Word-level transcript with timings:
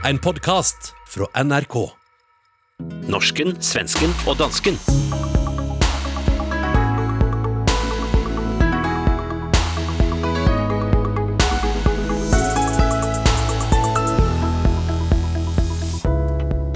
En 0.00 0.16
podcast 0.18 0.94
fra 1.12 1.26
NRK. 1.44 1.74
Norsken, 3.12 3.50
svensken 3.60 4.14
og 4.24 4.38
dansken. 4.40 4.78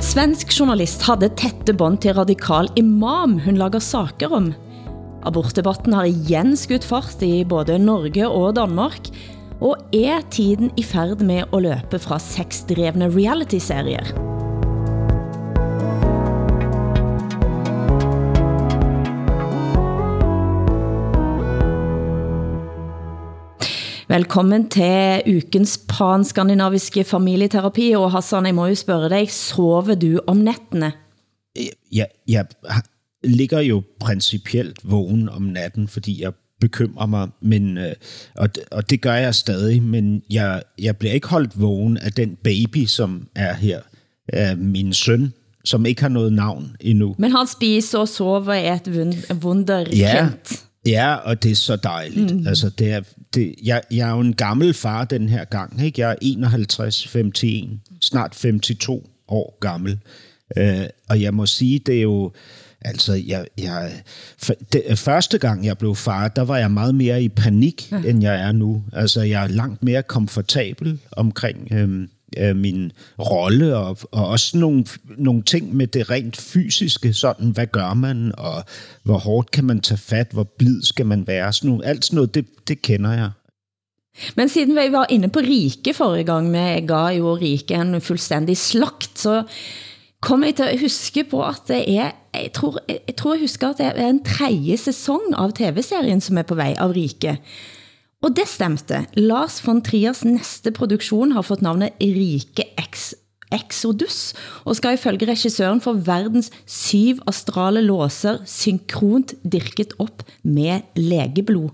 Svensk 0.05 0.53
journalist 0.53 1.07
hadde 1.09 1.33
tette 1.33 1.73
bånd 1.73 2.03
til 2.05 2.19
radikal 2.21 2.69
imam 2.77 3.39
hun 3.47 3.57
lager 3.57 3.81
saker 3.81 4.37
om. 4.37 4.53
Abortdebatten 5.25 5.97
har 5.97 6.13
igen 6.13 6.53
skudt 6.61 6.85
fart 6.85 7.25
i 7.25 7.39
både 7.49 7.81
Norge 7.81 8.29
og 8.29 8.59
Danmark, 8.61 9.09
og 9.61 9.77
er 9.93 10.21
tiden 10.31 10.71
i 10.77 10.83
färd 10.83 11.21
med 11.21 11.45
att 11.53 11.63
löpa 11.63 11.99
fra 11.99 12.19
sexdrevne 12.19 13.09
realityserier? 13.09 14.35
Välkommen 24.09 24.69
Velkommen 24.69 24.69
til 24.69 25.23
ukens 25.27 25.79
panskandinaviske 25.89 27.05
familieterapi, 27.05 27.95
og 27.97 28.13
Hassan, 28.13 28.47
jeg 28.47 28.55
må 28.55 28.67
jo 28.67 28.75
dig, 29.09 29.31
sover 29.33 29.95
du 29.95 30.21
om 30.27 30.37
nätterna? 30.37 30.93
Jeg, 31.93 32.07
jeg 32.29 32.47
ligger 33.25 33.61
jo 33.61 33.83
principiellt 34.01 34.79
vaken 34.85 35.29
om 35.29 35.43
natten, 35.43 35.89
fordi 35.89 36.23
jeg 36.23 36.33
bekymrer 36.61 37.07
mig, 37.07 37.29
men, 37.41 37.79
øh, 37.79 37.93
og, 38.37 38.49
og 38.71 38.91
det 38.91 39.01
gør 39.01 39.15
jeg 39.15 39.35
stadig, 39.35 39.83
men 39.83 40.23
jeg, 40.31 40.63
jeg 40.79 40.97
bliver 40.97 41.13
ikke 41.15 41.29
holdt 41.29 41.61
vågen 41.61 41.97
af 41.97 42.13
den 42.13 42.37
baby, 42.45 42.87
som 42.87 43.29
er 43.35 43.55
her, 43.55 43.81
af 44.29 44.57
min 44.57 44.93
søn, 44.93 45.33
som 45.65 45.87
ikke 45.87 46.03
har 46.03 46.09
noget 46.09 46.33
navn 46.33 46.77
endnu. 46.81 47.15
Men 47.19 47.33
han 47.33 47.47
spiser 47.47 47.99
og 47.99 48.09
sover 48.09 48.53
i 48.53 48.67
et 48.67 49.37
wunderkind. 49.43 49.97
Ja, 49.97 50.29
ja, 50.87 51.15
og 51.15 51.43
det 51.43 51.51
er 51.51 51.57
så 51.57 51.77
dejligt. 51.77 52.37
Mm. 52.37 52.47
Altså, 52.47 52.71
det 52.71 52.91
er, 52.93 53.01
det, 53.35 53.55
jeg, 53.65 53.83
jeg 53.91 54.09
er 54.09 54.13
jo 54.13 54.21
en 54.21 54.35
gammel 54.35 54.75
far 54.75 55.05
den 55.05 55.29
her 55.29 55.45
gang. 55.45 55.85
Ikke? 55.85 56.01
Jeg 56.01 56.11
er 56.11 56.17
51, 56.23 57.15
51, 57.15 57.65
snart 58.01 58.31
52 58.31 58.89
år 59.29 59.59
gammel. 59.61 59.99
Øh, 60.57 60.87
og 61.09 61.23
jeg 61.23 61.35
må 61.35 61.47
sige, 61.47 61.79
det 61.79 61.99
er 61.99 62.03
jo... 62.03 62.33
Altså, 62.85 63.13
jeg, 63.27 63.47
jeg, 63.59 63.93
det, 64.73 64.99
første 64.99 65.39
gang 65.39 65.65
jeg 65.65 65.79
blev 65.79 65.95
far, 65.95 66.29
der 66.29 66.43
var 66.43 66.59
jeg 66.59 66.71
meget 66.71 66.95
mere 66.95 67.23
i 67.23 67.29
panik, 67.29 67.93
ja. 67.93 68.03
end 68.07 68.23
jeg 68.23 68.41
er 68.41 68.53
nu. 68.53 68.83
Altså, 68.93 69.23
jeg 69.23 69.45
er 69.45 69.49
langt 69.49 69.83
mere 69.83 70.03
komfortabel 70.03 70.99
omkring 71.13 71.69
øhm, 71.73 72.09
øh, 72.37 72.57
min 72.57 72.93
rolle, 73.19 73.77
og, 73.77 73.99
og 74.13 74.29
også 74.29 74.59
nogle, 74.59 74.85
nogle 75.19 75.43
ting 75.43 75.75
med 75.75 75.87
det 75.87 76.11
rent 76.11 76.37
fysiske, 76.37 77.13
sådan, 77.13 77.51
hvad 77.51 77.67
gør 77.67 77.95
man, 77.95 78.33
og 78.39 78.65
hvor 79.03 79.19
hårdt 79.19 79.51
kan 79.51 79.65
man 79.65 79.81
tage 79.81 79.99
fat, 79.99 80.29
hvor 80.33 80.45
blid 80.59 80.83
skal 80.83 81.07
man 81.07 81.27
være, 81.27 81.53
sådan 81.53 81.69
nogle, 81.69 81.87
alt 81.87 82.05
sådan 82.05 82.15
noget, 82.15 82.35
det, 82.35 82.47
det 82.69 82.83
kender 82.83 83.13
jeg. 83.13 83.31
Men 84.37 84.49
siden 84.49 84.77
vi 84.77 84.93
var 84.93 85.07
inne 85.11 85.29
på 85.29 85.39
Rike 85.39 85.95
forrige 85.95 86.25
gang 86.25 86.51
med 86.51 86.87
gav 86.89 87.17
jo 87.19 87.37
Rike 87.37 87.75
en 87.75 88.01
fuldstændig 88.01 88.57
slakt, 88.57 89.19
så 89.19 89.43
Kommer 90.25 90.47
jeg 90.47 90.57
til 90.57 90.63
att 90.63 90.81
huske 90.81 91.25
på, 91.25 91.43
at 91.45 91.67
det 91.69 91.83
er, 91.99 92.11
jeg 92.35 92.53
tror, 92.55 92.79
jeg 92.89 93.17
tror 93.17 93.35
jeg 93.35 93.41
husker, 93.41 93.69
at 93.69 93.79
det 93.79 93.87
er 93.87 94.09
en 94.09 94.23
tredje 94.25 94.77
sæson 94.77 95.35
av 95.37 95.53
tv-serien, 95.53 96.21
som 96.21 96.39
er 96.41 96.47
på 96.49 96.57
väg 96.57 96.79
av 96.81 96.95
Rike. 96.97 97.37
Og 98.25 98.33
det 98.37 98.47
stemte. 98.49 99.03
Lars 99.21 99.59
von 99.67 99.83
Triers 99.85 100.25
nästa 100.25 100.71
produktion 100.73 101.33
har 101.37 101.45
fått 101.45 101.61
navnet 101.61 101.93
Rike 102.01 102.65
X 102.81 103.13
Exodus, 103.53 104.33
og 104.65 104.77
skal 104.77 104.97
ifølge 104.97 105.29
regissøren 105.29 105.81
för 105.81 105.93
verdens 105.93 106.51
syv 106.67 107.21
astrale 107.27 107.81
låser 107.81 108.39
synkront 108.47 109.35
dirket 109.53 109.93
op 109.99 110.23
med 110.43 110.81
legeblod. 110.97 111.71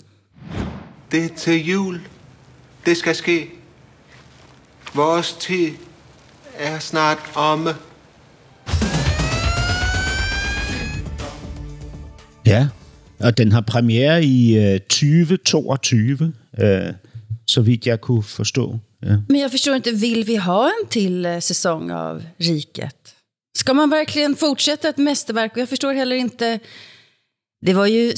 Det 1.13 1.25
er 1.25 1.35
til 1.37 1.69
jul. 1.69 2.01
Det 2.87 2.97
skal 2.97 3.15
ske. 3.15 3.39
Vår 4.95 5.23
tid 5.39 5.79
er 6.59 6.79
snart 6.79 7.31
omme. 7.37 7.75
Ja, 12.51 12.69
og 13.21 13.39
den 13.39 13.53
har 13.53 13.61
premiere 13.61 14.25
i 14.25 14.59
øh, 14.59 14.81
2022, 14.81 16.33
øh, 16.61 16.93
så 17.47 17.61
vidt 17.61 17.87
jeg 17.87 18.01
kunne 18.01 18.23
forstå. 18.23 18.79
Ja. 19.03 19.17
Men 19.29 19.41
jag 19.41 19.51
förstår 19.51 19.75
inte, 19.75 19.93
vill 19.93 20.25
vi 20.25 20.37
ha 20.37 20.67
en 20.67 20.87
till 20.89 21.27
eh, 21.27 21.39
säsong 21.39 21.91
av 21.91 22.23
Riket? 22.39 23.15
Ska 23.59 23.75
man 23.75 23.91
verkligen 23.91 24.37
fortsätta 24.37 24.89
ett 24.89 24.99
mästerverk? 24.99 25.53
Och 25.53 25.59
jag 25.59 25.69
förstår 25.69 25.93
heller 25.93 26.17
inte... 26.17 26.59
Det 27.67 27.75
var 27.75 27.87
ju 27.87 28.13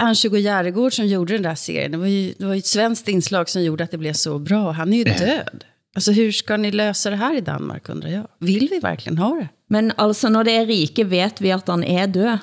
Ernst-Hugo 0.00 0.38
Järegård 0.38 0.92
som 0.92 1.06
gjorde 1.06 1.32
den 1.32 1.42
där 1.42 1.54
serien. 1.54 1.92
Det 1.92 1.98
var, 1.98 2.06
ju, 2.06 2.34
det 2.38 2.46
var 2.46 2.54
ju 2.54 2.58
ett 2.58 2.66
svenskt 2.66 3.08
inslag 3.08 3.48
som 3.48 3.62
gjorde 3.62 3.84
att 3.84 3.90
det 3.90 3.98
blev 3.98 4.12
så 4.12 4.38
bra. 4.38 4.72
Han 4.72 4.92
är 4.92 4.98
ju 4.98 5.04
död. 5.04 5.64
Alltså 5.94 6.12
hur 6.12 6.32
ska 6.32 6.56
ni 6.56 6.70
lösa 6.70 7.10
det 7.10 7.16
här 7.16 7.36
i 7.36 7.40
Danmark 7.40 7.88
undrar 7.88 8.10
jag? 8.10 8.26
Vill 8.38 8.68
vi 8.70 8.78
verkligen 8.78 9.18
ha 9.18 9.34
det? 9.34 9.48
Men 9.68 9.92
altså, 9.96 10.28
når 10.28 10.44
det 10.44 10.52
er 10.52 10.66
Rike, 10.66 11.04
vet 11.04 11.40
vi 11.40 11.50
at 11.52 11.68
han 11.68 11.84
er 11.84 12.06
død. 12.06 12.38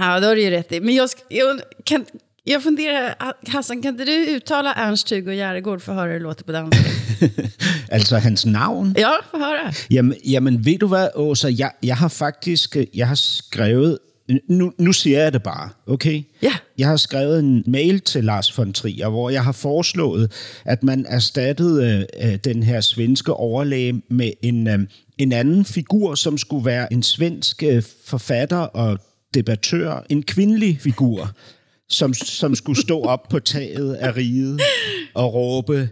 Ja, 0.00 0.20
det 0.20 0.26
har 0.26 0.34
du 0.34 0.42
ju 0.42 0.50
rätt 0.50 0.72
i. 0.72 0.80
Men 0.80 0.94
jag, 0.94 1.08
jag, 1.28 1.60
kan, 1.84 2.04
jag 2.44 2.62
funderar, 2.62 3.14
Hassan, 3.48 3.82
kan 3.82 3.92
inte 3.92 4.04
du 4.04 4.26
uttala 4.26 4.74
Ernst-Hugo 4.74 5.32
Järegård 5.32 5.82
för 5.82 5.92
att 5.92 5.98
höra 5.98 6.12
hur 6.12 6.18
det 6.18 6.24
låter 6.24 6.44
på 6.44 6.52
danska? 6.52 6.84
Altså 7.90 8.16
hans 8.24 8.46
navn? 8.46 8.94
ja, 8.98 9.16
få 9.30 9.38
höra. 9.38 9.72
Jamen, 9.90 10.16
jamen 10.24 10.64
ved 10.64 10.78
du 10.78 10.86
hvad, 10.86 11.08
Åsa, 11.14 11.48
jeg, 11.58 11.70
jeg 11.82 11.96
har 11.96 12.08
faktisk, 12.08 12.76
øh, 12.76 12.86
jeg 12.94 13.08
har 13.08 13.14
skrevet, 13.14 13.98
nu, 14.48 14.72
nu 14.78 14.92
siger 14.92 15.22
jeg 15.22 15.32
det 15.32 15.42
bare, 15.42 15.70
okay? 15.86 16.22
Ja. 16.42 16.52
Jeg 16.78 16.88
har 16.88 16.96
skrevet 16.96 17.38
en 17.38 17.64
mail 17.66 18.00
til 18.00 18.24
Lars 18.24 18.58
von 18.58 18.72
Trier, 18.72 19.08
hvor 19.08 19.30
jeg 19.30 19.44
har 19.44 19.52
foreslået, 19.52 20.32
at 20.64 20.82
man 20.82 21.06
erstattede 21.08 22.06
øh, 22.22 22.34
den 22.44 22.62
her 22.62 22.80
svenske 22.80 23.32
overlæge 23.32 24.02
med 24.10 24.30
en, 24.42 24.68
øh, 24.68 24.78
en 25.18 25.32
anden 25.32 25.64
figur, 25.64 26.14
som 26.14 26.38
skulle 26.38 26.64
være 26.66 26.92
en 26.92 27.02
svensk 27.02 27.62
øh, 27.62 27.82
forfatter 28.06 28.56
og 28.56 28.98
debattør, 29.36 30.06
en 30.10 30.22
kvindelig 30.22 30.78
figur, 30.80 31.28
som, 31.88 32.14
som 32.14 32.54
skulle 32.54 32.80
stå 32.80 33.00
op 33.02 33.28
på 33.28 33.38
taget 33.38 33.94
af 33.94 34.16
riget 34.16 34.60
og 35.14 35.34
råbe, 35.34 35.88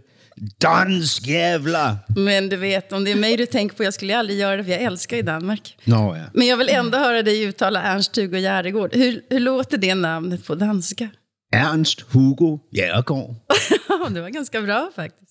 Dansk 0.59 1.27
jävlar! 1.27 1.97
Men 2.17 2.49
du 2.49 2.57
vet, 2.57 2.93
om 2.93 3.05
det 3.05 3.11
är 3.11 3.17
mig 3.17 3.37
du 3.37 3.47
tänker 3.47 3.77
på, 3.77 3.85
jag 3.85 3.95
skulle 3.95 4.19
aldrig 4.19 4.39
göra 4.39 4.57
det, 4.57 4.65
för 4.65 4.71
jag 4.71 4.83
älskar 4.83 5.17
ju 5.17 5.23
Danmark. 5.23 5.77
Nå 5.85 6.17
ja. 6.17 6.25
Men 6.35 6.47
jag 6.47 6.57
vill 6.57 6.69
ändå 6.69 6.99
höra 6.99 7.23
dig 7.23 7.43
uttala 7.43 7.83
Ernst-Hugo 7.83 8.39
Järegård. 8.39 8.95
Hur, 8.95 9.23
hur 9.31 9.41
låter 9.41 9.79
det 9.79 9.95
namnet 9.95 10.47
på 10.47 10.55
danska? 10.55 11.09
Ernst 11.53 12.01
Hugo. 12.01 12.61
Ja, 13.89 14.09
det 14.09 14.21
var 14.21 14.29
ganska 14.29 14.63
bra 14.63 14.91
faktiskt. 14.97 15.24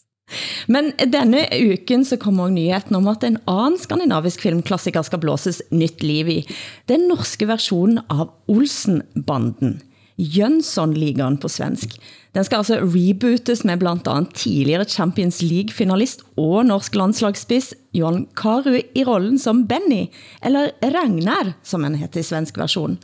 Men 0.72 0.92
denne 0.98 1.44
uken 1.52 2.06
så 2.08 2.18
kommer 2.18 2.48
også 2.48 2.56
nyheten 2.56 2.98
om 2.98 3.10
at 3.12 3.26
en 3.28 3.40
annan 3.50 3.78
skandinavisk 3.82 4.46
filmklassiker 4.46 5.06
skal 5.06 5.22
blåses 5.24 5.62
nytt 5.72 6.04
liv 6.04 6.30
i. 6.32 6.40
Den 6.90 7.10
norske 7.12 7.48
versionen 7.50 8.02
av 8.10 8.32
Olsenbanden. 8.52 9.82
Jönssonligaen 10.16 11.40
på 11.42 11.50
svensk. 11.50 11.96
Den 12.34 12.46
skal 12.46 12.62
altså 12.62 12.78
rebootes 12.82 13.64
med 13.66 13.82
blandt 13.82 14.08
andet 14.10 14.36
tidligere 14.38 14.86
Champions 14.90 15.42
League-finalist 15.42 16.22
og 16.38 16.68
norsk 16.70 16.96
landslagsspiss 16.98 17.74
John 17.98 18.24
Karu 18.38 18.78
i 18.78 19.04
rollen 19.06 19.40
som 19.42 19.66
Benny, 19.70 20.08
eller 20.46 20.72
Ragnar, 20.82 21.56
som 21.66 21.84
han 21.86 21.98
heter 21.98 22.22
i 22.22 22.28
svensk 22.30 22.58
version. 22.62 22.98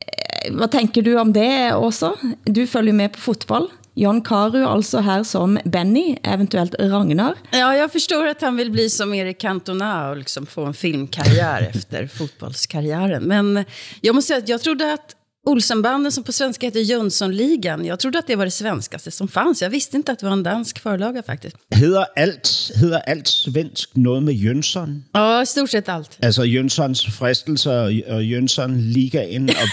Eh, 0.00 0.54
Hvad 0.56 0.72
tænker 0.72 1.02
du 1.02 1.16
om 1.16 1.32
det 1.32 1.72
også? 1.72 2.14
Du 2.46 2.66
følger 2.66 2.92
med 2.92 3.08
på 3.16 3.20
fotboll. 3.20 3.68
John 3.98 4.20
Karu 4.22 4.60
altså 4.66 5.00
her 5.00 5.22
som 5.22 5.58
Benny, 5.64 6.16
eventuelt 6.24 6.74
Ragnar. 6.78 7.34
Ja, 7.50 7.76
jag 7.76 7.92
förstår 7.92 8.26
att 8.26 8.40
han 8.40 8.56
vill 8.56 8.70
bli 8.70 8.90
som 8.90 9.14
Erik 9.14 9.38
Cantona 9.40 10.10
och 10.10 10.16
liksom 10.16 10.46
få 10.46 10.64
en 10.64 10.74
filmkarriär 10.74 11.70
efter 11.74 12.06
fotbollskarriären. 12.06 13.22
Men 13.22 13.64
jag 14.00 14.14
måste 14.14 14.28
säga 14.28 14.38
att 14.38 14.48
jag 14.48 14.60
trodde 14.62 14.92
att 14.92 15.14
Olsenbanden 15.46 16.12
som 16.12 16.24
på 16.24 16.32
svenska 16.32 16.66
heter 16.66 16.80
Jönssonligan, 16.80 17.84
jag 17.84 18.00
trodde 18.00 18.18
att 18.18 18.26
det 18.26 18.36
var 18.36 18.44
det 18.44 18.50
svenskaste 18.50 19.10
som 19.10 19.28
fanns. 19.28 19.62
Jag 19.62 19.70
visste 19.70 19.96
inte 19.96 20.12
att 20.12 20.18
det 20.18 20.26
var 20.26 20.32
en 20.32 20.42
dansk 20.42 20.78
förlaga 20.78 21.22
faktiskt. 21.22 21.56
Hedder 21.70 22.06
alt, 22.16 22.70
hedder 22.74 23.10
alt 23.10 23.26
svensk 23.26 23.96
noget 23.96 24.22
med 24.22 24.34
Jønsson? 24.34 25.04
Ja, 25.12 25.42
i 25.42 25.46
stort 25.46 25.70
sett 25.70 25.88
allt. 25.88 26.18
Altså 26.22 26.42
Jönssons 26.44 27.10
fristelser 27.18 27.72
og, 27.72 27.92
og 28.16 28.24
Jønsson 28.24 28.80
Ligaen. 28.80 29.50
Og, 29.50 29.68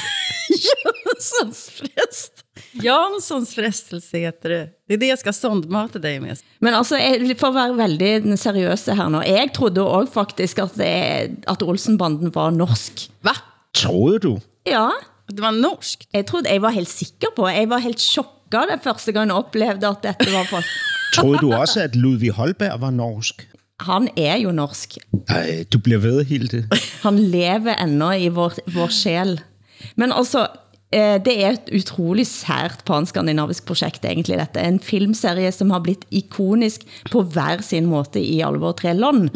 Janssons 2.83 2.83
frest. 2.83 2.83
Janssons 2.83 3.55
frestelse 3.55 4.17
heter 4.17 4.49
det. 4.49 4.69
Det 4.87 4.93
är 4.93 4.97
det 4.97 5.07
jag 5.07 5.19
ska 5.19 5.33
sondmata 5.33 5.99
dig 5.99 6.19
med. 6.19 6.37
Men 6.59 6.73
altså, 6.73 6.95
for 7.37 7.47
at 7.47 7.55
være 7.55 7.77
veldig 7.77 8.37
seriøse 8.37 8.95
her 8.95 9.09
nå, 9.09 9.21
jeg 9.25 9.53
trodde 9.53 9.81
også 9.81 10.13
faktisk 10.13 10.59
at, 10.59 10.75
det, 10.77 11.45
at 11.47 11.63
Olsenbanden 11.63 12.33
var 12.35 12.51
norsk. 12.51 13.09
Va? 13.23 13.33
troede 13.75 14.19
du? 14.19 14.39
Ja, 14.67 14.89
Det 15.27 15.41
var 15.41 15.51
norskt? 15.51 16.07
jeg 16.13 16.25
trodde, 16.25 16.49
jeg 16.49 16.61
var 16.61 16.69
helt 16.69 16.89
sikker 16.89 17.27
på, 17.35 17.47
jeg 17.47 17.69
var 17.69 17.81
helt 17.81 17.99
chokket 17.99 18.69
det 18.71 18.79
første 18.83 19.11
gang 19.11 19.29
jeg 19.29 19.35
oplevede 19.35 19.87
at 19.87 20.03
dette 20.03 20.31
var 20.31 20.45
for... 20.45 20.61
Troede 21.15 21.39
du 21.41 21.53
også, 21.53 21.79
at 21.81 21.95
Ludvig 21.95 22.31
Holberg 22.31 22.81
var 22.81 22.91
norsk? 22.91 23.47
han 23.79 24.07
er 24.15 24.37
jo 24.39 24.51
norsk. 24.55 24.97
Ej, 25.29 25.65
du 25.73 25.79
bliver 25.79 25.99
ved, 25.99 26.23
Hilde. 26.25 26.63
Han 27.03 27.19
lever 27.19 27.75
ennå 27.75 28.11
i 28.11 28.29
vår, 28.31 28.53
vår 28.71 28.87
sjæl. 28.87 29.41
Men 29.99 30.11
altså, 30.15 30.39
eh, 30.45 30.47
det 30.91 31.33
er 31.33 31.55
et 31.55 31.71
utrolig 31.75 32.23
sært 32.29 32.85
panskandinavisk 32.87 33.65
projekt 33.67 34.05
egentlig 34.07 34.37
dette. 34.39 34.61
En 34.61 34.77
filmserie 34.79 35.49
som 35.51 35.73
har 35.73 35.81
blitt 35.83 36.05
ikonisk 36.13 36.85
på 37.11 37.23
hver 37.33 37.65
sin 37.65 37.89
måte 37.89 38.21
i 38.21 38.37
alle 38.45 38.61
våre 38.61 38.77
tre 38.79 38.93
land. 38.95 39.27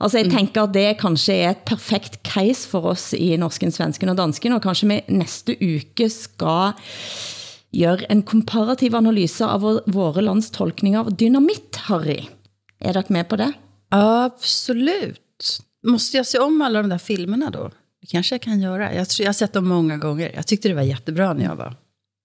Altså 0.00 0.22
jeg 0.22 0.30
tænker 0.32 0.64
at 0.64 0.72
det 0.74 0.86
kanskje 1.02 1.36
er 1.36 1.50
et 1.52 1.64
perfekt 1.68 2.22
case 2.24 2.64
for 2.68 2.88
oss 2.94 3.10
i 3.12 3.34
norsken, 3.38 3.72
svensken 3.72 4.08
og 4.08 4.16
dansken, 4.16 4.56
og 4.56 4.62
kanskje 4.64 4.88
vi 4.88 5.00
næste 5.12 5.56
uke 5.60 6.08
skal 6.08 6.72
gøre 7.76 8.08
en 8.10 8.22
komparativ 8.26 8.96
analyse 8.96 9.44
av 9.44 9.60
vår, 9.62 9.82
våre 9.92 10.24
lands 10.24 10.50
tolkning 10.50 10.96
av 10.98 11.12
dynamitt, 11.12 11.84
Harry. 11.90 12.24
Er 12.80 12.96
dere 12.96 13.12
med 13.12 13.28
på 13.28 13.36
det? 13.36 13.52
Absolut. 13.92 15.60
Måste 15.86 16.16
jag 16.16 16.26
se 16.26 16.38
om 16.38 16.62
alla 16.62 16.82
de 16.82 16.88
där 16.88 16.98
filmerna 16.98 17.50
då? 17.50 17.70
Det 18.00 18.06
kanske 18.10 18.34
jag 18.34 18.42
kan 18.42 18.60
göra. 18.60 18.94
Jeg 18.94 19.08
tror, 19.08 19.24
jag 19.24 19.28
har 19.28 19.32
sett 19.32 19.52
dem 19.52 19.68
många 19.68 19.96
gånger. 19.96 20.30
Jag 20.34 20.46
tyckte 20.46 20.68
det 20.68 20.74
var 20.74 20.82
jättebra 20.82 21.32
när 21.32 21.44
jag 21.44 21.56
var 21.56 21.76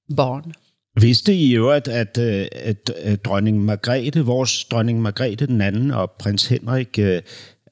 barn. 0.07 0.53
Vidste 1.01 1.33
I 1.33 1.53
jo, 1.53 1.69
at, 1.69 1.87
at, 1.87 2.17
øh, 2.17 2.47
at, 2.51 2.89
at 2.89 3.25
dronning 3.25 3.65
Margrethe, 3.65 4.21
vores 4.21 4.65
dronning 4.65 5.01
Margrethe 5.01 5.47
den 5.47 5.61
anden 5.61 5.91
og 5.91 6.11
prins 6.11 6.45
Henrik 6.45 6.99
øh, 6.99 7.21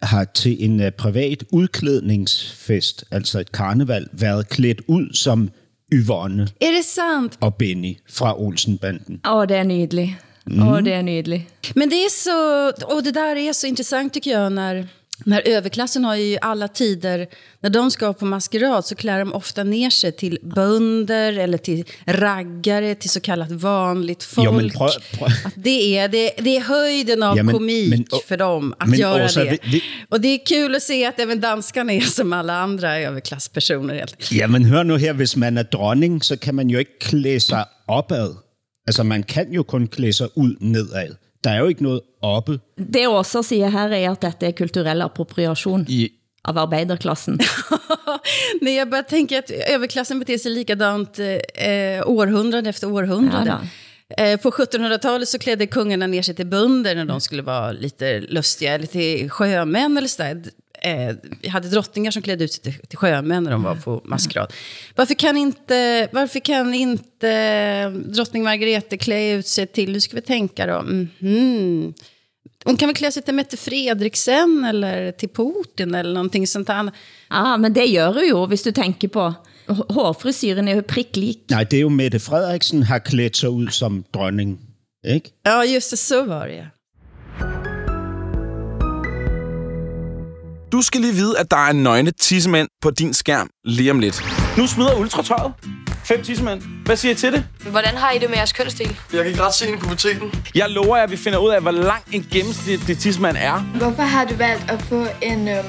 har 0.02 0.24
til 0.24 0.66
en 0.66 0.82
øh, 0.82 0.92
privat 0.92 1.44
udklædningsfest, 1.52 3.04
altså 3.12 3.40
et 3.40 3.52
karneval, 3.52 4.08
været 4.12 4.50
klædt 4.50 4.82
ud 4.88 5.14
som 5.14 5.50
Yvonne 5.94 6.48
Är 6.62 6.72
det 6.78 6.86
sant? 6.86 7.38
og 7.42 7.56
Benny 7.56 7.98
fra 8.10 8.42
Olsenbanden. 8.42 9.22
Åh, 9.28 9.48
det 9.48 9.58
er 9.58 9.64
nydelig. 9.64 10.18
Åh, 10.62 10.84
det 10.84 10.94
er 10.94 11.02
nydelig. 11.02 11.48
Men 11.76 11.90
det 11.90 11.96
är 11.96 12.10
så, 12.10 12.70
och 12.96 13.04
det 13.04 13.12
där 13.12 13.36
är 13.36 13.54
så 13.54 13.68
intressant 13.68 14.14
tycker 14.14 14.32
jag 14.32 14.52
när, 14.52 14.88
när 15.25 15.42
överklassen 15.48 16.06
har 16.06 16.15
ju 16.15 16.38
alla 16.42 16.68
tider, 16.68 17.27
när 17.62 17.69
de 17.69 17.92
ska 17.92 18.13
på 18.13 18.25
maskerad 18.25 18.86
så 18.86 18.95
klär 18.95 19.19
de 19.19 19.33
ofta 19.33 19.63
ner 19.63 19.89
sig 19.89 20.12
till 20.12 20.38
bönder 20.44 21.33
eller 21.39 21.57
till 21.57 21.83
raggare, 22.06 22.95
till 22.95 23.10
så 23.10 23.19
kallat 23.19 23.51
vanligt 23.51 24.24
folk. 24.24 24.45
Jo, 24.45 24.51
men 24.51 24.69
prøv- 24.69 25.45
Att 25.45 25.54
det, 25.56 25.98
är, 25.98 26.07
det, 26.07 26.31
det 26.38 26.57
är 26.57 26.62
höjden 26.62 27.24
av 27.24 27.38
Ja, 27.38 27.44
men- 27.44 27.54
komik 27.56 27.89
men- 27.89 28.06
för 28.27 28.38
dem 28.38 28.74
att 28.80 28.98
göra 28.98 29.25
Åsa, 29.25 29.44
det. 29.44 29.50
vi- 29.51 29.60
vi- 29.71 29.83
Och 30.10 30.21
det 30.21 30.27
är 30.27 30.45
kul 30.45 30.75
att 30.75 30.81
se 30.83 31.06
att 31.06 31.19
även 31.19 31.39
danskarna 31.42 31.94
är 31.94 32.01
som 32.01 32.33
alla 32.33 32.54
andra 32.59 33.00
överklasspersoner. 33.00 34.06
Ja, 34.31 34.48
men 34.48 34.66
hør 34.66 34.83
nu 34.83 34.98
her, 34.98 35.13
hvis 35.13 35.36
man 35.36 35.57
er 35.57 35.63
dronning, 35.63 36.21
så 36.24 36.38
kan 36.38 36.56
man 36.56 36.69
jo 36.69 36.80
ikke 36.80 37.00
klæde 37.00 37.39
sig 37.39 37.66
opad. 37.88 38.36
Altså, 38.88 39.04
man 39.04 39.24
kan 39.24 39.54
jo 39.54 39.63
kun 39.63 39.88
klæde 39.88 40.13
sig 40.13 40.27
ud 40.36 40.56
nedad. 40.59 41.16
Der 41.44 41.50
er 41.50 41.59
jo 41.59 41.68
ikke 41.68 41.83
noget 41.83 42.01
oppe. 42.28 42.60
Det 42.78 43.08
Åsa 43.08 43.44
siger 43.44 43.70
her 43.70 43.92
er, 43.92 44.12
at 44.12 44.22
dette 44.22 44.48
er 44.48 44.52
kulturell 44.58 45.02
appropriation 45.02 45.86
av 46.44 46.58
arbeiderklassen. 46.58 47.40
Nej, 48.62 48.75
jag 48.75 48.90
bara 48.90 49.04
tänker 49.04 49.40
att 49.40 49.52
överklassen 49.52 50.20
beter 50.20 50.38
sig 50.38 50.52
likadant 50.52 51.20
eh, 51.20 52.08
århundrade 52.08 52.70
efter 52.70 52.92
århundrade. 52.92 53.58
Ja, 54.08 54.24
eh, 54.24 54.40
på 54.40 54.52
1700-talet 54.52 55.30
så 55.30 55.40
klädde 55.40 55.68
kungarna 55.68 56.08
ner 56.08 56.22
sig 56.22 56.36
till 56.36 56.48
bönder 56.48 56.96
när 56.96 57.06
de 57.06 57.22
skulle 57.22 57.42
vara 57.42 57.72
lite 57.72 58.20
lustiga, 58.20 58.74
eller 58.74 58.88
till 58.88 59.30
sjömän 59.30 59.98
eller 59.98 60.08
sådär. 60.08 60.44
Eh, 60.81 61.16
vi 61.42 61.50
hade 61.50 61.69
drottningar 61.69 62.12
som 62.12 62.22
klädde 62.22 62.44
ut 62.44 62.54
sig 62.54 62.64
till, 62.64 62.88
till 62.88 62.98
sjömän 62.98 63.44
när 63.44 63.52
de 63.52 63.64
var 63.64 63.76
på 63.76 64.02
maskerad. 64.04 64.54
Varför 64.96 65.14
kan 65.14 65.38
inte, 65.38 66.10
varför 66.12 66.40
kan 66.40 66.74
inte 66.74 67.90
drottning 67.90 68.44
Margrethe 68.44 68.98
klä 68.98 69.31
ut 69.31 69.48
sig 69.48 69.68
till, 69.68 69.92
nu 69.92 70.02
ska 70.02 70.16
vi 70.16 70.22
tänka 70.22 70.66
då, 70.66 70.81
mhm. 70.81 71.94
Hon 72.65 72.77
kan 72.77 72.88
väl 72.88 72.95
klä 72.95 73.12
sig 73.12 73.24
till 73.24 73.33
Mette 73.33 73.57
Fredriksen 73.57 74.65
eller 74.65 75.12
till 75.12 75.30
Putin 75.30 75.95
eller 75.95 76.13
någonting 76.13 76.48
sånt. 76.48 76.69
Ja, 77.30 77.57
men 77.57 77.74
det 77.74 77.88
gør 77.95 78.13
du 78.13 78.19
jo, 78.30 78.45
hvis 78.45 78.62
du 78.62 78.71
tænker 78.71 79.07
på. 79.07 79.33
Hårfrisyren 79.89 80.68
er 80.68 80.75
jo 80.75 80.81
prikk 80.81 81.18
lik. 81.18 81.38
Nej, 81.50 81.63
det 81.63 81.77
er 81.77 81.81
jo 81.81 81.89
Mette 81.89 82.19
Frederiksen 82.19 82.83
har 82.83 83.00
klædt 83.00 83.38
sig 83.38 83.50
ud 83.50 83.68
som 83.68 84.06
dronning. 84.13 84.60
Ikke? 85.06 85.31
Ja, 85.45 85.62
just 85.75 85.92
det, 85.92 86.00
så 86.00 86.25
var 86.25 86.48
det. 86.48 86.68
Du 90.71 90.81
skal 90.81 91.01
lige 91.01 91.13
vide, 91.13 91.39
at 91.39 91.51
der 91.51 91.57
er 91.57 91.74
nøgne 91.74 92.12
tissemænd 92.12 92.68
på 92.81 92.92
din 92.92 93.13
skærm 93.13 93.50
lige 93.66 93.92
om 93.92 94.00
lidt. 94.00 94.24
Nu 94.57 94.68
smider 94.68 95.00
ultratøjet. 95.00 95.54
Fem 96.06 96.24
tissemænd. 96.24 96.62
Hvad 96.86 96.96
siger 96.96 97.12
I 97.12 97.16
til 97.16 97.32
det? 97.32 97.44
Hvordan 97.72 97.96
har 97.96 98.12
I 98.12 98.20
det 98.20 98.30
med 98.30 98.38
jeres 98.38 98.54
kønsdel? 98.54 98.98
Jeg 99.14 99.26
gik 99.26 99.40
ret 99.42 99.54
sent 99.54 99.76
i 99.76 99.78
puberteten. 99.78 100.32
Jeg 100.56 100.70
lover 100.70 100.96
jer, 100.98 101.04
at 101.04 101.12
vi 101.12 101.18
finder 101.18 101.40
ud 101.40 101.50
af, 101.50 101.62
hvor 101.62 101.72
lang 101.72 102.04
en 102.12 102.28
gennemsnitlig 102.32 102.98
tissemand 102.98 103.38
er. 103.40 103.60
Hvorfor 103.60 104.02
har 104.02 104.26
du 104.26 104.36
valgt 104.36 104.72
at 104.72 104.82
få 104.82 105.06
en 105.22 105.48
øhm, 105.48 105.66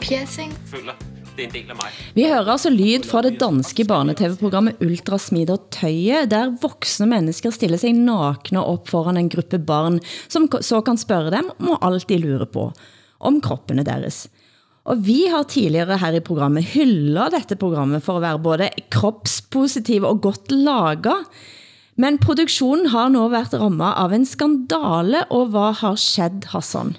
piercing? 0.00 0.58
Føler, 0.70 0.92
det 1.36 1.42
er 1.42 1.48
en 1.48 1.54
del 1.54 1.70
af 1.70 1.76
mig. 1.76 1.90
Vi 2.14 2.22
hører 2.22 2.48
altså 2.48 2.70
lyd 2.70 3.02
fra 3.10 3.22
det 3.22 3.40
danske 3.40 3.84
barne-tv-programmet 3.84 4.76
Ultra 4.80 5.18
smider 5.18 5.56
tøjet, 5.70 6.30
der 6.30 6.52
voksne 6.62 7.06
mennesker 7.06 7.50
stiller 7.50 7.76
sig 7.76 7.92
nakne 7.92 8.64
op 8.64 8.88
foran 8.88 9.16
en 9.16 9.28
gruppe 9.28 9.58
barn, 9.58 10.00
som 10.28 10.48
så 10.60 10.80
kan 10.80 10.96
spørge 10.96 11.30
dem 11.30 11.50
om 11.58 11.78
alt 11.82 12.08
de 12.08 12.18
lurer 12.18 12.44
på, 12.52 12.72
om 13.20 13.40
kroppene 13.40 13.84
deres. 13.84 14.28
Och 14.86 15.08
vi 15.08 15.28
har 15.28 15.44
tidigare 15.44 15.92
här 15.92 16.12
i 16.12 16.20
programmet 16.20 16.64
hyllat 16.64 17.30
detta 17.30 17.56
programmet 17.56 18.04
för 18.04 18.16
att 18.16 18.22
vara 18.22 18.38
både 18.38 18.70
kroppspositiv 18.90 20.04
och 20.04 20.22
gott 20.22 20.50
laga. 20.50 21.14
Men 21.94 22.18
produktionen 22.18 22.86
har 22.86 23.08
nu 23.08 23.18
varit 23.18 23.54
rammad 23.54 23.94
av 23.98 24.12
en 24.12 24.26
skandal 24.26 25.16
och 25.30 25.52
vad 25.52 25.74
har 25.76 25.96
skett 25.96 26.44
Hassan? 26.44 26.96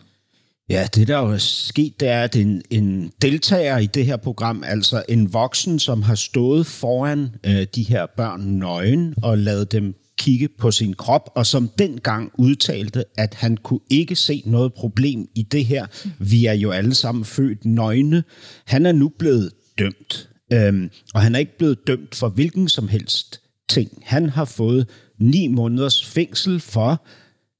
Ja, 0.69 0.87
det 0.95 1.07
der 1.07 1.17
har 1.17 1.33
er 1.33 1.39
sket, 1.39 1.99
det 1.99 2.07
er, 2.09 2.23
at 2.23 2.35
en, 2.35 2.61
en 2.69 3.11
deltager 3.21 3.77
i 3.77 3.85
det 3.87 4.05
her 4.05 4.17
program, 4.17 4.63
altså 4.67 5.03
en 5.09 5.33
voksen, 5.33 5.79
som 5.79 6.01
har 6.01 6.15
stået 6.15 6.67
foran 6.67 7.29
øh, 7.43 7.65
de 7.75 7.83
her 7.83 8.05
børn 8.17 8.41
nøgen 8.41 9.15
og 9.23 9.37
lavet 9.37 9.71
dem 9.71 9.95
kigge 10.17 10.47
på 10.47 10.71
sin 10.71 10.93
krop, 10.93 11.29
og 11.35 11.45
som 11.45 11.69
dengang 11.77 12.31
udtalte, 12.37 13.05
at 13.17 13.33
han 13.33 13.57
kunne 13.57 13.79
ikke 13.89 14.15
se 14.15 14.43
noget 14.45 14.73
problem 14.73 15.29
i 15.35 15.41
det 15.41 15.65
her. 15.65 15.85
Vi 16.19 16.45
er 16.45 16.53
jo 16.53 16.71
alle 16.71 16.93
sammen 16.93 17.25
født 17.25 17.65
nøgne. 17.65 18.23
Han 18.65 18.85
er 18.85 18.91
nu 18.91 19.09
blevet 19.19 19.51
dømt, 19.79 20.29
øhm, 20.53 20.89
og 21.13 21.21
han 21.21 21.35
er 21.35 21.39
ikke 21.39 21.57
blevet 21.57 21.87
dømt 21.87 22.15
for 22.15 22.29
hvilken 22.29 22.69
som 22.69 22.87
helst 22.87 23.41
ting. 23.69 24.03
Han 24.05 24.29
har 24.29 24.45
fået 24.45 24.89
ni 25.19 25.47
måneders 25.47 26.05
fængsel 26.05 26.59
for 26.59 27.05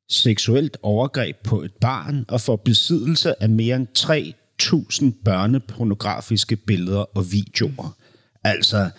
seksuelt 0.09 0.77
overgreb 0.81 1.35
på 1.43 1.61
et 1.61 1.73
barn 1.81 2.25
og 2.27 2.41
for 2.41 2.55
besiddelse 2.55 3.43
af 3.43 3.49
mere 3.49 3.75
end 3.75 3.87
3.000 5.13 5.23
børnepornografiske 5.23 6.55
billeder 6.55 7.17
og 7.17 7.31
videoer. 7.31 7.95
Altså, 8.43 8.89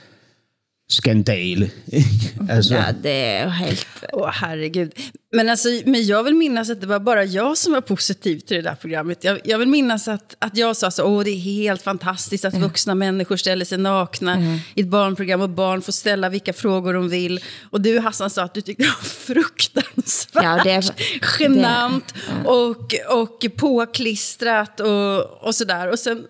skandale. 0.89 1.71
Ikke? 1.93 2.35
Altså, 2.51 2.75
Ja, 2.75 2.93
det 3.03 3.43
jo 3.45 3.49
helt... 3.51 3.87
Åh, 4.13 4.31
herregud. 4.33 4.93
Men, 5.33 5.49
alltså, 5.49 5.69
men 5.87 6.07
jag 6.07 6.25
vill 6.25 6.35
minnas 6.35 6.71
att 6.71 6.81
det 6.81 6.87
var 6.87 7.01
bara 7.01 7.25
jag 7.25 7.59
som 7.59 7.73
var 7.73 7.81
positiv 7.81 8.39
till 8.41 8.57
det 8.57 8.63
där 8.63 8.75
programmet. 8.75 9.25
Jag, 9.25 9.39
jag 9.45 9.59
vill 9.59 9.69
minnas 9.69 10.09
att, 10.09 10.37
att 10.39 10.57
jag 10.57 10.77
sa 10.77 10.91
så, 10.91 11.05
åh 11.05 11.25
det 11.25 11.31
är 11.31 11.37
helt 11.41 11.83
fantastiskt 11.83 12.45
att 12.45 12.55
vuxna 12.55 12.95
människor 12.95 13.37
ställer 13.37 13.65
sig 13.65 13.79
nakna 13.79 14.59
i 14.75 14.81
ett 14.81 14.87
barnprogram 14.89 15.41
och 15.41 15.49
barn 15.51 15.83
får 15.83 15.93
ställa 15.93 16.29
vilka 16.29 16.53
frågor 16.53 16.95
de 16.95 17.09
vill. 17.09 17.41
Och 17.71 17.81
du 17.81 17.99
Hassan 17.99 18.31
sa 18.31 18.43
att 18.43 18.55
du 18.55 18.61
tyckte 18.61 18.83
det 18.83 18.89
var 18.89 19.05
fruktansvärt 19.35 20.45
Ja, 20.45 20.61
det- 20.65 20.93
genant 21.39 22.15
och, 22.45 22.95
och 23.09 23.47
påklistrat 23.57 24.81
och, 24.81 25.25
och 25.47 25.55
sådär. 25.55 25.91
Och 25.91 25.99
sen 25.99 26.25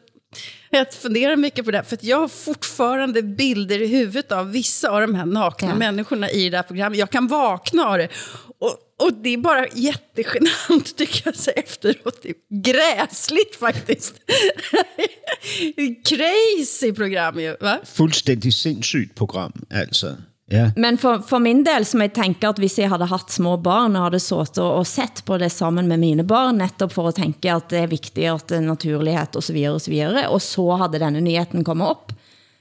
jag 0.70 0.94
funderar 0.94 1.37
mycket 1.37 1.64
på 1.64 1.70
det, 1.70 1.82
för 1.85 1.97
att 1.97 2.04
jag 2.04 2.16
har 2.20 2.28
fortfarande 2.28 3.23
bilder 3.23 3.82
i 3.82 3.87
huvudet 3.87 4.32
av 4.32 4.50
vissa 4.52 4.90
av 4.90 5.00
de 5.00 5.14
här 5.14 5.26
nakna 5.26 5.68
Ja. 5.68 5.75
människorna 5.75 6.30
i 6.30 6.50
det 6.50 6.56
här 6.56 6.64
programmet. 6.64 6.99
Jag 6.99 7.11
kan 7.11 7.26
vakna 7.26 7.87
av 7.87 7.99
det. 7.99 8.08
Och, 8.58 8.78
och 9.06 9.12
det 9.23 9.28
är 9.30 9.37
bara 9.38 9.66
jättegenant 9.68 10.97
tycker 10.97 11.23
jag 11.25 11.37
så 11.37 11.50
efteråt. 11.56 12.23
Det 12.23 12.28
är 12.28 12.62
gräsligt 12.62 13.56
faktiskt. 13.56 14.14
Crazy 16.04 16.92
program 16.92 17.40
ju, 17.40 17.56
va? 17.61 17.78
fuldstændig 17.85 18.54
sindssygt 18.54 19.14
program, 19.14 19.52
altså. 19.75 20.16
Yeah. 20.49 20.71
Men 20.81 20.97
for, 20.97 21.21
for 21.28 21.38
min 21.45 21.61
del, 21.61 21.85
som 21.85 22.00
jeg 22.00 22.12
tænker, 22.17 22.49
at 22.49 22.59
hvis 22.59 22.78
jeg 22.81 22.88
havde 22.88 23.05
haft 23.07 23.33
små 23.33 23.57
barn, 23.61 23.97
og 23.97 24.07
hade 24.07 24.19
sået 24.19 24.59
og, 24.59 24.78
og 24.81 24.87
sett 24.88 25.21
på 25.28 25.37
det 25.38 25.50
sammen 25.52 25.88
med 25.88 26.00
mine 26.00 26.25
barn, 26.25 26.57
netop 26.62 26.93
for 26.93 27.09
at 27.09 27.19
tænke 27.21 27.52
at 27.52 27.69
det 27.71 27.83
er 27.83 27.87
viktigt 27.87 28.31
at 28.33 28.49
det 28.49 28.57
er 28.64 29.26
og 29.37 29.43
så 29.43 29.52
videre, 29.52 29.75
og 29.75 29.81
så 29.81 29.90
videre, 29.90 30.28
og 30.28 30.40
så 30.40 30.71
havde 30.81 30.99
denne 30.99 31.21
nyheten 31.21 31.64
kommet 31.64 31.90
upp, 31.90 32.12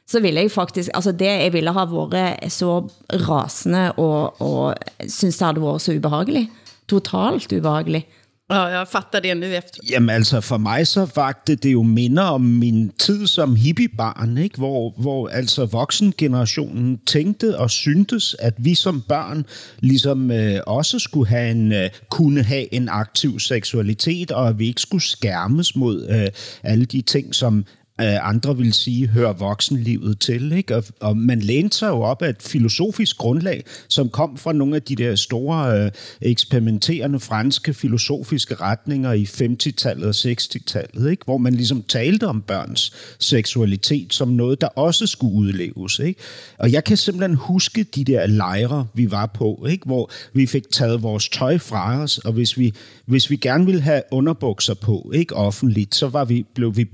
så 0.07 0.19
ville 0.19 0.41
jeg 0.41 0.51
faktisk, 0.51 0.89
altså 0.93 1.11
det 1.11 1.25
jeg 1.25 1.53
ville 1.53 1.71
ha 1.71 1.85
varit 1.85 2.51
så 2.51 2.89
rasende, 3.13 3.91
og, 3.91 4.41
og 4.41 4.75
synes 5.07 5.37
det 5.37 5.47
havde 5.47 5.61
været 5.61 5.81
så 5.81 5.95
obehagligt. 5.95 6.49
Totalt 6.87 7.53
obehagligt. 7.53 8.07
Ja, 8.49 8.69
jag 8.69 8.87
fattar 8.87 9.19
det 9.19 9.35
nu 9.35 9.45
efteråt. 9.45 9.89
Jamen 9.89 10.09
altså, 10.09 10.41
for 10.41 10.57
mig 10.57 10.87
så 10.87 11.05
vagte 11.15 11.55
det 11.55 11.73
jo 11.73 11.83
minder 11.83 12.23
om 12.23 12.41
min 12.41 12.91
tid 12.99 13.27
som 13.27 13.55
hippiebarn, 13.55 14.37
ikke? 14.37 14.57
Hvor, 14.57 14.93
hvor 14.97 15.27
altså 15.27 15.65
voksengenerationen 15.65 16.97
tænkte 17.05 17.57
og 17.57 17.71
syntes, 17.71 18.35
at 18.39 18.53
vi 18.57 18.75
som 18.75 19.01
børn 19.01 19.45
ligesom 19.79 20.31
øh, 20.31 20.59
også 20.67 20.99
skulle 20.99 21.29
have 21.29 21.51
en, 21.51 21.71
øh, 21.71 21.89
kunne 22.09 22.43
have 22.43 22.73
en 22.73 22.89
aktiv 22.89 23.39
seksualitet, 23.39 24.31
og 24.31 24.47
at 24.47 24.59
vi 24.59 24.67
ikke 24.67 24.81
skulle 24.81 25.03
skærmes 25.03 25.75
mod 25.75 26.07
øh, 26.09 26.27
alle 26.63 26.85
de 26.85 27.01
ting, 27.01 27.35
som 27.35 27.65
Øh, 28.01 28.29
andre 28.29 28.57
vil 28.57 28.73
sige, 28.73 29.07
hører 29.07 29.33
voksenlivet 29.33 30.19
til. 30.19 30.51
Ikke? 30.51 30.75
Og, 30.75 30.83
og 30.99 31.17
man 31.17 31.39
lænede 31.39 31.73
sig 31.73 31.87
jo 31.87 32.01
op 32.01 32.21
af 32.21 32.29
et 32.29 32.41
filosofisk 32.41 33.17
grundlag, 33.17 33.63
som 33.87 34.09
kom 34.09 34.37
fra 34.37 34.53
nogle 34.53 34.75
af 34.75 34.81
de 34.81 34.95
der 34.95 35.15
store 35.15 35.85
øh, 35.85 35.91
eksperimenterende 36.21 37.19
franske 37.19 37.73
filosofiske 37.73 38.55
retninger 38.55 39.13
i 39.13 39.23
50-tallet 39.23 40.05
og 40.05 40.15
60-tallet, 40.15 41.11
ikke? 41.11 41.23
hvor 41.25 41.37
man 41.37 41.55
ligesom 41.55 41.83
talte 41.83 42.27
om 42.27 42.41
børns 42.41 42.93
seksualitet 43.19 44.13
som 44.13 44.27
noget, 44.27 44.61
der 44.61 44.67
også 44.67 45.07
skulle 45.07 45.33
udleves. 45.33 45.99
Ikke? 45.99 46.21
Og 46.57 46.71
jeg 46.71 46.83
kan 46.83 46.97
simpelthen 46.97 47.35
huske 47.35 47.83
de 47.83 48.03
der 48.03 48.27
lejre, 48.27 48.87
vi 48.93 49.11
var 49.11 49.25
på, 49.25 49.65
ikke? 49.69 49.85
hvor 49.85 50.11
vi 50.33 50.45
fik 50.45 50.71
taget 50.71 51.03
vores 51.03 51.29
tøj 51.29 51.57
fra 51.57 52.01
os, 52.01 52.17
og 52.17 52.33
hvis 52.33 52.57
vi, 52.57 52.73
hvis 53.05 53.29
vi 53.29 53.35
gerne 53.35 53.65
ville 53.65 53.81
have 53.81 54.01
underbukser 54.11 54.73
på, 54.73 55.11
ikke 55.15 55.35
offentligt, 55.35 55.95
så 55.95 56.07
var 56.07 56.25
vi, 56.25 56.45
blev 56.55 56.77
vi 56.77 56.85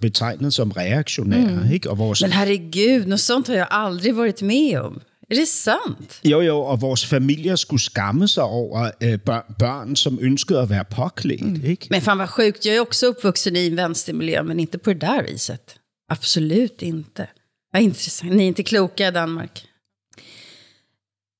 betegnet 0.00 0.47
som 0.50 0.70
reaktionære. 0.70 1.62
Mm. 1.62 1.72
Ikke? 1.72 1.90
Og 1.90 1.98
vores... 1.98 2.22
Men 2.22 2.32
herregud, 2.32 3.06
något 3.06 3.20
sånt 3.20 3.48
har 3.48 3.54
jag 3.54 3.66
aldrig 3.70 4.16
varit 4.16 4.42
med 4.42 4.78
om. 4.80 5.00
Är 5.30 5.34
det 5.34 5.48
sant? 5.48 6.20
Jo, 6.24 6.40
jo, 6.40 6.58
og 6.58 6.80
vores 6.80 7.06
familier 7.06 7.56
skulle 7.56 7.82
skamme 7.82 8.28
sig 8.28 8.42
over 8.42 8.90
øh, 9.00 9.18
børn, 9.18 9.54
børn, 9.58 9.96
som 9.96 10.18
ønskede 10.22 10.60
at 10.60 10.70
være 10.70 10.84
påklædt. 10.84 11.40
Mm. 11.40 11.76
Men 11.90 12.00
fan 12.00 12.18
vad 12.18 12.28
sjukt, 12.28 12.66
jag 12.66 12.76
är 12.76 12.80
också 12.80 13.06
uppvuxen 13.06 13.56
i 13.56 13.66
en 13.66 13.76
vänstermiljö, 13.76 14.42
men 14.42 14.60
inte 14.60 14.78
på 14.78 14.92
det 14.92 15.00
där 15.00 15.22
viset. 15.22 15.76
Absolut 16.08 16.82
inte. 16.82 17.26
Vad 17.72 17.82
intressant. 17.82 18.32
Ni 18.32 18.42
är 18.42 18.46
inte 18.46 18.62
kloka 18.62 19.08
i 19.08 19.10
Danmark. 19.10 19.67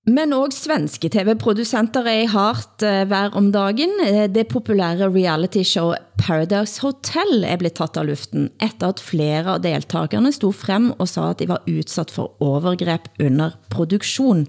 Men 0.08 0.32
också 0.32 0.58
svenske 0.58 1.08
tv-producenter 1.12 2.06
er 2.08 2.22
i 2.22 2.28
hardt 2.32 2.80
uh, 2.80 3.02
vær 3.10 3.34
om 3.36 3.50
dagen. 3.52 3.90
Eh, 4.00 4.24
det 4.32 4.46
populære 4.48 5.10
realityshow 5.12 5.92
Paradise 6.16 6.80
Hotel 6.80 7.44
er 7.44 7.60
blevet 7.60 7.76
taget 7.76 8.00
av 8.00 8.08
luften, 8.08 8.46
efter 8.56 8.94
at 8.94 9.02
flere 9.04 9.58
av 9.58 9.60
deltagarna 9.66 10.32
stod 10.32 10.56
frem 10.56 10.88
og 10.96 11.10
sa 11.12 11.26
at 11.34 11.42
de 11.42 11.50
var 11.50 11.68
utsatta 11.68 12.14
for 12.14 12.40
övergrepp 12.40 13.10
under 13.20 13.58
produktion. 13.68 14.46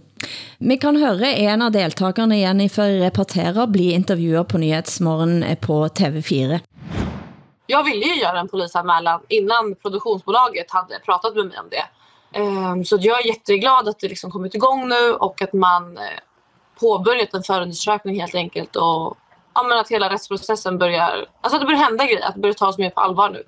Vi 0.63 0.79
kan 0.79 0.95
høre 1.01 1.33
en 1.43 1.67
av 1.67 1.75
deltagerne 1.75 2.39
Jennifer 2.39 2.95
Repartera 3.03 3.67
bli 3.67 3.91
intervjuet 3.97 4.47
på 4.47 4.63
Nyhetsmorgen 4.63 5.43
eh, 5.43 5.59
på 5.59 5.83
TV4. 5.87 6.59
Jag 7.67 7.83
ville 7.83 8.05
ju 8.05 8.21
göra 8.21 8.39
en 8.39 8.47
polisanmälan 8.47 9.19
innan 9.27 9.75
produktionsbolaget 9.75 10.71
hade 10.71 10.99
pratat 11.05 11.35
med 11.35 11.45
mig 11.45 11.59
om 11.59 11.69
det. 11.69 11.83
Ehm, 12.31 12.85
så 12.85 12.97
jag 12.99 13.21
är 13.21 13.27
jätteglad 13.27 13.87
att 13.87 13.99
det 13.99 14.07
liksom 14.07 14.31
kommit 14.31 14.55
igång 14.55 14.89
nu 14.89 15.13
och 15.13 15.41
att 15.41 15.53
man 15.53 15.97
eh, 15.97 16.03
påbörjat 16.79 17.33
en 17.33 17.43
förundersökning 17.43 18.19
helt 18.19 18.35
enkelt 18.35 18.75
och 18.75 19.17
ja, 19.53 19.63
men 19.63 19.77
att 19.77 19.91
hela 19.91 20.09
rättsprocessen 20.09 20.77
börjar, 20.77 21.25
alltså 21.41 21.55
att 21.55 21.61
det 21.61 21.65
börjar 21.65 21.79
hända 21.79 22.05
grejer, 22.05 22.25
att 22.25 22.33
det 22.33 22.41
börjar 22.41 22.53
tas 22.53 22.77
mer 22.77 22.89
på 22.89 23.01
allvar 23.01 23.29
nu. 23.29 23.43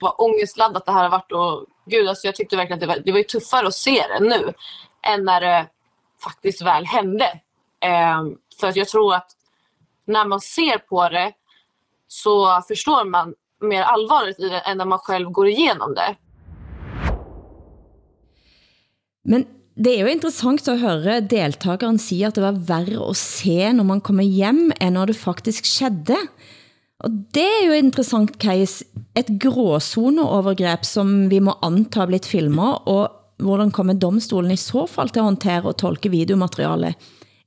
Vad 0.00 0.14
ångestladdat 0.18 0.86
det 0.86 0.92
här 0.92 1.02
har 1.02 1.10
varit 1.10 1.32
och 1.32 1.66
gud 1.86 2.08
alltså 2.08 2.26
jag 2.26 2.34
tyckte 2.34 2.56
verkligen 2.56 2.76
att 2.76 2.80
det 2.80 2.86
var, 2.86 2.98
det 3.04 3.12
var 3.12 3.18
ju 3.18 3.24
tuffare 3.24 3.66
att 3.66 3.74
se 3.74 4.04
det 4.08 4.20
nu 4.20 4.52
än 5.02 5.24
när 5.24 5.40
det 5.40 5.66
faktiskt 6.24 6.62
väl 6.62 6.86
hände. 6.86 7.40
Ehm, 7.80 8.36
för 8.60 8.66
att 8.66 8.76
jag 8.76 8.88
tror 8.88 9.14
att 9.14 9.30
när 10.06 10.24
man 10.24 10.40
ser 10.40 10.78
på 10.78 11.08
det 11.08 11.32
så 12.08 12.62
förstår 12.68 13.04
man 13.04 13.34
mer 13.60 13.82
allvaret 13.82 14.40
i 14.40 14.48
det 14.48 14.60
än 14.60 14.78
när 14.78 14.84
man 14.84 14.98
själv 14.98 15.30
går 15.30 15.48
igenom 15.48 15.94
det. 15.94 16.16
Men 19.24 19.46
det 19.74 19.94
er 19.94 20.04
jo 20.04 20.12
interessant 20.12 20.68
at 20.70 20.82
høre 20.82 21.20
deltageren 21.26 21.98
sige, 21.98 22.28
at 22.28 22.36
det 22.36 22.44
var 22.44 22.60
værre 22.68 23.08
at 23.10 23.18
se, 23.18 23.72
når 23.72 23.88
man 23.88 24.02
kommer 24.04 24.22
hjem, 24.24 24.70
end 24.80 24.94
når 24.94 25.10
det 25.10 25.16
faktisk 25.18 25.66
skedde. 25.66 26.18
Og 27.04 27.10
det 27.34 27.44
er 27.44 27.66
jo 27.66 27.78
interessant 27.78 28.36
case. 28.40 28.84
Et 29.18 29.28
gråzoneovergreb, 29.40 30.86
som 30.86 31.28
vi 31.30 31.40
må 31.42 31.56
anta 31.62 32.04
har 32.04 32.10
blitt 32.10 32.28
filmet, 32.28 32.86
og 32.86 33.10
hvordan 33.42 33.72
kommer 33.74 33.98
domstolen 33.98 34.54
i 34.54 34.60
så 34.60 34.86
fall 34.86 35.10
til 35.10 35.24
at 35.24 35.30
håndtere 35.32 35.66
og 35.66 35.78
tolke 35.80 36.12
videomaterialet? 36.12 36.94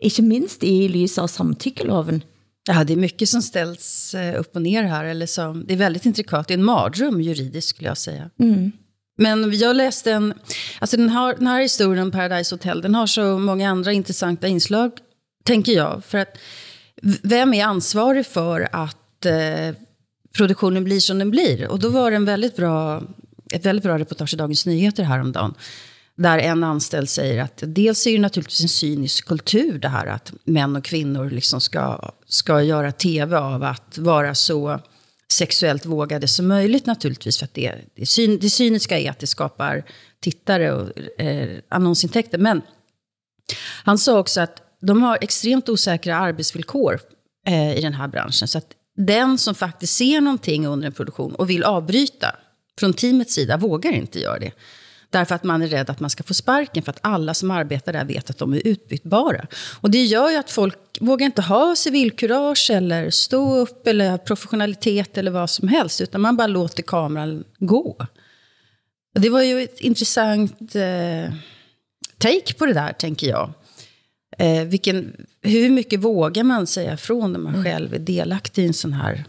Ikke 0.04 0.26
minst 0.26 0.64
i 0.68 0.90
lys 0.92 1.18
av 1.18 1.32
samtykkeloven. 1.32 2.22
Ja, 2.68 2.84
det 2.84 2.94
är 2.94 2.98
mycket 2.98 3.30
som 3.30 3.42
ställs 3.42 4.16
eh, 4.16 4.40
upp 4.40 4.56
och 4.56 4.62
ner 4.62 4.84
här. 4.84 5.06
Eller 5.06 5.26
som, 5.26 5.66
det 5.68 5.74
är 5.74 5.78
väldigt 5.78 6.06
intrikat. 6.06 6.48
Det 6.48 6.54
är 6.54 6.58
en 6.58 6.64
mardröm 6.64 7.22
juridiskt 7.22 7.70
skulle 7.70 7.88
jag 7.88 7.98
säga. 7.98 8.30
Mm. 8.40 8.72
Men 9.18 9.60
jag 9.60 9.76
läste 9.76 10.12
en... 10.12 10.34
Alltså 10.80 10.98
den, 10.98 11.10
här, 11.10 11.36
den 11.36 11.48
här 11.48 11.62
historien 11.62 12.06
om 12.06 12.12
Paradise 12.12 12.56
Hotel, 12.56 12.82
den 12.82 12.96
har 12.96 13.08
så 13.08 13.40
många 13.40 13.70
andra 13.70 13.92
intressanta 13.94 14.48
inslag, 14.48 14.92
tänker 15.44 15.72
jag. 15.72 16.04
För 16.06 16.18
att 16.18 16.38
vem 17.24 17.54
är 17.54 17.66
ansvarig 17.66 18.26
för 18.26 18.70
att 18.72 19.26
eh, 19.26 19.76
produktionen 20.34 20.84
blir 20.84 21.00
som 21.00 21.20
den 21.20 21.32
blir? 21.32 21.68
Och 21.68 21.80
då 21.80 21.90
var 21.90 22.12
det 22.12 22.18
en 22.18 22.26
väldigt 22.26 22.56
bra, 22.56 23.04
ett 23.54 23.66
väldigt 23.66 23.84
bra 23.84 24.00
reportage 24.00 24.34
i 24.34 24.38
Dagens 24.38 24.66
Nyheter 24.66 25.04
häromdagen. 25.04 25.54
Där 26.16 26.38
en 26.38 26.64
anställd 26.64 27.10
säger 27.10 27.44
att 27.44 27.64
dels 27.66 28.08
är 28.08 28.12
det 28.12 28.20
naturligtvis 28.20 28.62
en 28.62 28.70
cynisk 28.70 29.26
kultur 29.28 29.80
det 29.80 29.88
här 29.88 30.08
att 30.08 30.34
män 30.44 30.76
och 30.76 30.84
kvinnor 30.84 31.30
liksom 31.30 31.62
ska, 31.62 32.12
ska 32.28 32.62
göra 32.62 32.92
tv 32.92 33.38
av 33.38 33.64
att 33.64 33.98
vara 33.98 34.36
så 34.36 34.80
sexuellt 35.32 35.86
vågade 35.86 36.28
som 36.28 36.48
möjligt 36.48 36.86
naturligtvis. 36.86 37.38
För 37.38 37.46
att 37.46 37.54
det, 37.54 37.76
det, 37.96 38.06
syn, 38.06 38.40
det 38.40 38.50
cyniska 38.50 39.00
är 39.00 39.10
att 39.10 39.20
det 39.20 39.28
skapar 39.28 39.84
tittare 40.20 40.72
och 40.72 41.22
eh, 41.22 41.60
annonsintäkter. 41.70 42.38
Men 42.38 42.62
han 43.84 43.98
sa 43.98 44.20
också 44.20 44.42
att 44.42 44.62
de 44.82 45.04
har 45.04 45.18
extremt 45.22 45.70
osäkra 45.70 46.16
arbetsvillkor 46.16 47.00
eh, 47.48 47.78
i 47.78 47.82
den 47.82 47.94
här 47.94 48.08
branschen. 48.08 48.48
Så 48.48 48.58
att 48.58 48.74
den 48.96 49.38
som 49.38 49.56
faktiskt 49.56 49.96
ser 49.96 50.22
någonting 50.22 50.68
under 50.68 50.88
en 50.88 50.94
produktion 50.94 51.36
och 51.36 51.50
vill 51.50 51.64
avbryta 51.64 52.36
från 52.80 52.94
teamets 52.94 53.34
sida 53.34 53.58
vågar 53.58 53.92
inte 53.92 54.20
göra 54.20 54.40
det. 54.40 54.52
Därför 55.10 55.36
att 55.36 55.44
man 55.44 55.62
är 55.62 55.68
rädd 55.68 55.90
att 55.90 56.00
man 56.00 56.10
ska 56.10 56.24
få 56.24 56.34
sparken 56.34 56.84
för 56.84 56.90
att 56.90 57.00
alla 57.02 57.34
som 57.34 57.52
arbetar 57.52 57.94
där 57.94 58.06
vet 58.06 58.30
att 58.30 58.38
de 58.38 58.54
är 58.54 58.68
utbytbara. 58.68 59.48
Och 59.82 59.92
det 59.92 60.04
gör 60.04 60.30
ju 60.30 60.38
att 60.38 60.52
folk 60.52 60.78
vågar 61.00 61.26
inte 61.26 61.42
ha 61.42 61.76
civilkurage 61.76 62.70
eller 62.72 63.10
stå 63.10 63.56
upp 63.56 63.88
eller 63.88 64.18
professionalitet 64.18 65.18
eller 65.18 65.32
vad 65.32 65.50
som 65.50 65.68
helst. 65.68 66.02
Utan 66.02 66.22
man 66.22 66.38
bara 66.38 66.48
låter 66.48 66.84
kameran 66.84 67.44
gå. 67.60 67.96
Och 69.16 69.22
det 69.22 69.30
var 69.30 69.42
ju 69.42 69.62
ett 69.62 69.80
intressant 69.80 70.76
eh, 70.76 71.34
take 72.18 72.54
på 72.58 72.66
det 72.66 72.74
där, 72.74 72.94
tänker 72.94 73.28
jag. 73.28 73.54
Eh, 74.38 74.64
vilken, 74.64 75.26
hur 75.42 75.70
mycket 75.70 76.00
vågar 76.00 76.44
man 76.44 76.68
säga 76.68 76.98
från 76.98 77.34
när 77.34 77.40
man 77.40 77.54
mm. 77.54 77.66
själv 77.66 77.94
är 77.94 78.00
delaktig 78.00 78.64
i 78.64 78.68
en 78.68 78.74
sån 78.74 78.94
här, 78.94 79.24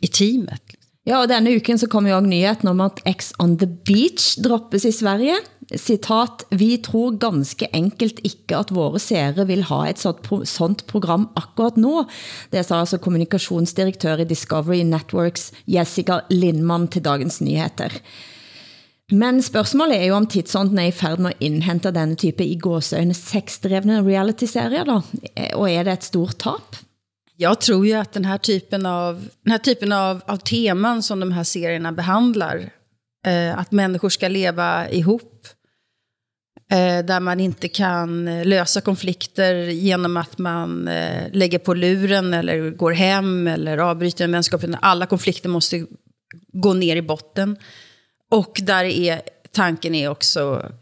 i 0.00 0.06
teamet? 0.06 0.62
Ja, 1.08 1.20
och 1.22 1.28
denne 1.28 1.50
uken 1.50 1.78
så 1.78 1.86
kom 1.86 2.06
jo 2.08 2.16
også 2.16 2.26
nyheten 2.26 2.68
om 2.68 2.80
at 2.82 2.98
X 3.06 3.28
on 3.38 3.52
the 3.58 3.66
Beach 3.66 4.34
droppes 4.42 4.84
i 4.84 4.90
Sverige. 4.92 5.36
Citat, 5.76 6.42
vi 6.50 6.78
tror 6.78 7.12
ganska 7.12 7.66
enkelt 7.72 8.18
inte 8.18 8.58
att 8.58 8.70
våra 8.70 8.98
seere 8.98 9.44
vill 9.44 9.62
ha 9.62 9.86
ett 9.88 9.98
sånt, 9.98 10.26
sånt 10.44 10.86
program 10.86 11.28
akkurat 11.34 11.76
nu. 11.76 12.04
Det 12.50 12.64
sa 12.64 12.76
alltså 12.76 12.98
kommunikationsdirektör 12.98 14.20
i 14.20 14.24
Discovery 14.24 14.84
Networks 14.84 15.52
Jessica 15.64 16.22
Lindman 16.28 16.88
till 16.88 17.02
Dagens 17.02 17.40
Nyheter. 17.40 17.92
Men 19.10 19.42
spørgsmålet 19.42 19.96
är 19.96 20.04
ju 20.04 20.12
om 20.12 20.26
tidsånden 20.26 20.78
är 20.78 20.88
i 20.88 20.92
färd 20.92 21.18
med 21.18 21.30
at 21.30 21.42
indhente 21.42 21.90
denne 21.90 22.16
type 22.16 22.44
i 22.44 22.58
gåsøjne 22.58 23.14
sexdrevne 23.14 24.02
reality-serier 24.02 24.84
da? 24.84 25.02
Og 25.54 25.70
er 25.70 25.84
det 25.86 25.92
ett 25.92 26.10
stort 26.10 26.38
tap? 26.38 26.85
Jag 27.38 27.60
tror 27.60 27.86
ju 27.86 27.92
att 27.92 28.12
den 28.12 28.24
här 28.24 28.38
typen 28.38 28.86
av, 28.86 29.28
den 29.42 29.50
här 29.50 29.58
typen 29.58 29.92
av, 29.92 30.20
av 30.26 30.36
teman 30.36 31.02
som 31.02 31.20
de 31.20 31.32
här 31.32 31.44
serierna 31.44 31.92
behandlar, 31.92 32.70
eh, 33.26 33.58
att 33.58 33.72
människor 33.72 34.08
ska 34.08 34.28
leva 34.28 34.90
ihop, 34.90 35.46
eh, 36.70 37.04
där 37.04 37.20
man 37.20 37.40
inte 37.40 37.68
kan 37.68 38.28
eh, 38.28 38.44
lösa 38.44 38.80
konflikter 38.80 39.54
genom 39.54 40.16
att 40.16 40.38
man 40.38 40.88
eh, 40.88 41.32
lägger 41.32 41.58
på 41.58 41.74
luren 41.74 42.34
eller 42.34 42.70
går 42.70 42.92
hem 42.92 43.46
eller 43.46 43.78
avbryter 43.78 44.24
en 44.24 44.32
vänskap. 44.32 44.64
Alla 44.80 45.06
konflikter 45.06 45.48
måste 45.48 45.86
gå 46.52 46.74
ner 46.74 46.96
i 46.96 47.02
botten. 47.02 47.56
Och 48.30 48.60
där 48.62 48.84
är 48.84 49.20
tanken 49.52 49.94
är 49.94 50.08
också, 50.08 50.72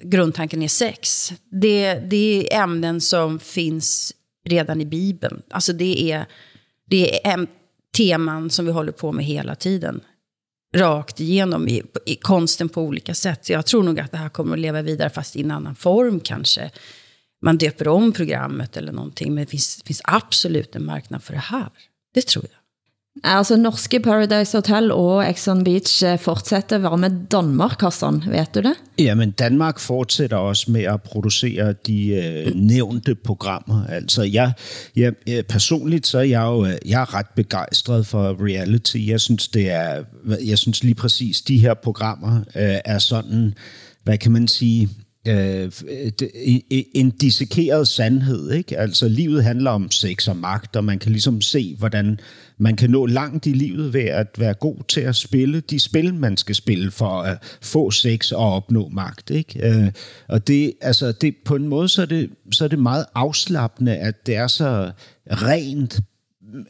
grundtanken 0.00 0.62
är 0.62 0.68
sex. 0.68 1.32
Det, 1.50 1.94
det 1.94 2.54
är 2.54 2.62
ämnen 2.62 3.00
som 3.00 3.38
finns 3.38 4.12
redan 4.46 4.80
i 4.80 4.84
Bibeln. 4.84 5.42
Alltså 5.50 5.72
det 5.72 6.12
är, 6.12 6.26
det 6.88 7.26
är 7.26 7.46
teman 7.96 8.50
som 8.50 8.66
vi 8.66 8.72
håller 8.72 8.92
på 8.92 9.12
med 9.12 9.24
hela 9.24 9.54
tiden. 9.54 10.00
Rakt 10.76 11.20
igenom 11.20 11.68
i, 11.68 11.82
i 12.06 12.16
konsten 12.16 12.68
på 12.68 12.82
olika 12.82 13.14
sätt. 13.14 13.46
Så 13.46 13.52
jag 13.52 13.66
tror 13.66 13.82
nog 13.82 14.00
att 14.00 14.10
det 14.10 14.18
här 14.18 14.28
kommer 14.28 14.52
att 14.52 14.60
leva 14.60 14.82
vidare 14.82 15.10
fast 15.10 15.36
i 15.36 15.42
en 15.42 15.50
annan 15.50 15.74
form 15.74 16.20
kanske. 16.20 16.70
Man 17.42 17.58
döper 17.58 17.88
om 17.88 18.12
programmet 18.12 18.76
eller 18.76 18.92
någonting. 18.92 19.34
Men 19.34 19.44
det 19.44 19.50
finns, 19.50 19.82
finns 19.84 20.00
absolut 20.04 20.76
en 20.76 20.84
marknad 20.84 21.22
för 21.22 21.32
det 21.32 21.38
här. 21.38 21.68
Det 22.14 22.26
tror 22.26 22.44
jag. 22.50 22.55
Altså, 23.24 23.56
norske 23.56 24.00
Paradise 24.00 24.56
Hotel 24.56 24.92
og 24.92 25.30
Exxon 25.30 25.64
Beach 25.64 26.04
eh, 26.04 26.18
fortsetter. 26.18 26.78
Hva 26.78 26.96
med 26.96 27.10
Danmark, 27.30 27.80
Hassan? 27.80 28.22
Vet 28.28 28.54
du 28.54 28.60
det? 28.60 28.74
Jamen, 28.98 29.30
Danmark 29.30 29.78
fortsætter 29.78 30.36
også 30.36 30.70
med 30.70 30.82
at 30.82 31.02
producere 31.02 31.74
de 31.86 32.08
øh, 32.08 32.54
nævnte 32.54 33.14
programmer. 33.14 33.86
Altså, 33.88 34.22
jeg, 34.22 34.52
jeg, 34.96 35.12
eh, 35.26 35.44
personligt 35.44 36.06
så 36.06 36.18
er 36.18 36.22
jeg 36.22 36.42
jo 36.42 36.66
jeg 36.66 37.00
er 37.00 37.14
ret 37.14 37.26
begejstret 37.36 38.06
for 38.06 38.36
reality. 38.44 38.96
Jeg 39.06 39.20
synes, 39.20 39.48
det 39.48 39.70
er, 39.70 40.04
jeg 40.46 40.58
synes 40.58 40.84
lige 40.84 40.94
præcis, 40.94 41.40
de 41.40 41.58
her 41.58 41.74
programmer 41.74 42.36
øh, 42.56 42.78
er 42.84 42.98
sådan, 42.98 43.54
hvad 44.04 44.18
kan 44.18 44.32
man 44.32 44.48
sige, 44.48 44.88
øh, 45.26 45.72
en 46.94 47.10
dissekeret 47.10 47.88
sandhed. 47.88 48.50
Ikke? 48.50 48.78
Altså, 48.78 49.08
livet 49.08 49.44
handler 49.44 49.70
om 49.70 49.90
sex 49.90 50.28
og 50.28 50.36
magt, 50.36 50.76
og 50.76 50.84
man 50.84 50.98
kan 50.98 51.12
ligesom 51.12 51.40
se, 51.40 51.74
hvordan 51.78 52.20
man 52.58 52.76
kan 52.76 52.90
nå 52.90 53.06
langt 53.06 53.46
i 53.46 53.52
livet 53.52 53.92
ved 53.92 54.04
at 54.04 54.26
være 54.38 54.54
god 54.54 54.76
til 54.88 55.00
at 55.00 55.16
spille 55.16 55.60
de 55.60 55.80
spil, 55.80 56.14
man 56.14 56.36
skal 56.36 56.54
spille 56.54 56.90
for 56.90 57.22
at 57.22 57.38
få 57.62 57.90
sex 57.90 58.32
og 58.32 58.52
opnå 58.52 58.88
magt. 58.88 59.30
Ikke? 59.30 59.68
Øh, 59.68 59.90
og 60.28 60.46
det, 60.46 60.72
altså, 60.80 61.12
det, 61.12 61.34
på 61.44 61.54
en 61.54 61.68
måde 61.68 61.88
så 61.88 62.02
er, 62.02 62.06
det, 62.06 62.30
så 62.52 62.64
er 62.64 62.68
det 62.68 62.78
meget 62.78 63.06
afslappende, 63.14 63.96
at 63.96 64.26
det 64.26 64.36
er 64.36 64.46
så 64.46 64.90
rent 65.30 66.00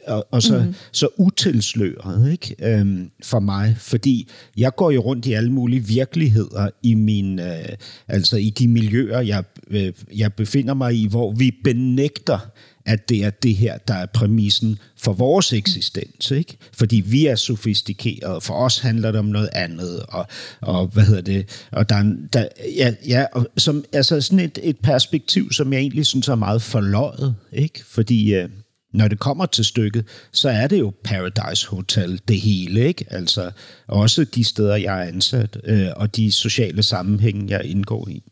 og, 0.07 0.27
og 0.31 0.41
så, 0.43 0.57
mm. 0.57 0.73
så 0.91 1.07
utilsløret 1.17 2.31
ikke? 2.31 2.55
Øhm, 2.59 3.11
for 3.23 3.39
mig, 3.39 3.75
fordi 3.79 4.29
jeg 4.57 4.75
går 4.75 4.91
jo 4.91 5.01
rundt 5.01 5.25
i 5.25 5.33
alle 5.33 5.51
mulige 5.51 5.85
virkeligheder 5.85 6.69
i 6.83 6.93
min, 6.93 7.39
øh, 7.39 7.69
altså 8.07 8.37
i 8.37 8.49
de 8.49 8.67
miljøer, 8.67 9.19
jeg, 9.19 9.43
øh, 9.69 9.93
jeg 10.15 10.33
befinder 10.33 10.73
mig 10.73 10.95
i, 10.95 11.07
hvor 11.07 11.31
vi 11.31 11.51
benægter, 11.63 12.39
at 12.87 13.09
det 13.09 13.23
er 13.23 13.29
det 13.29 13.55
her, 13.55 13.77
der 13.77 13.93
er 13.93 14.05
præmissen 14.05 14.79
for 14.97 15.13
vores 15.13 15.53
eksistens, 15.53 16.31
ikke? 16.31 16.57
Fordi 16.73 16.95
vi 17.05 17.25
er 17.25 17.35
sofistikerede, 17.35 18.41
for 18.41 18.53
os 18.53 18.79
handler 18.79 19.11
det 19.11 19.19
om 19.19 19.25
noget 19.25 19.49
andet, 19.53 19.99
og, 20.09 20.27
og 20.61 20.87
hvad 20.87 21.03
hedder 21.03 21.21
det, 21.21 21.65
og 21.71 21.89
der, 21.89 22.15
der 22.33 22.47
ja, 22.75 22.93
ja 23.07 23.25
og 23.31 23.47
som, 23.57 23.85
altså 23.93 24.21
sådan 24.21 24.39
et, 24.39 24.59
et 24.63 24.79
perspektiv, 24.79 25.51
som 25.51 25.73
jeg 25.73 25.79
egentlig 25.79 26.05
synes 26.05 26.27
er 26.27 26.35
meget 26.35 26.61
forløjet, 26.61 27.35
ikke? 27.53 27.85
Fordi 27.85 28.33
øh, 28.33 28.49
når 28.93 29.07
det 29.07 29.19
kommer 29.19 29.45
til 29.45 29.65
stykket, 29.65 30.05
så 30.31 30.49
er 30.49 30.67
det 30.67 30.79
jo 30.79 30.93
Paradise 31.03 31.67
Hotel, 31.67 32.21
det 32.27 32.39
hele, 32.41 32.87
ikke? 32.87 33.05
Altså 33.09 33.51
også 33.87 34.23
de 34.23 34.43
steder, 34.43 34.75
jeg 34.75 34.99
er 34.99 35.07
ansat, 35.07 35.57
øh, 35.63 35.87
og 35.95 36.15
de 36.15 36.31
sociale 36.31 36.83
sammenhænge, 36.83 37.49
jeg 37.49 37.65
indgår 37.65 38.07
i. 38.09 38.23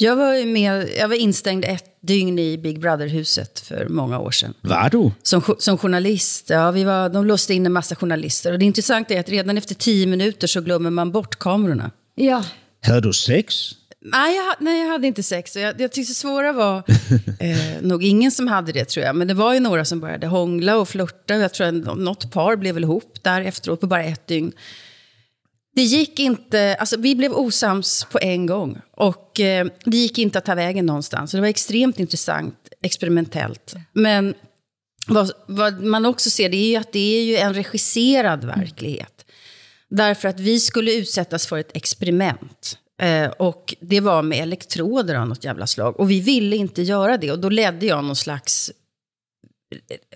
Jag 0.00 0.16
var, 0.16 0.46
med, 0.46 0.88
jag 0.98 1.08
var 1.08 1.14
instängd 1.14 1.64
ett 1.64 1.84
dygn 2.08 2.38
i 2.38 2.56
Big 2.56 2.80
Brother-huset 2.80 3.62
för 3.64 3.88
många 3.88 4.18
år 4.18 4.30
sedan. 4.30 4.54
Var 4.62 4.88
du? 4.88 5.12
Som, 5.22 5.42
som 5.58 5.78
journalist. 5.78 6.50
Ja, 6.50 6.70
vi 6.70 6.84
var, 6.84 7.08
de 7.08 7.26
låste 7.26 7.54
in 7.54 7.66
en 7.66 7.72
massa 7.72 7.94
journalister. 7.94 8.52
Och 8.52 8.58
det 8.58 8.64
intressanta 8.64 9.14
är 9.14 9.20
att 9.20 9.28
redan 9.28 9.58
efter 9.58 9.74
tio 9.74 10.06
minuter 10.06 10.46
så 10.46 10.60
glömmer 10.60 10.90
man 10.90 11.12
bort 11.12 11.38
kamerorna. 11.38 11.90
Ja. 12.14 12.44
Hade 12.82 13.00
du 13.00 13.12
sex? 13.12 13.74
Nej 14.00 14.36
jag, 14.36 14.54
nej, 14.60 14.80
jag 14.80 14.88
hade 14.88 15.06
inte 15.06 15.22
sex. 15.22 15.56
Jag, 15.56 15.80
jag 15.80 15.92
tyckte 15.92 16.10
det 16.10 16.16
svåra 16.16 16.52
var, 16.52 16.76
eh, 17.40 17.82
nog 17.82 18.04
ingen 18.04 18.30
som 18.30 18.48
hade 18.48 18.72
det 18.72 18.84
tror 18.84 19.06
jag, 19.06 19.16
men 19.16 19.28
det 19.28 19.34
var 19.34 19.54
ju 19.54 19.60
några 19.60 19.84
som 19.84 20.00
började 20.00 20.26
hångla 20.26 20.76
och 20.76 20.88
flörta. 20.88 21.34
Jag 21.34 21.54
tror 21.54 21.66
att 21.66 21.98
något 21.98 22.32
par 22.32 22.56
blev 22.56 22.74
väl 22.74 22.84
ihop 22.84 23.22
där 23.22 23.40
efteråt 23.40 23.80
på 23.80 23.86
bara 23.86 24.04
ett 24.04 24.26
dygn. 24.26 24.52
Det 25.74 25.82
gick 25.82 26.18
inte, 26.18 26.76
alltså 26.80 26.96
vi 26.96 27.14
blev 27.14 27.32
osams 27.32 28.06
på 28.10 28.18
en 28.22 28.46
gång. 28.46 28.80
Och 28.90 29.40
eh, 29.40 29.66
det 29.84 29.96
gick 29.96 30.18
inte 30.18 30.38
att 30.38 30.44
ta 30.44 30.54
vägen 30.54 30.86
någonstans. 30.86 31.30
Så 31.30 31.36
det 31.36 31.40
var 31.40 31.48
extremt 31.48 32.00
intressant, 32.00 32.54
experimentellt. 32.82 33.74
Men 33.92 34.34
vad, 35.08 35.30
vad 35.46 35.82
man 35.82 36.06
också 36.06 36.30
ser 36.30 36.48
det 36.48 36.56
är 36.56 36.68
ju 36.68 36.76
att 36.76 36.92
det 36.92 37.18
är 37.18 37.24
ju 37.24 37.36
en 37.36 37.54
regisserad 37.54 38.44
verklighet. 38.44 39.24
Därför 39.90 40.28
att 40.28 40.40
vi 40.40 40.60
skulle 40.60 40.94
utsättas 40.94 41.46
för 41.46 41.58
ett 41.58 41.76
experiment. 41.76 42.78
Eh, 42.98 43.30
och 43.30 43.74
det 43.80 44.00
var 44.00 44.22
med 44.22 44.38
elektroder 44.38 45.14
av 45.14 45.28
något 45.28 45.44
jävla 45.44 45.66
slag. 45.66 46.00
Och 46.00 46.10
vi 46.10 46.20
ville 46.20 46.56
inte 46.56 46.82
göra 46.82 47.16
det. 47.16 47.32
Och 47.32 47.38
då 47.38 47.48
ledde 47.48 47.86
jag 47.86 48.04
någon 48.04 48.16
slags 48.16 48.72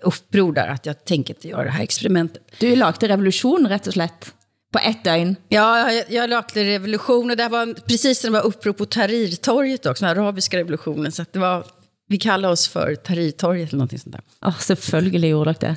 uppror 0.03 0.53
där, 0.53 0.69
att 0.69 0.87
jag 0.87 1.05
tänker 1.05 1.35
inte 1.35 1.49
göra 1.49 1.65
det 1.65 1.71
här 1.71 1.83
experimentet. 1.83 2.43
Du 2.59 2.77
lagde 2.77 3.09
revolution 3.09 3.67
rätt 3.69 3.87
och 3.87 3.93
slett? 3.93 4.35
På 4.73 4.79
ett 4.79 5.05
dygn? 5.05 5.37
Ja, 5.49 5.93
jag, 5.93 6.05
jag 6.09 6.31
lagde 6.31 6.65
revolution 6.65 7.31
och 7.31 7.37
det 7.37 7.49
var 7.49 7.75
precis 7.75 8.25
när 8.25 8.31
det 8.31 8.39
var 8.39 8.47
uppror 8.47 8.73
på 8.73 8.87
Tahrirtorget 8.87 9.87
också, 9.87 10.05
den 10.05 10.19
arabiska 10.19 10.59
revolutionen. 10.59 11.13
Så 11.13 11.25
det 11.33 11.39
var, 11.39 11.67
vi 12.09 12.19
kallade 12.19 12.53
oss 12.53 12.69
för 12.69 12.95
Tahrirtorget 12.95 13.69
eller 13.69 13.79
någonting 13.79 13.99
sånt 13.99 14.15
där. 14.15 14.25
Ja, 14.41 14.49
oh, 14.49 14.59
selvfølgelig 14.59 15.31
gjorde 15.31 15.55
det. 15.61 15.77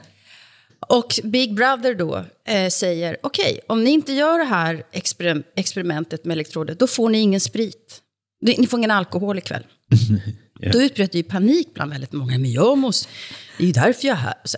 Och 0.87 1.19
Big 1.23 1.55
Brother 1.55 1.95
då 1.95 2.25
eh, 2.47 2.69
säger, 2.69 3.17
okej, 3.23 3.51
okay, 3.51 3.59
om 3.67 3.83
ni 3.83 3.89
inte 3.89 4.13
gör 4.13 4.39
det 4.39 4.45
här 4.45 4.83
exper 4.91 5.43
experimentet 5.55 6.25
med 6.25 6.35
elektroder, 6.35 6.75
då 6.75 6.87
får 6.87 7.09
ni 7.09 7.17
ingen 7.17 7.39
sprit. 7.39 8.01
Ni 8.41 8.67
får 8.67 8.79
ingen 8.79 8.91
alkohol 8.91 9.37
ikväll. 9.37 9.63
yeah. 10.61 10.73
Då 10.73 10.81
utbröt 10.81 11.11
det 11.11 11.17
ju 11.17 11.23
panik 11.23 11.73
bland 11.73 11.91
väldigt 11.91 12.11
många. 12.11 12.37
Men 12.37 12.51
jag 12.51 12.77
måste, 12.77 13.09
det 13.57 13.63
är 13.63 13.67
ju 13.67 13.73
därför 13.73 14.07
jag 14.07 14.17
är 14.17 14.21
här. 14.21 14.35
Så, 14.43 14.57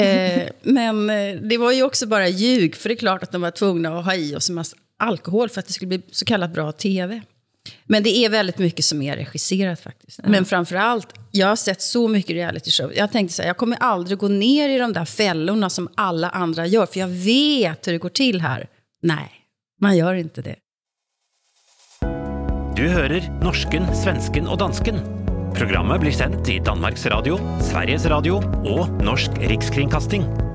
eh, 0.00 0.48
men 0.62 1.10
eh, 1.10 1.40
det 1.42 1.58
var 1.58 1.72
ju 1.72 1.82
också 1.82 2.06
bara 2.06 2.28
ljug, 2.28 2.76
för 2.76 2.88
det 2.88 2.94
är 2.94 2.96
klart 2.96 3.22
att 3.22 3.32
de 3.32 3.40
var 3.40 3.50
tvungna 3.50 3.98
att 3.98 4.04
ha 4.04 4.14
i 4.14 4.36
oss 4.36 4.48
en 4.48 4.54
massa 4.54 4.76
alkohol 4.98 5.48
för 5.48 5.60
att 5.60 5.66
det 5.66 5.72
skulle 5.72 5.88
bli 5.88 6.02
så 6.10 6.24
kallat 6.24 6.54
bra 6.54 6.72
tv. 6.72 7.22
Men 7.84 8.02
det 8.02 8.10
är 8.10 8.30
väldigt 8.30 8.58
mycket 8.58 8.84
som 8.84 9.02
är 9.02 9.16
regisserat 9.16 9.80
faktiskt. 9.80 10.18
Mm. 10.18 10.30
Men 10.30 10.44
framför 10.44 10.76
allt, 10.76 11.14
jag 11.30 11.46
har 11.46 11.56
sett 11.56 11.82
så 11.82 12.08
mycket 12.08 12.30
reality 12.30 12.70
show. 12.70 12.92
Jag 12.94 13.12
tänkte 13.12 13.34
så 13.34 13.42
här, 13.42 13.48
jag 13.48 13.56
kommer 13.56 13.76
aldrig 13.76 14.18
gå 14.18 14.28
ner 14.28 14.68
i 14.68 14.78
de 14.78 14.92
där 14.92 15.04
fällorna 15.04 15.70
som 15.70 15.88
alla 15.94 16.30
andra 16.30 16.66
gör. 16.66 16.86
För 16.86 17.00
jag 17.00 17.08
vet 17.08 17.86
hur 17.86 17.92
det 17.92 17.98
går 17.98 18.08
till 18.08 18.40
här. 18.40 18.68
Nej, 19.02 19.30
man 19.80 19.96
gör 19.96 20.14
inte 20.14 20.42
det. 20.42 20.56
Du 22.76 22.88
hører 22.88 23.40
norsken, 23.44 23.84
svensken 23.96 24.48
og 24.48 24.58
dansken. 24.58 24.96
Programmet 25.54 26.00
blir 26.00 26.12
sendt 26.12 26.48
i 26.48 26.58
Danmarks 26.58 27.06
Radio, 27.06 27.38
Sveriges 27.60 28.06
Radio 28.06 28.40
og 28.64 29.04
Norsk 29.04 29.30
Rikskringkasting. 29.38 30.51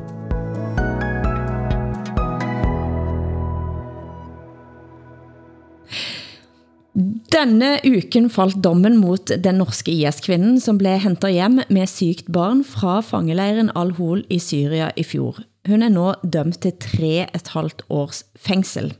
Denne 6.97 7.75
uken 7.85 8.25
falt 8.33 8.57
dommen 8.65 8.95
mot 8.97 9.29
den 9.29 9.59
norske 9.61 9.93
IS-kvinnen 9.93 10.55
som 10.63 10.79
blev 10.81 11.03
hentet 11.03 11.35
hjem 11.35 11.59
med 11.69 11.91
sykt 11.91 12.31
barn 12.33 12.63
fra 12.65 13.03
fangeleiren 13.05 13.69
Al-Hol 13.77 14.23
i 14.33 14.39
Syria 14.41 14.89
i 14.97 15.05
fjor. 15.05 15.37
Hun 15.69 15.85
er 15.85 15.93
nu 15.93 16.07
dømt 16.25 16.57
til 16.63 16.73
tre 16.81 17.27
et 17.27 17.51
halvt 17.53 17.83
års 17.93 18.23
fængsel. 18.33 18.95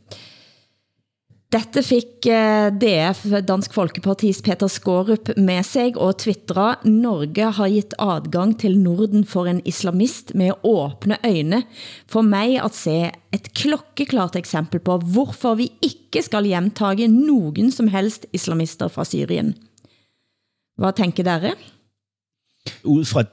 Detta 1.50 1.84
fick 1.84 2.26
eh, 2.26 2.74
DF, 2.74 3.24
Dansk 3.24 3.74
Folkepartis 3.74 4.42
Peter 4.42 4.68
Skårup, 4.68 5.38
med 5.38 5.66
sig 5.66 5.96
och 5.96 6.20
twittra, 6.20 6.76
Norge 6.84 7.44
har 7.44 7.68
gett 7.68 7.94
adgang 7.98 8.54
till 8.54 8.80
Norden 8.80 9.26
för 9.26 9.48
en 9.48 9.68
islamist 9.68 10.34
med 10.34 10.54
öppna 10.64 11.18
ögon. 11.24 11.62
För 12.08 12.22
mig 12.22 12.58
att 12.58 12.76
se 12.76 13.12
ett 13.32 13.54
klockeklart 13.54 14.36
exempel 14.36 14.80
på, 14.80 14.98
varför 14.98 15.56
vi 15.56 15.72
inte 15.82 16.24
ska 16.24 16.42
hjemtage 16.42 17.10
någon 17.10 17.72
som 17.72 17.88
helst 17.88 18.26
islamister 18.32 18.90
från 18.90 19.06
Syrien. 19.06 19.54
Vad 20.76 20.96
tänker 20.96 21.24
dere? 21.24 21.54
Utifrån 22.84 23.26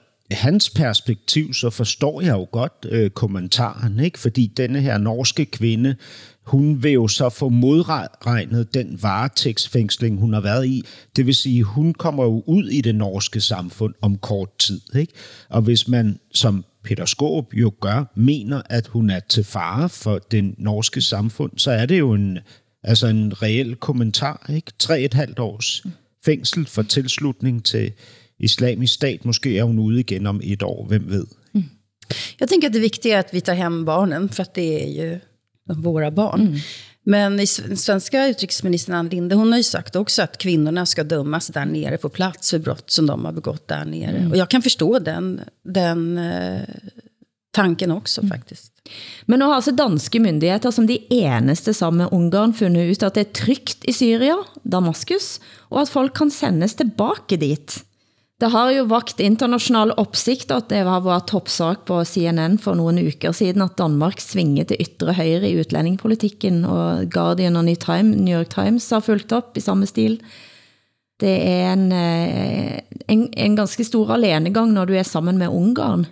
hans 0.42 0.68
perspektiv, 0.68 1.53
så 1.53 1.70
förstår 1.70 2.22
jag 2.22 2.38
ju 2.38 2.46
godt 2.53 2.87
øh, 2.90 3.11
kommentaren, 3.11 4.00
ikke? 4.00 4.18
fordi 4.18 4.46
denne 4.46 4.81
her 4.81 4.98
norske 4.98 5.44
kvinde, 5.44 5.96
hun 6.44 6.83
vil 6.83 6.92
jo 6.92 7.09
så 7.09 7.28
få 7.28 7.48
modregnet 7.48 8.74
den 8.74 8.98
varetægtsfængsling, 9.02 10.18
hun 10.18 10.33
har 10.33 10.40
været 10.40 10.66
i. 10.66 10.83
Det 11.16 11.26
vil 11.26 11.35
sige, 11.35 11.62
hun 11.62 11.94
kommer 11.94 12.24
jo 12.24 12.42
ud 12.46 12.68
i 12.68 12.80
det 12.80 12.94
norske 12.94 13.40
samfund 13.40 13.94
om 14.00 14.18
kort 14.18 14.59
tid. 14.59 14.80
Ikke? 14.96 15.12
Og 15.48 15.62
hvis 15.62 15.88
man, 15.88 16.18
som 16.33 16.64
Peter 16.85 17.04
Skåb 17.04 17.54
jo 17.54 17.72
gør, 17.80 18.12
mener, 18.14 18.62
at 18.70 18.87
hun 18.87 19.11
er 19.11 19.20
til 19.20 19.44
fare 19.44 19.88
for 19.88 20.18
det 20.18 20.54
norske 20.59 21.02
samfund, 21.02 21.52
så 21.57 21.70
er 21.70 21.87
det 21.87 21.98
jo 21.98 22.12
en, 22.12 22.38
altså 22.83 23.07
en 23.07 23.42
reel 23.42 23.76
kommentar. 23.76 24.50
Ikke? 24.54 24.72
Tre 24.78 25.00
et 25.00 25.14
halvt 25.14 25.38
års 25.38 25.85
fængsel 26.24 26.66
for 26.66 26.83
tilslutning 26.83 27.64
til 27.64 27.92
islamisk 28.38 28.94
stat. 28.94 29.24
Måske 29.24 29.59
er 29.59 29.64
hun 29.64 29.78
ude 29.78 30.00
igen 30.00 30.26
om 30.26 30.40
et 30.44 30.62
år, 30.62 30.87
hvem 30.87 31.11
ved? 31.11 31.26
Mm. 31.52 31.64
Jag 32.40 32.48
tänker 32.48 32.68
att 32.68 32.72
det 32.72 32.80
viktiga 32.80 33.16
är 33.16 33.20
att 33.20 33.35
vi 33.35 33.40
tar 33.40 33.54
hem 33.54 33.85
barnen, 33.85 34.28
för 34.28 34.42
att 34.42 34.54
det 34.54 34.83
är 34.83 34.88
ju 34.88 35.18
våra 35.64 36.11
barn. 36.11 36.40
Mm. 36.40 36.59
Men 37.07 37.40
i 37.40 37.46
svenska 37.46 38.27
utrikesministern 38.27 38.94
Ann 38.94 39.09
Linde, 39.09 39.35
hon 39.35 39.53
har 39.53 39.59
ju 39.59 39.64
sagt 39.64 39.96
också 39.96 40.22
att 40.22 40.38
kvinnorna 40.38 40.87
ska 40.87 41.05
dömas 41.05 41.46
där 41.46 41.64
nere 41.64 41.96
på 41.96 42.09
plats 42.09 42.50
för 42.50 42.59
brott 42.59 42.90
som 42.90 43.07
de 43.07 43.24
har 43.24 43.33
begått 43.33 43.68
där 43.68 43.85
nere. 43.85 44.16
Mm. 44.16 44.31
Och 44.31 44.37
jag 44.37 44.50
kan 44.50 44.62
förstå 44.62 44.98
den, 44.98 45.40
den 45.64 46.18
eh, 46.18 46.61
tanken 47.50 47.90
också 47.90 48.20
mm. 48.20 48.31
faktiskt. 48.31 48.72
Men 49.24 49.38
nu 49.38 49.44
har 49.44 49.55
alltså 49.55 49.72
danske 49.72 50.20
myndigheter 50.20 50.70
som 50.70 50.87
de 50.87 51.07
eneste 51.11 51.74
sammen 51.74 51.98
med 51.98 52.09
Ungarn 52.12 52.55
funnet 52.55 52.90
ut 52.90 53.03
att 53.03 53.14
det 53.14 53.20
är 53.20 53.24
tryggt 53.24 53.85
i 53.85 53.92
Syria, 53.92 54.37
Damaskus, 54.62 55.40
och 55.57 55.81
att 55.81 55.88
folk 55.88 56.16
kan 56.16 56.31
sendes 56.31 56.77
tillbaka 56.77 57.37
dit. 57.37 57.85
Det 58.42 58.51
har 58.51 58.73
jo 58.75 58.87
vakt 58.90 59.20
internationell 59.23 59.92
opsigt 60.01 60.51
at 60.51 60.66
det 60.73 60.81
var 60.88 61.05
vår 61.05 61.23
toppsak 61.31 61.85
på 61.87 62.01
CNN 62.05 62.57
for 62.59 62.75
några 62.75 63.05
uker 63.07 63.33
siden, 63.33 63.62
at 63.62 63.77
Danmark 63.79 64.18
svinget 64.20 64.73
til 64.73 64.83
ytre 64.83 65.14
höger 65.14 65.47
i 65.47 65.55
udlændingepolitikken, 65.61 66.64
og 66.66 67.07
Guardian 67.14 67.57
og 67.57 67.64
New, 67.68 67.79
Time, 67.79 68.16
New 68.16 68.35
York 68.35 68.51
Times 68.51 68.90
har 68.90 69.05
fulgt 69.07 69.33
upp 69.33 69.55
i 69.57 69.62
samme 69.62 69.87
stil. 69.87 70.18
Det 71.23 71.31
er 71.31 71.79
eh, 71.79 72.81
en, 73.07 73.14
en, 73.14 73.23
en 73.38 73.57
ganske 73.57 73.87
stor 73.87 74.16
alenegang, 74.16 74.73
når 74.75 74.90
du 74.90 74.99
er 74.99 75.07
sammen 75.07 75.38
med 75.38 75.55
Ungarn. 75.55 76.07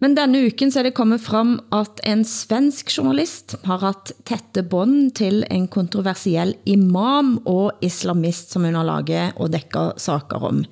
Men 0.00 0.14
denne 0.16 0.40
uken 0.48 0.70
så 0.72 0.80
er 0.80 0.88
det 0.88 0.96
kommet 0.96 1.20
frem, 1.20 1.58
at 1.76 2.00
en 2.08 2.22
svensk 2.24 2.88
journalist 2.96 3.58
har 3.68 3.82
haft 3.84 4.14
tætte 4.24 4.64
bånd 4.64 5.12
til 5.20 5.44
en 5.52 5.66
kontroversiell 5.68 6.54
imam 6.64 7.36
og 7.44 7.76
islamist, 7.84 8.54
som 8.54 8.64
hun 8.64 8.80
har 8.80 8.88
laget 8.88 9.36
og 9.36 9.52
dækker 9.52 10.00
saker 10.00 10.48
om. 10.48 10.64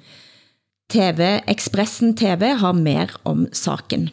TV 0.93 1.43
Expressen 1.47 2.17
TV 2.17 2.47
har 2.47 2.73
mer 2.73 3.11
om 3.23 3.49
saken. 3.53 4.11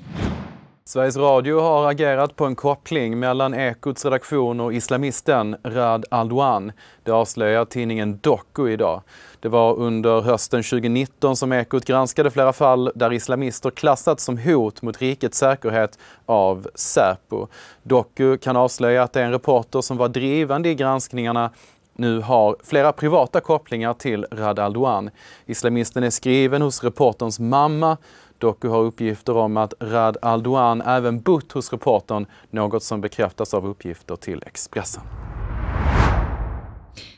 Sveriges 0.86 1.18
Radio 1.18 1.60
har 1.60 1.90
agerat 1.90 2.36
på 2.36 2.46
en 2.46 2.56
koppling 2.56 3.20
mellan 3.20 3.54
Ekots 3.54 4.06
redaktion 4.06 4.60
och 4.60 4.74
islamisten 4.74 5.56
Rad 5.64 6.06
Aldoan. 6.12 6.72
Det 7.04 7.12
avslöjar 7.12 7.66
tidningen 7.66 8.20
Doku 8.22 8.72
idag. 8.72 9.02
Det 9.40 9.50
var 9.50 9.76
under 9.76 10.22
hösten 10.22 10.64
2019 10.64 11.36
som 11.36 11.54
Ekot 11.54 11.86
granskade 11.86 12.32
flera 12.32 12.54
fall 12.54 12.92
där 12.96 13.14
islamister 13.14 13.70
klassats 13.70 14.24
som 14.24 14.38
hot 14.38 14.82
mot 14.82 15.02
rikets 15.02 15.38
säkerhet 15.38 16.00
av 16.26 16.68
Säpo. 16.76 17.48
Doku 17.84 18.38
kan 18.38 18.56
avslöja 18.56 19.04
att 19.04 19.14
det 19.14 19.22
är 19.22 19.26
en 19.26 19.32
reporter 19.32 19.82
som 19.82 19.98
var 19.98 20.10
drivande 20.10 20.70
i 20.70 20.76
granskningarna 20.76 21.52
nu 21.98 22.20
har 22.20 22.56
flera 22.64 22.92
privata 22.92 23.40
kopplingar 23.42 23.94
till 23.94 24.26
Rad 24.32 24.60
Aldoan. 24.60 25.10
Islamisten 25.46 26.04
är 26.04 26.10
skriven 26.10 26.62
hos 26.62 26.84
reporterns 26.84 27.40
mamma. 27.40 27.98
Doku 28.38 28.68
har 28.68 28.80
uppgifter 28.84 29.38
om 29.38 29.58
att 29.58 29.74
Rad 29.80 30.18
Aldoan 30.22 30.82
även 30.82 31.22
bott 31.22 31.52
hos 31.52 31.72
reportern, 31.72 32.26
något 32.52 32.84
som 32.84 33.02
bekräftas 33.02 33.54
av 33.54 33.68
uppgifter 33.68 34.16
till 34.16 34.44
Expressen. 34.46 35.04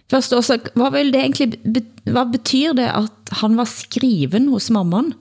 Först 0.10 0.34
också, 0.34 0.58
vad 0.74 0.94
vill 0.94 1.12
det 1.12 1.18
egentligen, 1.18 1.86
vad 2.04 2.32
betyder 2.32 2.74
det 2.74 2.92
att 2.92 3.30
han 3.30 3.56
var 3.56 3.66
skriven 3.66 4.48
hos 4.48 4.70
mamman? 4.70 5.14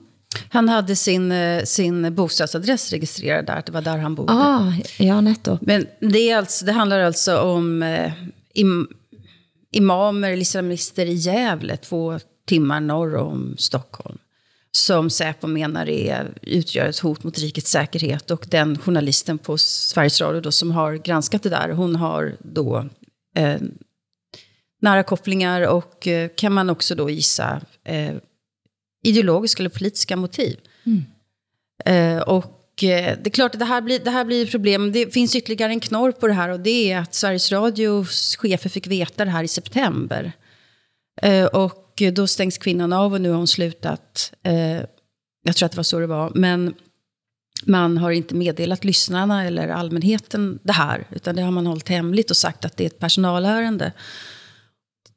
Han 0.49 0.69
hade 0.69 0.95
sin, 0.95 1.31
eh, 1.31 1.63
sin 1.63 2.15
bostadsadress 2.15 2.91
registrerad 2.91 3.45
där, 3.45 3.63
det 3.65 3.71
var 3.71 3.81
där 3.81 3.97
han 3.97 4.15
bodde. 4.15 4.33
Ah, 4.33 4.73
ja, 4.97 5.21
nettopp. 5.21 5.61
Men 5.61 5.87
det, 5.99 6.29
är 6.29 6.37
alltså, 6.37 6.65
det 6.65 6.71
handlar 6.71 6.99
alltså 6.99 7.39
om 7.39 7.83
eh, 7.83 8.11
im, 8.53 8.87
imamer 9.77 10.31
eller 10.31 10.41
islamister 10.41 11.05
i 11.05 11.13
Gävle, 11.13 11.77
två 11.77 12.19
timmar 12.45 12.79
norr 12.79 13.15
om 13.15 13.55
Stockholm 13.57 14.17
som 14.71 15.09
Säpo 15.09 15.47
menar 15.47 15.89
är, 15.89 16.33
utgör 16.41 16.85
ett 16.85 16.99
hot 16.99 17.23
mot 17.23 17.39
rikets 17.39 17.71
säkerhet. 17.71 18.31
Och 18.31 18.45
den 18.49 18.77
journalisten 18.77 19.37
på 19.37 19.57
Sveriges 19.57 20.21
Radio 20.21 20.41
då, 20.41 20.51
som 20.51 20.71
har 20.71 20.93
granskat 20.93 21.43
det 21.43 21.49
där, 21.49 21.69
hon 21.69 21.95
har 21.95 22.35
då 22.39 22.85
eh, 23.35 23.61
nära 24.81 25.03
kopplingar 25.03 25.67
och 25.67 26.07
eh, 26.07 26.29
kan 26.35 26.53
man 26.53 26.69
också 26.69 26.95
då 26.95 27.09
gissa 27.09 27.61
eh, 27.83 28.15
ideologiska 29.03 29.61
eller 29.61 29.69
politiska 29.69 30.15
motiv. 30.15 30.57
Mm. 30.85 31.05
Eh, 31.85 32.21
och 32.21 32.56
Eh, 32.83 33.17
det 33.23 33.29
är 33.29 33.29
klart 33.29 33.55
att 33.55 33.59
det 33.59 33.65
här 33.65 33.81
blir, 33.81 33.99
det 33.99 34.11
här 34.11 34.25
blir 34.25 34.45
problem. 34.45 34.91
Det 34.91 35.13
finns 35.13 35.35
ytterligare 35.35 35.71
en 35.71 35.79
knorr 35.79 36.11
på 36.11 36.27
det 36.27 36.33
här 36.33 36.49
och 36.49 36.59
det 36.59 36.91
är 36.91 36.99
att 36.99 37.13
Sveriges 37.13 37.51
Radios 37.51 38.35
chefer 38.35 38.69
fick 38.69 38.87
veta 38.87 39.25
det 39.25 39.31
här 39.31 39.43
i 39.43 39.47
september. 39.47 40.31
Eh, 41.21 41.45
och 41.45 42.01
då 42.13 42.27
stängs 42.27 42.57
kvinnan 42.57 42.93
av 42.93 43.13
och 43.13 43.21
nu 43.21 43.29
har 43.29 43.37
hon 43.37 43.47
slutat. 43.47 44.33
Eh, 44.43 44.81
jag 45.43 45.55
tror 45.55 45.65
att 45.65 45.71
det 45.71 45.77
var 45.77 45.83
så 45.83 45.99
det 45.99 46.07
var. 46.07 46.31
Men 46.35 46.73
man 47.63 47.97
har 47.97 48.11
inte 48.11 48.35
meddelat 48.35 48.83
lyssnarna 48.83 49.45
eller 49.45 49.67
allmänheten 49.67 50.59
det 50.63 50.73
här. 50.73 51.07
Utan 51.11 51.35
det 51.35 51.41
har 51.41 51.51
man 51.51 51.67
hållit 51.67 51.89
hemligt 51.89 52.29
och 52.29 52.37
sagt 52.37 52.65
att 52.65 52.77
det 52.77 52.83
är 52.83 52.87
ett 52.87 52.99
personalärende. 52.99 53.91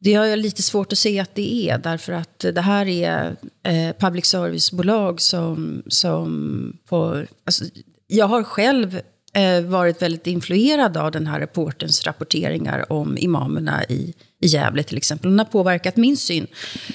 Det 0.02 0.14
har 0.14 0.26
jag 0.26 0.38
lite 0.38 0.62
svårt 0.62 0.92
att 0.92 0.98
se 0.98 1.20
att 1.20 1.34
det 1.34 1.70
är, 1.70 1.78
därför 1.78 2.12
att 2.12 2.38
det 2.38 2.60
här 2.60 2.86
är 2.86 3.36
eh, 3.62 3.96
public 3.98 4.26
service-bolag 4.26 5.20
som, 5.20 5.82
som 5.86 6.76
får... 6.88 7.26
Alltså, 7.44 7.64
jag 8.06 8.26
har 8.26 8.42
själv 8.42 9.00
eh, 9.32 9.60
varit 9.60 10.02
väldigt 10.02 10.26
influerad 10.26 10.96
av 10.96 11.10
den 11.10 11.26
här 11.26 11.40
reportens 11.40 12.04
rapporteringar 12.04 12.92
om 12.92 13.18
imamerna 13.18 13.84
i, 13.84 14.14
i 14.40 14.46
Gävle 14.46 14.82
till 14.82 14.96
exempel. 14.96 15.30
Den 15.30 15.38
har 15.38 15.46
påverkat 15.46 15.96
min 15.96 16.16
syn. 16.16 16.46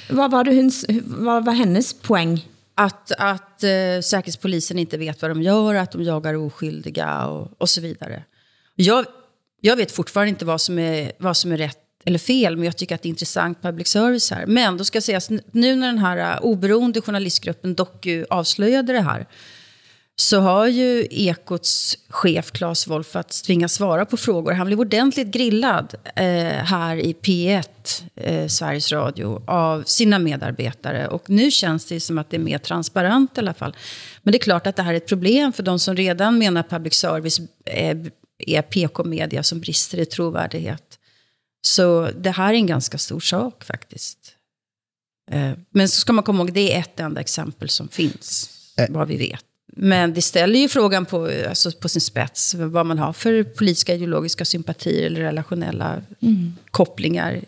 Vad 0.09 0.31
var, 0.31 0.43
det 0.43 0.71
vad 1.05 1.45
var 1.45 1.53
hennes 1.53 1.93
poäng? 1.93 2.47
Att, 2.75 3.11
att 3.11 3.63
eh, 3.63 4.01
Säkerhetspolisen 4.03 4.79
inte 4.79 4.97
vet 4.97 5.21
vad 5.21 5.31
de 5.31 5.41
gör, 5.41 5.75
att 5.75 5.91
de 5.91 6.03
jagar 6.03 6.33
oskyldiga 6.33 7.27
och, 7.27 7.61
och 7.61 7.69
så 7.69 7.81
vidare. 7.81 8.23
Jag, 8.75 9.05
jag 9.61 9.75
vet 9.75 9.91
fortfarande 9.91 10.29
inte 10.29 10.45
vad 10.45 10.61
som 10.61 10.79
är, 10.79 11.11
vad 11.19 11.37
som 11.37 11.51
är 11.51 11.57
rätt 11.57 11.84
eller 12.05 12.19
fel, 12.19 12.55
men 12.55 12.65
jag 12.65 12.77
tycker 12.77 12.95
att 12.95 13.01
det 13.01 13.07
är 13.07 13.09
intressant 13.09 13.61
public 13.61 13.87
service 13.87 14.31
här. 14.31 14.45
Men 14.45 14.77
då 14.77 14.83
ska 14.83 15.01
sägas, 15.01 15.29
nu 15.29 15.75
när 15.75 15.87
den 15.87 15.97
här 15.97 16.17
eh, 16.17 16.39
oberoende 16.41 17.01
journalistgruppen 17.01 17.75
Doku 17.75 18.25
avslöjade 18.29 18.93
det 18.93 19.01
här, 19.01 19.25
så 20.17 20.39
har 20.39 20.67
ju 20.67 21.07
Ekots 21.11 21.97
chef 22.09 22.51
Claes 22.51 22.87
Wolfat 22.87 23.43
tvingats 23.43 23.73
svara 23.73 24.05
på 24.05 24.17
frågor. 24.17 24.51
Han 24.51 24.67
blev 24.67 24.79
ordentligt 24.79 25.27
grillad 25.27 25.95
eh, 26.15 26.25
här 26.45 26.95
i 26.95 27.13
P1, 27.13 27.63
eh, 28.15 28.47
Sveriges 28.47 28.91
Radio, 28.91 29.41
av 29.47 29.83
sina 29.83 30.19
medarbetare. 30.19 31.07
Och 31.07 31.29
nu 31.29 31.51
känns 31.51 31.85
det 31.85 31.99
som 31.99 32.17
att 32.17 32.29
det 32.29 32.37
är 32.37 32.41
mer 32.41 32.57
transparent 32.57 33.37
i 33.37 33.39
alla 33.39 33.53
fall. 33.53 33.75
Men 34.23 34.31
det 34.31 34.37
är 34.37 34.39
klart 34.39 34.67
att 34.67 34.75
det 34.75 34.83
här 34.83 34.93
är 34.93 34.97
ett 34.97 35.07
problem 35.07 35.53
för 35.53 35.63
de 35.63 35.79
som 35.79 35.95
redan 35.95 36.37
menar 36.37 36.61
att 36.61 36.69
public 36.69 36.93
service 36.93 37.39
eh, 37.65 37.97
är 38.37 38.61
PK-media 38.61 39.43
som 39.43 39.59
brister 39.59 39.99
i 39.99 40.05
trovärdighet. 40.05 40.94
Så 41.65 42.09
det 42.17 42.31
här 42.31 42.53
är 42.53 42.57
en 42.57 42.65
ganska 42.67 42.97
stor 42.97 43.19
sak 43.19 43.63
faktiskt. 43.63 44.35
Eh, 45.31 45.51
men 45.69 45.89
så 45.89 45.99
ska 45.99 46.13
man 46.13 46.23
komma 46.23 46.39
ihåg, 46.39 46.53
det 46.53 46.73
är 46.73 46.79
ett 46.79 46.99
enda 46.99 47.21
exempel 47.21 47.69
som 47.69 47.87
finns, 47.87 48.49
äh. 48.77 48.85
vad 48.89 49.07
vi 49.07 49.17
vet. 49.17 49.45
Men 49.77 50.13
det 50.13 50.21
ställer 50.21 50.59
ju 50.59 50.69
frågan 50.69 51.05
på, 51.05 51.31
alltså 51.49 51.71
på 51.71 51.89
sin 51.89 52.01
spets, 52.01 52.53
vad 52.53 52.85
man 52.85 52.99
har 52.99 53.13
för 53.13 53.43
politiska 53.43 53.93
ideologiska 53.93 54.45
sympatier 54.45 55.05
eller 55.05 55.21
relationella 55.21 56.01
mm. 56.19 56.53
kopplingar 56.71 57.41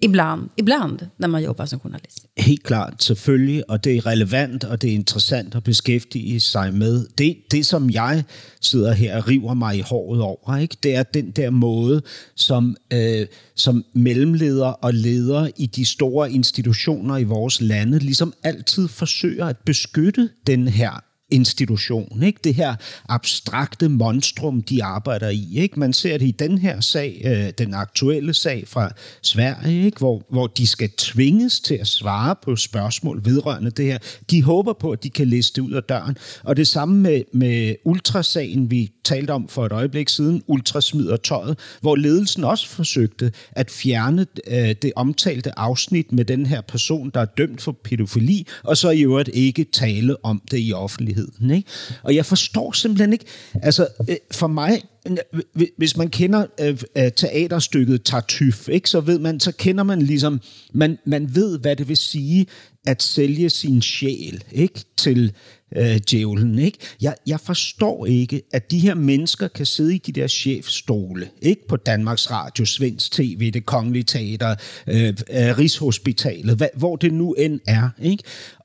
ibland, 0.00 0.48
ibland 0.56 1.08
när 1.16 1.28
man 1.28 1.42
jobbar 1.42 1.66
som 1.66 1.80
journalist. 1.80 2.26
Helt 2.36 2.62
klart, 2.62 3.02
selvfølgelig, 3.02 3.62
och 3.70 3.80
det 3.80 3.96
är 3.96 4.00
relevant, 4.00 4.64
och 4.64 4.78
det 4.78 4.88
är 4.88 4.94
intressant 4.94 5.54
att 5.54 5.64
beskæftige 5.64 6.40
sig 6.40 6.72
med. 6.72 7.06
Det, 7.14 7.36
det 7.50 7.64
som 7.64 7.90
jag 7.90 8.24
sitter 8.60 8.92
här 8.92 9.18
och 9.18 9.28
river 9.28 9.54
mig 9.54 9.78
i 9.78 9.82
håret 9.82 10.20
över 10.20 10.58
ikke? 10.58 10.76
det 10.82 10.94
är 10.94 11.04
den 11.14 11.30
där 11.30 11.50
måde, 11.50 12.02
som, 12.34 12.76
äh, 12.90 13.26
som 13.54 13.84
mellemledere 13.92 14.74
och 14.82 14.94
ledare 14.94 15.50
i 15.56 15.66
de 15.66 15.84
stora 15.84 16.28
institutioner 16.28 17.18
i 17.18 17.24
vores 17.24 17.60
lande 17.60 17.98
liksom 17.98 18.32
alltid 18.44 18.90
försöker 18.90 19.44
att 19.44 19.64
beskytte 19.64 20.28
den 20.46 20.66
här 20.66 21.00
institution, 21.32 22.22
ikke? 22.22 22.40
det 22.44 22.54
her 22.54 22.74
abstrakte 23.08 23.88
monstrum, 23.88 24.62
de 24.62 24.84
arbejder 24.84 25.28
i. 25.28 25.48
Ikke? 25.54 25.80
Man 25.80 25.92
ser 25.92 26.18
det 26.18 26.26
i 26.26 26.30
den 26.30 26.58
her 26.58 26.80
sag, 26.80 27.22
øh, 27.24 27.52
den 27.58 27.74
aktuelle 27.74 28.34
sag 28.34 28.64
fra 28.68 28.92
Sverige, 29.22 29.84
ikke? 29.84 29.98
Hvor, 29.98 30.22
hvor 30.30 30.46
de 30.46 30.66
skal 30.66 30.90
tvinges 30.98 31.60
til 31.60 31.74
at 31.74 31.86
svare 31.86 32.36
på 32.42 32.56
spørgsmål 32.56 33.20
vedrørende 33.24 33.70
det 33.70 33.84
her. 33.84 33.98
De 34.30 34.42
håber 34.42 34.72
på, 34.72 34.90
at 34.90 35.02
de 35.02 35.10
kan 35.10 35.26
liste 35.26 35.62
ud 35.62 35.72
af 35.72 35.82
døren. 35.82 36.16
Og 36.44 36.56
det 36.56 36.68
samme 36.68 37.00
med, 37.00 37.22
med 37.32 37.74
ultrasagen, 37.84 38.70
vi 38.70 38.92
talte 39.04 39.30
om 39.30 39.48
for 39.48 39.66
et 39.66 39.72
øjeblik 39.72 40.08
siden, 40.08 40.42
ultrasmider 40.46 41.16
tøjet, 41.16 41.58
hvor 41.80 41.96
ledelsen 41.96 42.44
også 42.44 42.68
forsøgte 42.68 43.32
at 43.52 43.70
fjerne 43.70 44.26
øh, 44.46 44.74
det 44.82 44.92
omtalte 44.96 45.58
afsnit 45.58 46.12
med 46.12 46.24
den 46.24 46.46
her 46.46 46.60
person, 46.60 47.10
der 47.14 47.20
er 47.20 47.24
dømt 47.24 47.60
for 47.60 47.72
pædofili, 47.84 48.46
og 48.62 48.76
så 48.76 48.90
i 48.90 49.02
øvrigt 49.02 49.30
ikke 49.32 49.64
tale 49.72 50.24
om 50.24 50.42
det 50.50 50.58
i 50.60 50.72
offentlighed 50.72 51.21
virkeligheden. 51.22 51.56
Ikke? 51.56 51.68
Og 52.02 52.14
jeg 52.14 52.26
forstår 52.26 52.72
simpelthen 52.72 53.12
ikke, 53.12 53.24
altså 53.62 53.86
øh, 54.08 54.16
for 54.30 54.46
mig, 54.46 54.82
øh, 55.06 55.66
hvis 55.76 55.96
man 55.96 56.08
kender 56.08 56.46
øh, 56.60 56.78
øh, 56.96 57.12
teaterstykket 57.16 58.02
Tartuffe, 58.02 58.72
ikke, 58.72 58.90
så 58.90 59.00
ved 59.00 59.18
man, 59.18 59.40
så 59.40 59.52
kender 59.52 59.84
man 59.84 60.02
ligesom, 60.02 60.40
man, 60.74 60.98
man 61.04 61.34
ved, 61.34 61.58
hvad 61.58 61.76
det 61.76 61.88
vil 61.88 61.96
sige 61.96 62.46
at 62.86 63.02
sælge 63.02 63.50
sin 63.50 63.82
sjæl 63.82 64.44
ikke, 64.52 64.84
til 64.96 65.32
øh, 65.76 66.00
djævlen. 66.10 66.58
Ikke? 66.58 66.78
Jeg, 67.00 67.14
jeg 67.26 67.40
forstår 67.40 68.06
ikke, 68.06 68.42
at 68.52 68.70
de 68.70 68.78
her 68.78 68.94
mennesker 68.94 69.48
kan 69.48 69.66
sidde 69.66 69.94
i 69.94 69.98
de 69.98 70.12
der 70.12 70.26
chefstole, 70.26 71.28
ikke 71.42 71.68
på 71.68 71.76
Danmarks 71.76 72.30
Radio, 72.30 72.64
Svensk 72.64 73.12
TV, 73.12 73.50
det 73.50 73.66
Kongelige 73.66 74.04
Teater, 74.04 74.54
øh, 74.86 75.08
øh, 75.08 75.58
Rigshospitalet, 75.58 76.56
hvad, 76.56 76.68
hvor 76.76 76.96
det 76.96 77.12
nu 77.12 77.32
end 77.32 77.60
er, 77.66 77.88
ikke? 78.02 78.22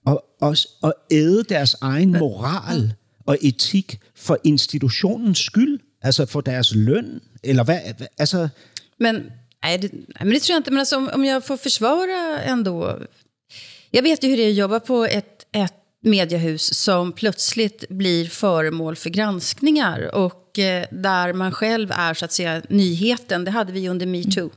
Og, 0.07 0.23
og, 0.41 0.55
og 0.81 0.93
æde 1.11 1.43
deres 1.43 1.75
egen 1.81 2.11
moral 2.11 2.93
og 3.25 3.37
etik 3.41 3.99
for 4.15 4.37
institutionens 4.43 5.39
skyld, 5.39 5.79
altså 6.01 6.25
for 6.25 6.41
deres 6.41 6.75
løn, 6.75 7.21
eller 7.43 7.63
hvad, 7.63 7.79
altså... 8.17 8.49
Men, 8.99 9.15
nej, 9.63 9.77
det, 9.77 9.91
men 10.19 10.31
det 10.31 10.41
tror 10.41 10.53
jag 10.53 10.59
inte, 10.59 10.71
men 10.71 10.79
alltså, 10.79 10.95
om, 10.95 11.09
om 11.13 11.25
jag 11.25 11.45
får 11.45 11.57
försvara 11.57 12.41
ändå 12.41 12.99
Jag 13.91 14.03
vet 14.03 14.23
ju 14.23 14.29
hur 14.29 14.37
det 14.37 14.43
är 14.43 14.49
att 14.49 14.55
jobba 14.55 14.79
på 14.79 15.05
ett, 15.05 15.45
ett 15.51 15.73
mediehus 16.03 16.73
som 16.73 17.11
plötsligt 17.11 17.89
blir 17.89 18.25
föremål 18.25 18.95
för 18.95 19.09
granskningar 19.09 20.15
och 20.15 20.59
eh, 20.59 20.85
där 20.91 21.33
man 21.33 21.51
själv 21.51 21.91
är 21.91 22.13
så 22.13 22.25
att 22.25 22.31
säga 22.31 22.61
nyheten. 22.69 23.45
Det 23.45 23.51
hade 23.51 23.73
vi 23.73 23.89
under 23.89 24.05
metoo 24.05 24.49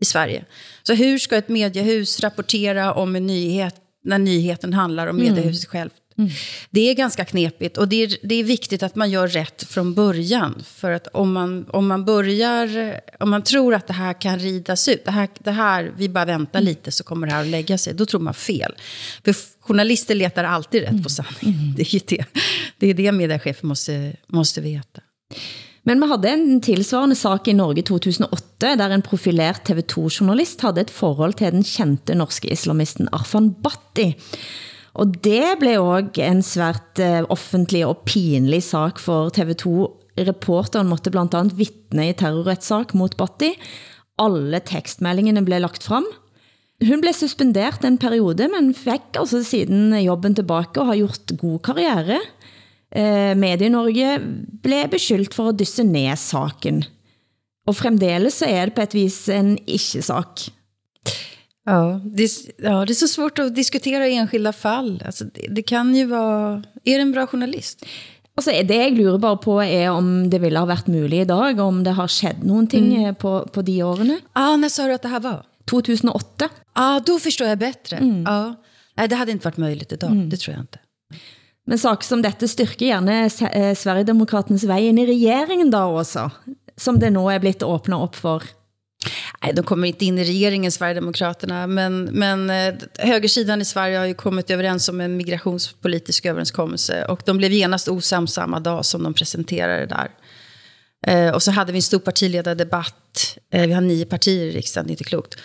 i 0.00 0.04
Sverige. 0.04 0.44
Så 0.82 0.94
hur 0.94 1.18
ska 1.18 1.36
ett 1.36 1.48
mediehus 1.48 2.20
rapportera 2.20 2.94
om 2.94 3.16
en 3.16 3.26
nyhet 3.26 3.74
när 4.08 4.18
nyheten 4.18 4.72
handlar 4.72 5.06
om 5.06 5.18
Mm. 5.18 5.34
mediehuset 5.34 5.68
självt? 5.68 5.94
Det 6.70 6.80
är 6.80 6.94
ganska 6.94 7.24
knepigt 7.24 7.78
och 7.78 7.88
det 7.88 7.96
är, 8.02 8.16
det 8.22 8.34
är 8.34 8.44
viktigt 8.44 8.82
att 8.82 8.94
man 8.96 9.10
gör 9.10 9.28
rätt 9.28 9.62
från 9.62 9.94
början. 9.94 10.62
För 10.66 10.90
att 10.90 11.06
om 11.06 11.32
man, 11.32 11.66
om 11.70 11.86
man 11.86 12.04
börjar, 12.04 13.00
om 13.20 13.30
man 13.30 13.42
tror 13.42 13.74
att 13.74 13.86
det 13.86 13.92
här 13.92 14.20
kan 14.20 14.38
ridas 14.38 14.88
ut, 14.88 15.04
det 15.04 15.10
här, 15.10 15.28
det 15.38 15.50
här, 15.50 15.92
vi 15.96 16.08
bara 16.08 16.24
väntar 16.24 16.60
lite 16.60 16.92
så 16.92 17.04
kommer 17.04 17.26
det 17.26 17.32
här 17.32 17.40
att 17.40 17.46
lägga 17.48 17.78
sig, 17.78 17.94
då 17.94 18.06
tror 18.06 18.20
man 18.20 18.34
fel. 18.34 18.74
För 19.24 19.34
journalister 19.60 20.14
letar 20.14 20.44
alltid 20.44 20.82
rätt 20.82 21.02
på 21.02 21.08
sanningen. 21.08 21.74
Det 21.76 21.94
är 21.94 22.02
det, 22.06 22.24
det, 22.78 22.86
är 22.86 22.94
det 22.94 23.12
mediechefer 23.12 23.66
måste, 23.66 24.16
måste 24.26 24.60
veta. 24.60 25.00
Men 25.82 26.00
vi 26.00 26.08
hade 26.08 26.28
en 26.28 26.60
tilsvarende 26.60 27.16
sak 27.16 27.48
i 27.48 27.54
Norge 27.54 27.82
2008, 27.82 28.76
där 28.76 28.90
en 28.90 29.02
profilert 29.02 29.64
TV 29.64 29.80
2-journalist 29.80 30.60
hade 30.60 30.80
ett 30.80 30.90
forhold 30.90 31.36
till 31.36 31.52
den 31.52 31.64
kända 31.64 32.14
norske 32.14 32.48
islamisten 32.48 33.08
Arfan 33.12 33.54
Bhatti. 33.62 34.16
Och 34.92 35.06
det 35.06 35.58
blev 35.60 35.80
också 35.80 36.20
en 36.20 36.42
svært 36.42 36.98
eh, 36.98 37.24
offentlig 37.28 37.86
och 37.86 38.04
pinlig 38.04 38.64
sak 38.64 38.98
för 38.98 39.30
TV 39.30 39.54
2. 39.54 39.90
Reporteren 40.16 40.88
måtte 40.88 41.10
bland 41.10 41.34
annat 41.34 41.52
vittne 41.52 42.08
i 42.08 42.14
terrorrettssak 42.14 42.92
mot 42.92 43.16
Bhatti. 43.16 43.54
Alla 44.16 44.60
tekstmeldingene 44.60 45.42
blev 45.42 45.60
lagt 45.60 45.84
fram. 45.84 46.06
Hon 46.80 47.00
blev 47.00 47.12
suspenderad 47.12 47.84
en 47.84 47.98
period, 47.98 48.40
men 48.50 48.74
fick 48.74 49.16
altså 49.16 49.44
siden 49.44 50.02
jobben 50.02 50.34
tillbaka 50.34 50.80
och 50.80 50.86
har 50.86 50.94
gjort 50.94 51.30
god 51.30 51.62
karriere. 51.62 52.20
Eh, 52.94 53.34
Medie-Norge 53.36 54.18
blev 54.62 54.88
beskyldt 54.90 55.34
for 55.36 55.52
at 55.52 55.58
dysse 55.60 55.84
ned 55.84 56.16
saken. 56.18 56.84
Og 57.68 57.76
fremdeles 57.76 58.40
så 58.40 58.48
er 58.48 58.68
det 58.68 58.76
på 58.78 58.86
et 58.86 58.96
vis 58.96 59.18
en 59.32 59.56
ikke-sak. 59.66 60.48
Ja 61.68 62.00
det, 62.04 62.22
är, 62.24 62.30
ja, 62.64 62.84
det 62.84 62.92
är 62.92 62.94
så 62.94 63.08
svårt 63.08 63.38
att 63.38 63.54
diskutera 63.54 64.06
enskilda 64.06 64.52
fall. 64.52 65.02
Alltså, 65.06 65.24
det, 65.24 65.46
det 65.48 65.62
kan 65.62 65.94
ju 65.94 66.06
vara... 66.06 66.62
Är 66.84 66.94
det 66.96 67.02
en 67.02 67.12
bra 67.12 67.26
journalist? 67.26 67.84
Altså, 68.36 68.50
det 68.50 68.76
jeg 68.76 68.94
lurer 68.94 69.18
bare 69.18 69.36
på 69.36 69.58
er 69.64 69.90
om 69.90 70.30
det 70.30 70.38
ville 70.38 70.60
ha 70.62 70.66
vært 70.68 70.86
mulig 70.86 71.24
i 71.24 71.28
dag, 71.28 71.58
om 71.60 71.82
det 71.84 71.96
har 71.98 72.08
skjedd 72.08 72.44
nogen 72.46 72.68
ting 72.70 72.86
mm. 72.94 73.14
på, 73.18 73.48
på 73.52 73.62
de 73.62 73.82
årene. 73.82 74.20
Ah, 74.32 74.56
när 74.56 74.68
sa 74.68 74.86
du 74.86 74.94
att 74.94 75.02
det 75.02 75.08
här 75.08 75.20
var? 75.20 75.42
2008. 75.70 76.48
ah, 76.72 77.00
då 77.00 77.18
förstår 77.18 77.48
jag 77.48 77.58
bättre. 77.58 77.98
Ja. 78.24 78.54
Nej, 78.96 79.08
det 79.08 79.16
hade 79.16 79.32
inte 79.32 79.44
varit 79.44 79.56
möjligt 79.56 79.92
idag. 79.92 80.16
Det 80.30 80.36
tror 80.36 80.54
jag 80.54 80.62
inte. 80.62 80.78
Men 81.68 81.78
saker 81.78 82.06
som 82.06 82.22
dette 82.24 82.48
styrker 82.48 82.86
gjerne 82.86 83.24
eh, 83.52 83.74
Sverigedemokraternas 83.76 84.64
väg 84.64 84.84
in 84.84 84.98
i 84.98 85.06
regeringen 85.06 85.70
da 85.70 85.82
også, 85.84 86.30
som 86.76 86.98
det 86.98 87.10
nu 87.10 87.26
är 87.28 87.38
blivit 87.38 87.62
åbnet 87.62 88.00
upp 88.02 88.16
för. 88.16 88.42
Nej, 89.42 89.52
de 89.54 89.62
kommer 89.62 89.88
inte 89.88 90.04
in 90.04 90.18
i 90.18 90.24
regeringen, 90.24 90.72
Sverigedemokraterna. 90.72 91.66
Men, 91.66 92.04
men 92.04 92.50
eh, 92.50 92.74
högersidan 92.98 93.60
i 93.60 93.64
Sverige 93.64 93.98
har 93.98 94.06
ju 94.06 94.14
kommit 94.14 94.50
överens 94.50 94.88
om 94.88 95.00
en 95.00 95.16
migrationspolitisk 95.16 96.26
överenskommelse. 96.26 97.04
Och 97.04 97.22
de 97.24 97.36
blev 97.36 97.52
genast 97.52 97.88
osams 97.88 98.32
samma 98.32 98.60
dag 98.60 98.84
som 98.84 99.02
de 99.02 99.14
presenterade 99.14 99.86
det 99.86 99.86
där. 99.86 100.08
Eh, 101.06 101.34
och 101.34 101.42
så 101.42 101.50
hade 101.50 101.72
vi 101.72 101.78
en 101.78 101.82
stor 101.82 101.98
partiledardebatt. 101.98 103.38
Eh, 103.52 103.66
vi 103.66 103.72
har 103.72 103.80
nio 103.80 104.04
partier 104.04 104.44
i 104.44 104.50
riksdagen, 104.50 104.86
det 104.86 104.90
är 104.90 104.92
inte 104.92 105.04
klokt. 105.04 105.38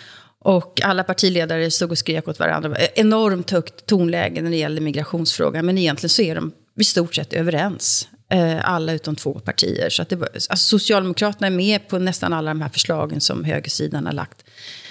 Och 0.44 0.80
alla 0.84 1.04
partiledare 1.04 1.70
stod 1.70 1.90
och 1.90 1.98
skrek 1.98 2.28
åt 2.28 2.38
varandra. 2.38 2.76
Enormt 2.94 3.50
högt 3.50 3.86
tonläge 3.86 4.42
när 4.42 4.50
det 4.50 4.56
gäller 4.56 4.80
migrationsfrågan. 4.80 5.66
Men 5.66 5.78
egentligen 5.78 6.10
så 6.10 6.22
är 6.22 6.34
de 6.34 6.52
i 6.80 6.84
stort 6.84 7.14
sett 7.14 7.32
överens. 7.32 8.08
Eh, 8.30 8.70
alla 8.70 8.92
utom 8.92 9.16
två 9.16 9.38
partier. 9.38 9.90
Så 9.90 10.02
att 10.02 10.08
det 10.08 10.16
var, 10.16 10.28
alltså 10.34 10.56
Socialdemokraterna 10.56 11.46
är 11.46 11.50
med 11.50 11.88
på 11.88 11.98
nästan 11.98 12.32
alla 12.32 12.50
de 12.50 12.60
här 12.60 12.68
förslagen 12.68 13.20
som 13.20 13.44
högersidan 13.44 14.06
har 14.06 14.12
lagt. 14.12 14.44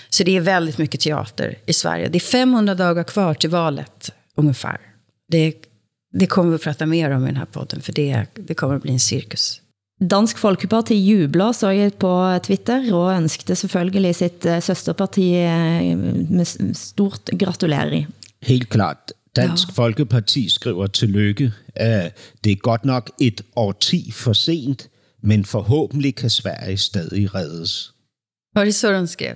Så 0.09 0.23
det 0.23 0.37
är 0.37 0.41
väldigt 0.41 0.77
mycket 0.77 1.01
teater 1.01 1.57
i 1.65 1.73
Sverige. 1.73 2.09
Det 2.09 2.17
är 2.17 2.19
500 2.19 2.75
dagar 2.75 3.03
kvar 3.03 3.33
till 3.33 3.49
valet, 3.49 4.11
ungefär. 4.35 4.79
Det, 5.31 5.55
det 6.19 6.25
kommer 6.25 6.49
vi 6.49 6.55
att 6.55 6.61
prata 6.61 6.85
mer 6.85 7.11
om 7.11 7.23
i 7.23 7.27
den 7.27 7.37
här 7.37 7.45
podden, 7.45 7.81
för 7.81 7.93
det, 7.93 8.25
det 8.33 8.53
kommer 8.53 8.75
att 8.75 8.81
bli 8.81 8.91
en 8.91 8.99
cirkus. 8.99 9.61
Dansk 10.11 10.37
Folkeparti 10.37 10.95
jubler, 10.95 11.51
så 11.51 11.69
jeg 11.69 11.93
på 11.93 12.11
Twitter, 12.43 12.93
og 12.93 13.13
ønskede 13.15 13.55
selvfølgelig 13.55 14.15
sitt 14.15 14.45
eh, 14.45 14.61
søsterparti 14.61 15.27
eh, 15.39 15.97
med 15.97 16.75
stort 16.75 17.31
gratulerer. 17.39 18.05
Helt 18.43 18.69
klart. 18.69 19.13
Dansk 19.35 19.67
ja. 19.67 19.73
Folkeparti 19.73 20.49
skriver 20.49 20.87
tillykke. 20.87 21.45
Uh, 21.79 22.11
det 22.43 22.51
er 22.51 22.55
godt 22.61 22.85
nok 22.85 23.11
et 23.21 23.41
årti 23.55 24.11
for 24.11 24.33
sent, 24.33 24.89
men 25.23 25.45
forhåbentlig 25.45 26.15
kan 26.15 26.29
Sverige 26.29 26.77
stadig 26.77 27.35
reddes. 27.35 27.93
Var 28.55 28.65
det 28.65 28.75
så 28.75 28.91
de 28.93 29.07
skrev? 29.07 29.35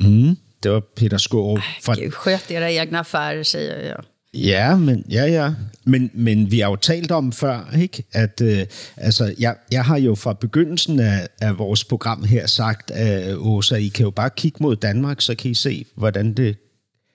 Mm, 0.00 0.36
det 0.62 0.72
var 0.72 0.80
Peter 0.96 1.18
Skårup 1.18 1.60
fra 1.82 1.94
Gud, 1.94 2.12
sköt 2.12 2.50
era 2.50 2.70
egna 2.70 3.00
affärer, 3.00 3.42
säger 3.42 3.88
jag. 3.88 4.04
Ja, 4.34 4.76
men, 4.76 5.04
ja, 5.10 5.24
ja. 5.26 5.54
Men, 5.84 6.10
men 6.14 6.50
vi 6.50 6.58
har 6.60 6.70
jo 6.70 6.76
talt 6.76 7.10
om 7.10 7.32
før, 7.32 7.74
ikke? 7.78 8.04
at 8.12 8.40
øh, 8.44 8.66
altså, 8.96 9.34
jeg, 9.38 9.56
jeg 9.72 9.84
har 9.84 9.98
jo 9.98 10.14
fra 10.14 10.32
begyndelsen 10.32 11.00
af, 11.00 11.28
af 11.40 11.58
vores 11.58 11.84
program 11.84 12.24
her 12.24 12.46
sagt, 12.46 12.90
at 12.90 13.36
Åsa, 13.36 13.74
I 13.76 13.88
kan 13.88 14.04
jo 14.04 14.10
bare 14.10 14.30
kigge 14.36 14.58
mod 14.60 14.76
Danmark, 14.76 15.20
så 15.20 15.34
kan 15.34 15.50
I 15.50 15.54
se, 15.54 15.84
hvordan 15.94 16.32
det 16.34 16.56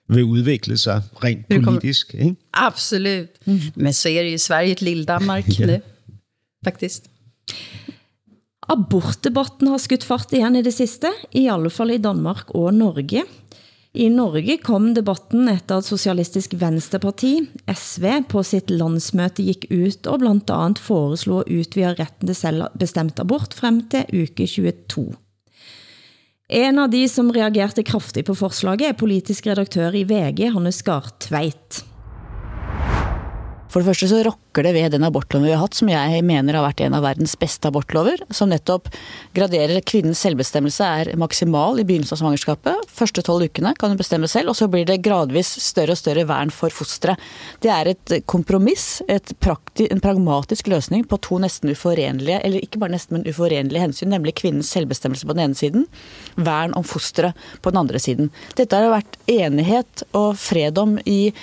vil 0.08 0.24
udvikle 0.24 0.78
sig 0.78 1.02
rent 1.24 1.48
Det 1.50 1.64
kommer- 1.64 1.80
politisk. 1.80 2.14
Ikke? 2.14 2.36
Absolut. 2.52 3.28
Men 3.74 3.92
så 3.92 4.08
är 4.08 4.22
det 4.22 4.32
ju 4.32 4.38
Sverige 4.38 4.72
ett 4.72 4.82
lill-Danmark 4.82 5.60
Ja. 5.60 5.66
nu, 5.66 5.78
faktiskt. 6.64 7.04
Abortdebatten 8.68 9.68
har 9.68 9.78
skudt 9.78 10.04
fart 10.04 10.32
igen 10.32 10.56
i 10.56 10.62
det 10.62 10.72
siste, 10.74 11.10
i 11.36 11.46
alle 11.52 11.70
fall 11.70 11.90
i 11.90 11.98
Danmark 11.98 12.50
og 12.54 12.74
Norge. 12.74 13.22
I 13.96 14.08
Norge 14.10 14.56
kom 14.58 14.88
debatten 14.94 15.46
efter 15.48 15.78
at 15.78 15.86
Socialistisk 15.86 16.56
Venstreparti, 16.58 17.44
SV, 17.70 18.06
på 18.26 18.40
sitt 18.42 18.72
landsmøte 18.74 19.44
gick 19.46 19.68
ut 19.70 20.08
og 20.10 20.18
bland 20.24 20.50
annat 20.50 20.80
foreslo 20.82 21.44
at 21.44 21.52
utvide 21.54 21.92
retten 22.00 22.26
til 22.26 22.34
selvbestemt 22.34 23.22
abort 23.22 23.54
frem 23.54 23.84
til 23.92 24.24
uke 24.24 24.48
22. 24.50 25.04
En 26.58 26.82
av 26.82 26.90
de 26.90 27.04
som 27.06 27.30
reagerte 27.30 27.86
kraftigt 27.86 28.26
på 28.26 28.34
forslaget 28.34 28.88
er 28.90 28.98
politisk 28.98 29.46
redaktør 29.46 29.94
i 29.94 30.02
VG, 30.10 30.48
Hanne 30.56 30.74
Skartveit. 30.74 31.84
For 33.70 33.78
det 33.78 33.92
første 33.92 34.10
så 34.10 34.24
rokker 34.54 34.62
det 34.62 34.72
ved 34.72 34.92
den 34.92 35.04
abortloven 35.04 35.46
vi 35.46 35.52
har 35.52 35.58
hatt, 35.58 35.74
som 35.74 35.88
jeg 35.90 36.22
mener 36.22 36.54
har 36.54 36.62
vært 36.62 36.80
en 36.84 36.94
av 36.94 37.02
verdens 37.02 37.34
beste 37.36 37.66
abortlover, 37.66 38.20
som 38.30 38.48
nettopp 38.48 38.86
graderer 39.34 39.82
kvinnens 39.82 40.20
selvbestemmelse 40.22 40.84
er 40.84 41.10
maksimal 41.18 41.80
i 41.80 41.84
begynnelsen 41.84 42.14
av 42.14 42.20
svangerskapet. 42.22 42.86
Første 42.86 43.24
tolv 43.26 43.48
ukene 43.48 43.74
kan 43.74 43.90
hun 43.90 43.98
bestemme 43.98 44.28
selv, 44.30 44.52
og 44.52 44.56
så 44.56 44.68
blir 44.70 44.86
det 44.86 45.02
gradvis 45.02 45.50
større 45.58 45.96
og 45.96 45.98
større 45.98 46.26
vern 46.28 46.52
for 46.54 46.70
fosteret. 46.70 47.18
Det 47.60 47.72
er 47.72 47.90
et 47.90 48.14
kompromiss, 48.30 49.02
et 49.08 49.34
en 49.34 50.00
pragmatisk 50.00 50.70
løsning 50.70 51.02
på 51.10 51.18
to 51.18 51.40
nesten 51.42 51.72
uforenlige, 51.74 52.38
eller 52.44 52.62
ikke 52.62 52.78
bare 52.78 52.94
nesten, 52.94 53.18
men 53.18 53.26
uforenlige 53.26 53.82
hensyn, 53.82 54.12
nemlig 54.14 54.36
kvinnens 54.38 54.70
selvbestemmelse 54.70 55.26
på 55.26 55.34
den 55.34 55.48
ene 55.48 55.58
siden, 55.58 55.88
vern 56.36 56.74
om 56.78 56.86
fosteret 56.86 57.34
på 57.62 57.74
den 57.74 57.82
andre 57.82 57.98
siden. 57.98 58.30
Dette 58.54 58.76
har 58.76 58.86
det 58.86 58.94
vært 58.94 59.20
enighet 59.34 60.06
og 60.14 60.38
fred 60.38 60.78
om 60.78 60.96
i 61.04 61.34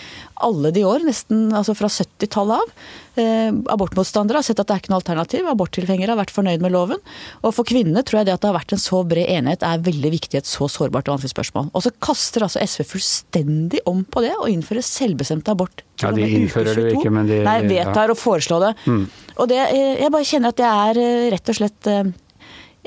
alle 0.42 0.72
de 0.74 0.84
år, 0.88 1.04
nesten 1.06 1.52
altså 1.56 1.76
fra 1.78 1.90
70-tallet 1.92 2.62
av. 2.62 2.92
Eh, 3.20 3.50
abortmotstandere 3.68 4.40
har 4.40 4.46
sett 4.48 4.60
at 4.62 4.70
det 4.70 4.76
er 4.76 4.82
ikke 4.84 4.92
noe 4.94 5.02
alternativ. 5.02 5.48
Aborttilhengere 5.52 6.14
har 6.14 6.20
vært 6.22 6.32
fornøyd 6.32 6.64
med 6.64 6.72
loven. 6.72 7.02
Og 7.44 7.54
for 7.58 7.68
kvinnene 7.68 8.06
tror 8.08 8.22
jeg 8.22 8.30
det 8.30 8.36
at 8.38 8.44
det 8.44 8.52
har 8.52 8.56
vært 8.56 8.76
en 8.76 8.82
så 8.82 9.02
bred 9.08 9.28
enighet 9.28 9.66
er 9.68 9.84
veldig 9.84 10.12
viktig 10.14 10.38
i 10.38 10.42
et 10.42 10.48
så 10.48 10.70
sårbart 10.72 11.10
og 11.10 11.18
vanskelig 11.18 11.34
spørsmål. 11.34 11.70
Og 11.76 11.84
så 11.84 11.92
kaster 12.00 12.48
altså 12.48 12.64
SV 12.64 12.88
fullstendig 12.94 13.84
om 13.90 14.06
på 14.08 14.24
det 14.24 14.32
og 14.38 14.48
innfører 14.52 14.86
selvbestemt 14.88 15.52
abort. 15.52 15.84
Ja, 16.02 16.14
de 16.16 16.26
innfører 16.26 16.72
det 16.72 16.88
jo 16.88 16.96
22. 16.96 17.02
ikke, 17.02 17.14
men 17.18 17.30
de 17.30 17.44
Nei, 17.46 17.58
ja. 17.66 17.70
vedtar 17.76 18.14
å 18.14 18.18
foreslå 18.18 18.64
det. 18.64 18.74
Mm. 18.88 19.06
Og 19.36 19.52
det, 19.52 19.62
eh, 19.68 19.94
jeg 20.06 20.16
bare 20.16 20.30
kjenner 20.32 20.56
at 20.56 20.62
det 20.62 20.72
er 20.72 21.04
eh, 21.04 21.30
rett 21.36 21.52
og 21.52 21.58
slett 21.58 21.92
eh, 21.92 22.12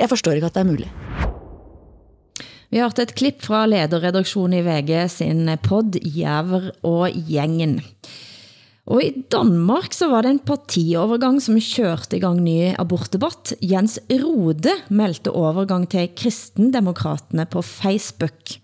Jeg 0.00 0.10
forstår 0.10 0.38
ikke 0.38 0.48
at 0.50 0.56
det 0.56 0.64
er 0.64 0.72
mulig. 0.72 0.90
Vi 2.72 2.80
har 2.80 2.88
hørt 2.88 2.98
et 2.98 3.12
klipp 3.14 3.44
fra 3.44 3.60
lederredaksjonen 3.70 4.56
i 4.58 4.64
VG 4.66 4.94
sin 5.12 5.50
podd 5.62 6.00
Jæver 6.02 6.72
og 6.82 7.12
Gjengen. 7.12 7.76
Og 8.86 9.02
i 9.02 9.24
Danmark 9.32 9.92
så 9.92 10.08
var 10.10 10.22
det 10.22 10.30
en 10.30 10.38
partiovergang 10.38 11.42
som 11.42 11.56
kørte 11.56 12.16
i 12.16 12.20
gang 12.20 12.40
ny 12.44 12.74
abortdebatt. 12.78 13.54
Jens 13.62 14.00
Rode 14.10 14.74
meldte 14.88 15.30
overgang 15.30 15.88
til 15.88 16.10
kristendemokraterne 16.16 17.46
på 17.46 17.62
Facebook. 17.62 18.60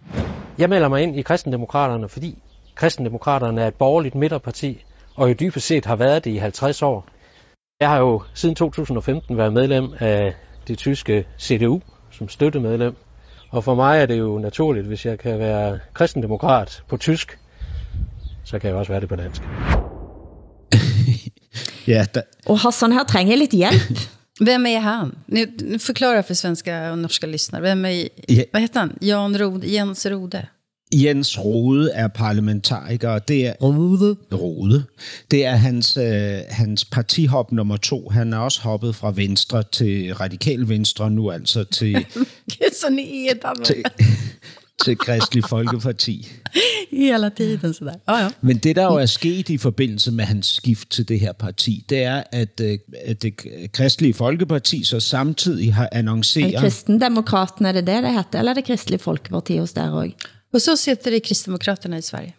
Jeg 0.58 0.68
melder 0.68 0.88
mig 0.88 1.02
ind 1.02 1.16
i 1.16 1.22
kristendemokraterne, 1.22 2.08
fordi 2.08 2.38
kristendemokraterne 2.74 3.62
er 3.62 3.68
et 3.68 3.74
borgerligt 3.74 4.14
midterparti, 4.14 4.84
og 5.16 5.28
jo 5.28 5.34
dybest 5.40 5.66
set 5.66 5.84
har 5.84 5.96
været 5.96 6.24
det 6.24 6.30
i 6.30 6.36
50 6.36 6.82
år. 6.82 7.06
Jeg 7.80 7.88
har 7.88 7.98
jo 7.98 8.22
siden 8.34 8.54
2015 8.54 9.36
været 9.36 9.52
medlem 9.52 9.92
af 9.98 10.34
det 10.68 10.78
tyske 10.78 11.26
CDU 11.38 11.80
som 12.10 12.28
støttemedlem, 12.28 12.96
og 13.50 13.64
for 13.64 13.74
mig 13.74 14.00
er 14.00 14.06
det 14.06 14.18
jo 14.18 14.38
naturligt, 14.38 14.86
hvis 14.86 15.06
jeg 15.06 15.18
kan 15.18 15.38
være 15.38 15.78
kristendemokrat 15.94 16.82
på 16.88 16.96
tysk, 16.96 17.38
så 18.44 18.58
kan 18.58 18.70
jeg 18.70 18.76
også 18.76 18.92
være 18.92 19.00
det 19.00 19.08
på 19.08 19.16
dansk. 19.16 19.42
da, 22.12 22.22
Och 22.46 22.58
Hassan 22.58 22.92
här 22.92 23.04
tränger 23.04 23.36
lite 23.36 23.56
hjälp. 23.56 23.98
Vem 24.40 24.66
är 24.66 24.80
han? 24.80 25.18
Nu, 25.26 25.56
nu 25.60 25.78
förklara 25.78 26.22
för 26.22 26.34
svenska 26.34 26.92
och 26.92 26.98
norska 26.98 27.26
lyssnare. 27.26 27.62
Vem 27.62 27.84
är, 27.84 28.08
Ja. 28.28 28.44
vad 28.52 28.62
heter 28.62 28.80
han? 28.80 28.98
Jan 29.00 29.38
Rode, 29.38 29.66
Jens 29.66 30.06
Rode. 30.06 30.46
Jens 30.94 31.38
Rode 31.38 31.92
er 31.94 32.08
parlamentariker, 32.08 33.18
det 33.28 33.46
er... 33.46 33.52
Rode? 33.60 34.16
Rode. 34.32 34.84
Det 35.30 35.44
er 35.46 35.56
hans, 35.56 35.96
øh, 35.96 36.38
hans 36.50 36.84
partihop 36.84 37.52
nummer 37.52 37.76
to. 37.76 38.08
Han 38.10 38.32
er 38.32 38.38
også 38.38 38.60
hoppet 38.62 38.96
fra 38.96 39.12
Venstre 39.16 39.62
til 39.72 40.14
Radikal 40.14 40.68
Venstre, 40.68 41.10
nu 41.10 41.30
altså 41.30 41.64
til, 41.64 41.94
Gud, 42.58 42.74
så 42.80 42.90
ni 42.90 43.28
är 43.28 43.34
Danmark. 43.34 43.94
Til, 44.84 44.98
Kristelig 44.98 45.44
Folkeparti. 45.44 46.28
Hela 46.90 47.28
tiden 47.28 47.74
sådär. 47.74 47.94
Ja, 48.08 48.16
ja. 48.22 48.28
Men 48.40 48.58
det, 48.58 48.76
der 48.76 48.84
jo 48.84 48.94
er 48.94 49.06
sket 49.06 49.48
i 49.48 49.58
forbindelse 49.58 50.12
med 50.12 50.24
hans 50.24 50.46
skift 50.46 50.90
til 50.90 51.08
det 51.08 51.20
her 51.20 51.32
parti, 51.32 51.84
det 51.88 52.02
er, 52.02 52.22
at, 52.32 52.60
øh, 52.60 52.78
at 53.04 53.22
det 53.22 53.32
Kristelige 53.72 54.14
Folkeparti 54.14 54.84
så 54.84 55.00
samtidig 55.00 55.74
har 55.74 55.88
annonceret... 55.92 56.60
Kristendemokraterna, 56.60 57.68
är 57.68 57.72
det 57.72 57.86
det 57.86 58.02
det 58.02 58.12
hette? 58.12 58.38
Eller 58.38 58.50
är 58.50 58.54
det 58.54 58.64
Kristelig 58.64 59.00
Folkeparti 59.00 59.58
hos 59.58 59.72
der 59.72 59.90
også? 59.90 60.14
Och 60.52 60.62
så 60.62 60.76
sitter 60.76 61.10
det 61.10 61.22
Kristdemokraterna 61.22 61.96
i 61.96 62.02
Sverige. 62.02 62.34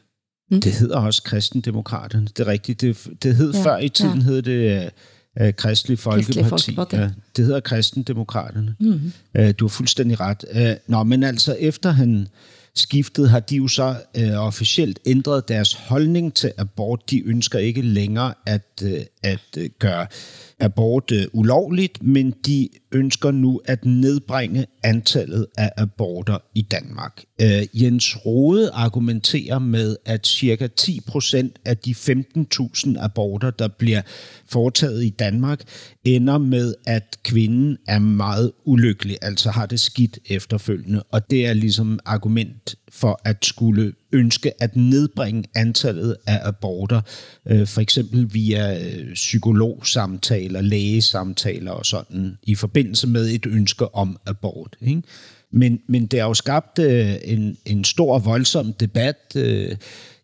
Det 0.49 0.71
hedder 0.71 0.97
også 0.97 1.23
Kristendemokraterne. 1.23 2.27
Det 2.27 2.39
er 2.39 2.47
rigtigt. 2.47 2.81
Det, 2.81 3.07
det 3.23 3.35
hed 3.35 3.53
Ja, 3.53 3.63
før 3.63 3.77
i 3.77 3.89
tiden, 3.89 4.19
ja. 4.19 4.25
ja. 4.25 4.31
hed 4.31 4.41
det 4.41 4.91
uh, 5.41 5.51
Kristelig 5.51 5.99
Folkeparti. 5.99 6.43
Folkeparti. 6.43 6.95
Ja, 6.95 7.09
det 7.35 7.45
hedder 7.45 7.59
Kristendemokraterne. 7.59 8.75
Mhm. 8.79 9.13
Uh, 9.39 9.49
du 9.49 9.65
har 9.65 9.69
fuldstændig 9.69 10.19
ret. 10.19 10.45
Uh, 10.55 10.91
nå, 10.91 11.03
men 11.03 11.23
altså 11.23 11.55
efter 11.59 11.91
han 11.91 12.27
skiftede, 12.75 13.27
har 13.29 13.39
de 13.39 13.55
jo 13.55 13.67
så 13.67 13.95
uh, 14.17 14.45
officielt 14.45 14.99
ændret 15.05 15.47
deres 15.47 15.73
holdning 15.73 16.33
til 16.33 16.51
abort. 16.57 17.09
De 17.09 17.27
ønsker 17.27 17.59
ikke 17.59 17.81
længere 17.81 18.33
at, 18.45 18.83
uh, 18.83 18.89
at 19.23 19.57
øh, 19.57 19.69
gøre 19.79 20.07
abort 20.59 21.11
øh, 21.11 21.25
ulovligt, 21.33 22.03
men 22.03 22.33
de 22.45 22.69
ønsker 22.91 23.31
nu 23.31 23.61
at 23.65 23.85
nedbringe 23.85 24.65
antallet 24.83 25.45
af 25.57 25.71
aborter 25.77 26.37
i 26.55 26.61
Danmark. 26.61 27.23
Øh, 27.41 27.83
Jens 27.83 28.25
Rode 28.25 28.69
argumenterer 28.73 29.59
med, 29.59 29.95
at 30.05 30.27
cirka 30.27 30.67
10 30.67 31.01
procent 31.07 31.59
af 31.65 31.77
de 31.77 31.91
15.000 31.91 33.03
aborter, 33.03 33.51
der 33.51 33.67
bliver 33.67 34.01
foretaget 34.49 35.03
i 35.03 35.09
Danmark, 35.09 35.61
ender 36.03 36.37
med, 36.37 36.73
at 36.85 37.17
kvinden 37.23 37.77
er 37.87 37.99
meget 37.99 38.51
ulykkelig, 38.65 39.17
altså 39.21 39.51
har 39.51 39.65
det 39.65 39.79
skidt 39.79 40.19
efterfølgende. 40.25 41.03
Og 41.11 41.29
det 41.29 41.47
er 41.47 41.53
ligesom 41.53 41.99
argument 42.05 42.75
for 42.89 43.21
at 43.25 43.45
skulle 43.45 43.93
ønske 44.13 44.63
at 44.63 44.75
nedbringe 44.75 45.43
antallet 45.55 46.15
af 46.27 46.39
aborter, 46.43 47.01
øh, 47.45 47.67
for 47.67 47.81
eksempel 47.81 48.33
via 48.33 48.79
øh, 48.83 49.13
psykologsamtaler, 49.13 50.61
lægesamtaler 50.61 51.71
og 51.71 51.85
sådan, 51.85 52.37
i 52.43 52.55
forbindelse 52.55 53.07
med 53.07 53.29
et 53.29 53.45
ønske 53.45 53.95
om 53.95 54.17
abort. 54.25 54.75
Ikke? 54.81 55.01
Men, 55.51 55.79
men 55.87 56.05
det 56.05 56.19
har 56.19 56.27
jo 56.27 56.33
skabt 56.33 56.79
øh, 56.79 57.15
en, 57.23 57.57
en 57.65 57.83
stor, 57.83 58.19
voldsom 58.19 58.73
debat. 58.73 59.17
Øh, 59.35 59.75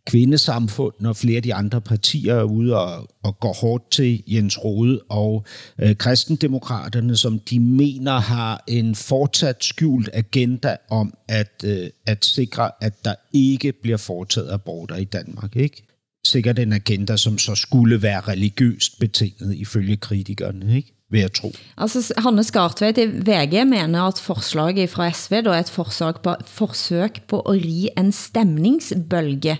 kvindesamfund 0.07 0.93
når 0.99 1.13
flere 1.13 1.35
af 1.35 1.43
de 1.43 1.53
andre 1.53 1.81
partier 1.81 2.35
er 2.35 2.43
ude 2.43 2.77
og, 2.77 3.07
og 3.23 3.39
går 3.39 3.53
hårdt 3.53 3.91
til 3.91 4.23
Jens 4.27 4.63
Rode 4.63 5.01
og 5.09 5.45
øh, 5.79 5.95
kristendemokraterne, 5.95 7.17
som 7.17 7.39
de 7.39 7.59
mener 7.59 8.19
har 8.19 8.63
en 8.67 8.95
fortsat 8.95 9.63
skjult 9.63 10.09
agenda 10.13 10.77
om 10.89 11.13
at, 11.27 11.63
øh, 11.63 11.89
at 12.05 12.25
sikre, 12.25 12.71
at 12.81 13.05
der 13.05 13.15
ikke 13.33 13.73
bliver 13.81 13.97
foretaget 13.97 14.51
aborter 14.51 14.95
i 14.95 15.03
Danmark. 15.03 15.55
Ikke? 15.55 15.83
Sikkert 16.25 16.59
en 16.59 16.73
agenda, 16.73 17.17
som 17.17 17.37
så 17.37 17.55
skulle 17.55 18.01
være 18.01 18.19
religiøst 18.19 18.99
betinget 18.99 19.55
ifølge 19.55 19.97
kritikerne, 19.97 20.75
ikke? 20.75 20.93
vil 21.09 21.19
jeg 21.19 21.33
tro. 21.33 21.51
Altså, 21.77 22.13
Hanne 22.17 22.43
Skartveit 22.43 22.97
i 22.97 23.05
VG 23.05 23.67
mener 23.67 24.03
at 24.03 24.19
forslaget 24.19 24.89
fra 24.89 25.11
SV 25.11 25.41
da 25.45 25.49
er 25.49 25.59
et 25.59 25.69
forsøg 25.69 26.15
på, 26.23 26.35
forsøg 26.45 27.11
på 27.27 27.39
at 27.39 27.53
ri 27.55 27.89
en 27.97 28.11
stemningsbølge. 28.11 29.57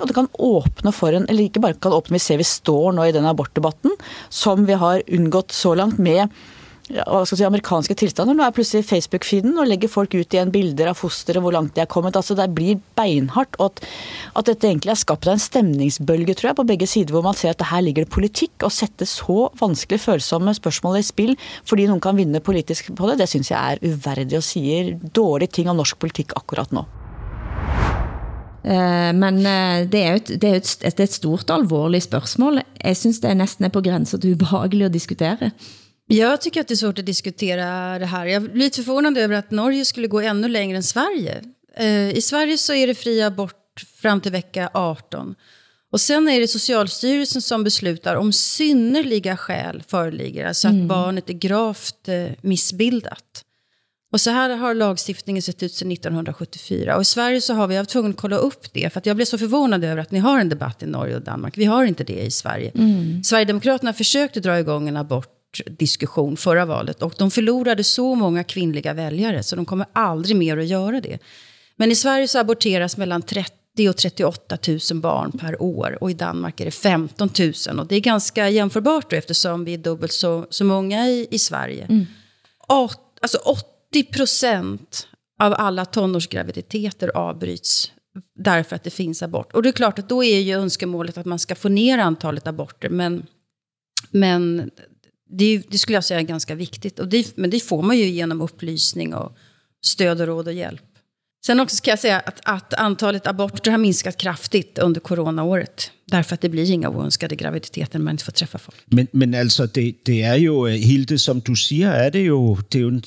Og 0.00 0.08
det 0.08 0.16
kan 0.16 0.30
åpne 0.36 0.94
for 0.96 1.16
en, 1.16 1.28
eller 1.28 1.48
ikke 1.48 1.62
bare 1.62 1.78
kan 1.78 1.94
åpne, 1.96 2.16
vi 2.18 2.24
ser 2.24 2.40
vi 2.40 2.48
står 2.48 2.96
nå 2.96 3.08
i 3.08 3.14
den 3.16 3.28
abortdebatten, 3.28 3.94
som 4.32 4.64
vi 4.68 4.78
har 4.80 5.04
undgått 5.06 5.54
så 5.56 5.76
langt 5.78 6.00
med 6.00 6.26
ja, 6.90 7.04
hva 7.06 7.22
skal 7.26 7.38
si, 7.38 7.46
amerikanske 7.46 7.94
tilstander. 7.98 8.34
Nå 8.36 8.44
er 8.44 8.54
plutselig 8.54 8.86
Facebook-feeden 8.88 9.54
og 9.60 9.68
legger 9.70 9.90
folk 9.90 10.14
ut 10.16 10.34
igjen 10.34 10.52
bilder 10.54 10.90
av 10.90 10.98
fosteret, 10.98 11.42
hvor 11.42 11.54
langt 11.54 11.76
de 11.76 11.84
er 11.84 11.90
kommet. 11.90 12.18
Altså 12.18 12.34
Det 12.38 12.48
blir 12.54 12.80
beinhardt. 12.98 13.58
Og 13.60 13.70
at, 13.70 13.84
at 14.40 14.50
dette 14.50 14.66
egentlig 14.68 14.94
er 14.94 15.02
skapt 15.02 15.28
av 15.28 15.36
en 15.36 15.42
stemningsbølge, 15.42 16.34
tror 16.38 16.50
jeg, 16.50 16.58
på 16.58 16.66
begge 16.72 16.90
sider, 16.90 17.14
hvor 17.14 17.26
man 17.26 17.38
ser 17.38 17.54
at 17.54 17.62
det 17.62 17.70
her 17.70 17.84
ligger 17.86 18.06
det 18.06 18.14
politikk. 18.14 18.66
Å 18.66 18.72
sette 18.74 19.06
så 19.08 19.48
vanskelig 19.60 20.02
følsomme 20.02 20.54
spørsmål 20.56 21.00
i 21.00 21.06
spill 21.06 21.36
fordi 21.68 21.86
noen 21.88 22.02
kan 22.02 22.18
vinne 22.18 22.42
politisk 22.42 22.90
på 22.96 23.10
det, 23.10 23.20
det 23.20 23.28
syns 23.30 23.52
jeg 23.52 23.58
er 23.58 23.82
uverdig 23.84 24.38
og 24.40 24.46
sier 24.46 24.94
dårlige 25.14 25.60
ting 25.60 25.70
om 25.70 25.78
norsk 25.78 26.00
politikk 26.02 26.34
akkurat 26.38 26.74
nå. 26.74 26.84
Eh, 28.64 29.12
Men 29.12 29.36
eh, 29.46 29.88
det 29.88 30.00
er 30.06 30.14
et, 30.14 30.26
det 30.40 30.44
er 30.50 30.54
et, 30.54 30.76
det 30.82 31.00
er 31.00 31.04
et 31.04 31.12
stort 31.12 31.50
alvorligt 31.50 32.04
spørgsmål. 32.04 32.60
Jeg 32.84 32.96
synes 32.96 33.20
det 33.20 33.30
er 33.30 33.34
næsten 33.34 33.64
er 33.64 33.68
på 33.70 33.80
gränsen 33.80 34.20
til 34.20 34.32
ubehagelig 34.34 34.84
at 34.86 34.92
diskutere. 34.92 35.50
Jag 36.08 36.40
tycker 36.40 36.60
att 36.60 36.68
det 36.68 36.74
är 36.74 36.76
svårt 36.76 36.98
att 36.98 37.06
diskutera 37.06 37.98
det 37.98 38.06
här. 38.06 38.26
Jag 38.26 38.42
blir 38.42 38.54
lite 38.64 38.82
förvånad 38.82 39.18
över 39.18 39.34
att 39.34 39.50
Norge 39.50 39.84
skulle 39.84 40.06
gå 40.08 40.20
ännu 40.20 40.48
längre 40.48 40.76
än 40.76 40.82
Sverige. 40.82 41.42
Eh, 41.76 42.10
I 42.10 42.20
Sverige 42.22 42.58
så 42.58 42.72
är 42.74 42.86
det 42.86 42.94
fri 42.94 43.22
abort 43.22 43.56
fram 44.02 44.20
till 44.20 44.32
vecka 44.32 44.70
18. 44.74 45.34
Och 45.92 46.00
sen 46.00 46.28
är 46.28 46.40
det 46.40 46.48
Socialstyrelsen 46.48 47.42
som 47.42 47.64
beslutar 47.64 48.14
om 48.16 48.32
synnerliga 48.32 49.36
skäl 49.36 49.82
föreligger. 49.88 50.46
Alltså 50.46 50.68
att 50.68 50.74
Mm. 50.74 50.88
barnet 50.88 51.30
är 51.30 51.34
gravt 51.34 52.08
missbildat. 52.40 53.44
Och 54.12 54.20
så 54.20 54.30
här 54.30 54.56
har 54.56 54.74
lagstiftningen 54.74 55.42
sett 55.42 55.62
ut 55.62 55.74
sedan 55.74 55.92
1974. 55.92 56.96
Och 56.96 57.02
i 57.02 57.04
Sverige 57.04 57.40
så 57.40 57.54
har 57.54 57.66
vi, 57.66 57.74
jag 57.74 57.82
var 57.82 57.86
tvungen 57.86 58.10
att 58.10 58.16
kolla 58.16 58.36
upp 58.36 58.72
det. 58.72 58.92
För 58.92 59.02
jag 59.04 59.16
blev 59.16 59.26
så 59.26 59.38
förvånad 59.38 59.84
över 59.84 59.96
att 59.96 60.10
ni 60.10 60.18
har 60.18 60.40
en 60.40 60.48
debatt 60.48 60.82
i 60.82 60.86
Norge 60.86 61.16
och 61.16 61.22
Danmark. 61.22 61.58
Vi 61.58 61.64
har 61.64 61.84
inte 61.84 62.04
det 62.04 62.20
i 62.20 62.30
Sverige. 62.30 62.72
Mm. 62.74 63.24
Sverigedemokraterna 63.24 63.92
försökte 63.92 64.40
dra 64.40 64.58
igång 64.58 64.88
en 64.88 64.96
abortdiskussion 64.96 66.36
förra 66.36 66.64
valet. 66.64 67.02
Och 67.02 67.14
de 67.18 67.30
förlorade 67.30 67.84
så 67.84 68.14
många 68.14 68.44
kvinnliga 68.44 68.92
väljare 68.92 69.42
så 69.42 69.56
de 69.56 69.64
kommer 69.64 69.86
aldrig 69.92 70.36
mer 70.36 70.56
att 70.56 70.66
göra 70.66 71.00
det. 71.00 71.18
Men 71.76 71.92
i 71.92 71.94
Sverige 71.94 72.28
så 72.28 72.38
aborteras 72.38 72.96
mellan 72.96 73.22
30 73.22 73.88
och 73.88 73.96
38 73.96 74.58
000 74.68 74.78
barn 75.00 75.32
per 75.32 75.62
år. 75.62 75.98
Och 76.00 76.10
i 76.10 76.14
Danmark 76.14 76.60
är 76.60 76.64
det 76.64 76.70
15 76.70 77.30
000. 77.68 77.80
Och 77.80 77.86
det 77.86 77.96
är 77.96 78.00
ganska 78.00 78.48
jämförbart 78.48 79.10
då, 79.10 79.16
eftersom 79.16 79.64
vi 79.64 79.74
är 79.74 79.78
dubbelt 79.78 80.12
så, 80.12 80.46
så 80.50 80.64
många 80.64 81.08
i, 81.08 81.28
i 81.30 81.38
Sverige. 81.38 81.84
Mm. 81.84 82.06
Åt, 82.68 83.00
alltså 83.20 83.38
80 83.90 84.04
procent 84.04 85.08
av 85.40 85.54
alla 85.58 85.84
tonårsgraviditeter 85.84 87.08
avbryts 87.08 87.92
därför 88.38 88.76
att 88.76 88.84
det 88.84 88.90
finns 88.90 89.22
abort. 89.22 89.52
Och 89.52 89.62
det 89.62 89.68
är 89.68 89.72
klart 89.72 89.98
att 89.98 90.08
då 90.08 90.24
är 90.24 90.40
ju 90.40 90.54
önskemålet 90.54 91.18
att 91.18 91.26
man 91.26 91.38
ska 91.38 91.54
få 91.54 91.68
ner 91.68 91.98
antalet 91.98 92.46
aborter. 92.46 92.88
Men, 92.88 93.26
men 94.10 94.70
det, 95.30 95.62
det 95.68 95.78
skulle 95.78 95.96
jag 95.96 96.04
säga 96.04 96.20
är 96.20 96.24
ganska 96.24 96.54
viktigt. 96.54 96.98
Och 96.98 97.08
det, 97.08 97.36
men 97.36 97.50
det 97.50 97.60
får 97.60 97.82
man 97.82 97.98
ju 97.98 98.04
genom 98.04 98.40
upplysning 98.40 99.14
och 99.14 99.36
stöd 99.84 100.20
och 100.20 100.26
råd 100.26 100.46
och 100.46 100.54
hjälp. 100.54 100.82
Sen 101.46 101.60
också 101.60 101.76
ska 101.76 101.90
jag 101.90 101.98
säga 101.98 102.20
att, 102.20 102.40
att 102.44 102.74
antalet 102.74 103.26
aborter 103.26 103.70
har 103.70 103.78
minskat 103.78 104.16
kraftigt 104.16 104.78
under 104.78 105.00
coronaåret. 105.00 105.90
Därför 106.04 106.34
att 106.34 106.40
det 106.40 106.48
blir 106.48 106.70
inga 106.70 106.90
oönskade 106.90 107.36
graviditeter 107.36 107.98
när 107.98 108.04
man 108.04 108.14
inte 108.14 108.24
får 108.24 108.32
träffa 108.32 108.58
folk. 108.58 108.78
Men, 108.86 109.06
men 109.12 109.34
alltså, 109.34 109.66
det, 109.66 109.94
det 110.02 110.22
är 110.22 110.36
ju, 110.36 110.68
eh, 110.68 110.74
Hilde, 110.74 111.18
som 111.18 111.40
du 111.40 111.56
säger 111.56 111.92
är 111.92 112.10
det 112.10 112.20
ju... 112.20 112.56
det 112.70 112.78
är 112.80 112.88
en 112.88 113.02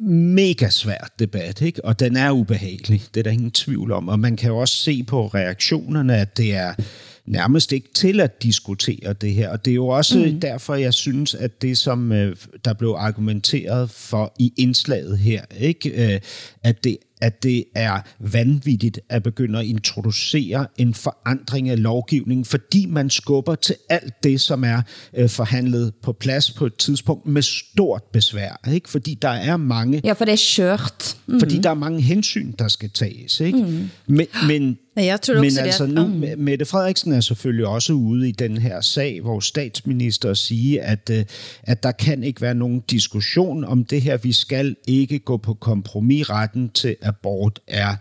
mega 0.00 0.70
svær 0.70 1.12
debat, 1.18 1.60
ikke? 1.60 1.84
og 1.84 2.00
den 2.00 2.16
er 2.16 2.30
ubehagelig, 2.30 3.02
det 3.14 3.20
er 3.20 3.24
der 3.24 3.30
ingen 3.30 3.50
tvivl 3.50 3.92
om. 3.92 4.08
Og 4.08 4.18
man 4.18 4.36
kan 4.36 4.50
jo 4.50 4.58
også 4.58 4.74
se 4.74 5.02
på 5.02 5.26
reaktionerne, 5.26 6.16
at 6.16 6.36
det 6.36 6.54
er 6.54 6.74
nærmest 7.26 7.72
ikke 7.72 7.88
til 7.94 8.20
at 8.20 8.42
diskutere 8.42 9.12
det 9.12 9.34
her. 9.34 9.48
Og 9.48 9.64
det 9.64 9.70
er 9.70 9.74
jo 9.74 9.88
også 9.88 10.18
mm. 10.18 10.40
derfor, 10.40 10.74
jeg 10.74 10.94
synes, 10.94 11.34
at 11.34 11.62
det, 11.62 11.78
som 11.78 12.12
øh, 12.12 12.36
der 12.64 12.72
blev 12.72 12.94
argumenteret 12.98 13.90
for 13.90 14.34
i 14.38 14.52
indslaget 14.56 15.18
her, 15.18 15.42
ikke? 15.58 16.14
Øh, 16.14 16.20
at 16.62 16.84
det 16.84 16.96
at 17.22 17.42
det 17.42 17.64
er 17.74 18.00
vanvittigt 18.20 19.00
at 19.08 19.22
begynde 19.22 19.58
at 19.58 19.64
introducere 19.64 20.66
en 20.76 20.94
forandring 20.94 21.68
af 21.68 21.82
lovgivningen, 21.82 22.44
fordi 22.44 22.86
man 22.86 23.10
skubber 23.10 23.54
til 23.54 23.74
alt 23.88 24.14
det, 24.24 24.40
som 24.40 24.64
er 24.64 24.82
øh, 25.16 25.28
forhandlet 25.28 25.92
på 26.02 26.12
plads 26.12 26.50
på 26.50 26.66
et 26.66 26.76
tidspunkt 26.76 27.26
med 27.26 27.42
stort 27.42 28.02
besvær. 28.12 28.60
Ikke? 28.72 28.90
Fordi 28.90 29.14
der 29.22 29.28
er 29.28 29.56
mange 29.56 30.00
Ja, 30.04 30.12
for 30.12 30.24
det 30.24 30.32
er 30.32 30.36
skørt. 30.36 31.16
mm. 31.26 31.40
fordi 31.40 31.58
der 31.58 31.70
er 31.70 31.74
mange 31.74 32.00
hensyn, 32.00 32.52
der 32.58 32.68
skal 32.68 32.90
tages. 32.90 33.40
Ikke? 33.40 33.58
Mm. 33.58 33.88
Men, 34.06 34.26
men, 34.48 34.78
Nej, 34.96 35.04
jeg 35.04 35.20
tror 35.20 35.34
men 35.34 35.44
også, 35.44 35.60
det 35.60 35.66
altså 35.66 35.84
er- 35.84 35.88
nu, 35.88 36.06
Mm. 36.06 36.22
M- 36.24 36.36
Mette 36.36 36.64
Frederiksen 36.64 37.12
er 37.12 37.20
selvfølgelig 37.20 37.66
også 37.66 37.92
ude 37.92 38.28
i 38.28 38.32
den 38.32 38.56
her 38.58 38.80
sag, 38.80 39.20
hvor 39.20 39.40
statsminister 39.40 40.34
siger, 40.34 40.82
at, 40.82 41.10
øh, 41.12 41.24
at 41.62 41.82
der 41.82 41.92
kan 41.92 42.24
ikke 42.24 42.40
være 42.40 42.54
nogen 42.54 42.80
diskussion 42.90 43.64
om 43.64 43.84
det 43.84 44.02
her. 44.02 44.16
Vi 44.16 44.32
skal 44.32 44.76
ikke 44.88 45.18
gå 45.18 45.36
på 45.36 45.54
kompromis 45.54 46.30
retten 46.30 46.70
til 46.70 46.96
abort 47.12 47.60
er, 47.66 47.96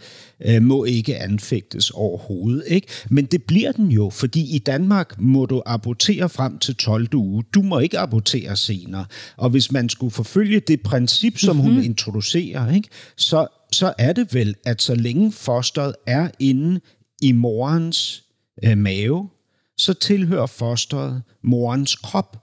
øh, 0.45 0.61
må 0.61 0.83
ikke 0.83 1.17
anfægtes 1.17 1.89
overhovedet. 1.89 2.63
Ikke? 2.67 2.87
Men 3.09 3.25
det 3.25 3.43
bliver 3.43 3.71
den 3.71 3.91
jo, 3.91 4.09
fordi 4.09 4.55
i 4.55 4.59
Danmark 4.59 5.19
må 5.19 5.45
du 5.45 5.61
abortere 5.65 6.29
frem 6.29 6.59
til 6.59 6.75
12. 6.75 7.15
uge. 7.15 7.43
Du 7.53 7.61
må 7.61 7.79
ikke 7.79 7.99
abortere 7.99 8.55
senere. 8.55 9.05
Og 9.37 9.49
hvis 9.49 9.71
man 9.71 9.89
skulle 9.89 10.11
forfølge 10.11 10.59
det 10.59 10.81
princip, 10.81 11.37
som 11.37 11.55
mm-hmm. 11.55 11.73
hun 11.73 11.83
introducerer, 11.83 12.73
ikke? 12.73 12.89
Så, 13.15 13.47
så 13.71 13.93
er 13.97 14.13
det 14.13 14.33
vel, 14.33 14.55
at 14.65 14.81
så 14.81 14.95
længe 14.95 15.31
fosteret 15.31 15.95
er 16.07 16.29
inde 16.39 16.79
i 17.21 17.31
morens 17.31 18.23
øh, 18.63 18.77
mave, 18.77 19.29
så 19.77 19.93
tilhører 19.93 20.45
fosteret 20.45 21.21
morens 21.43 21.95
krop. 21.95 22.37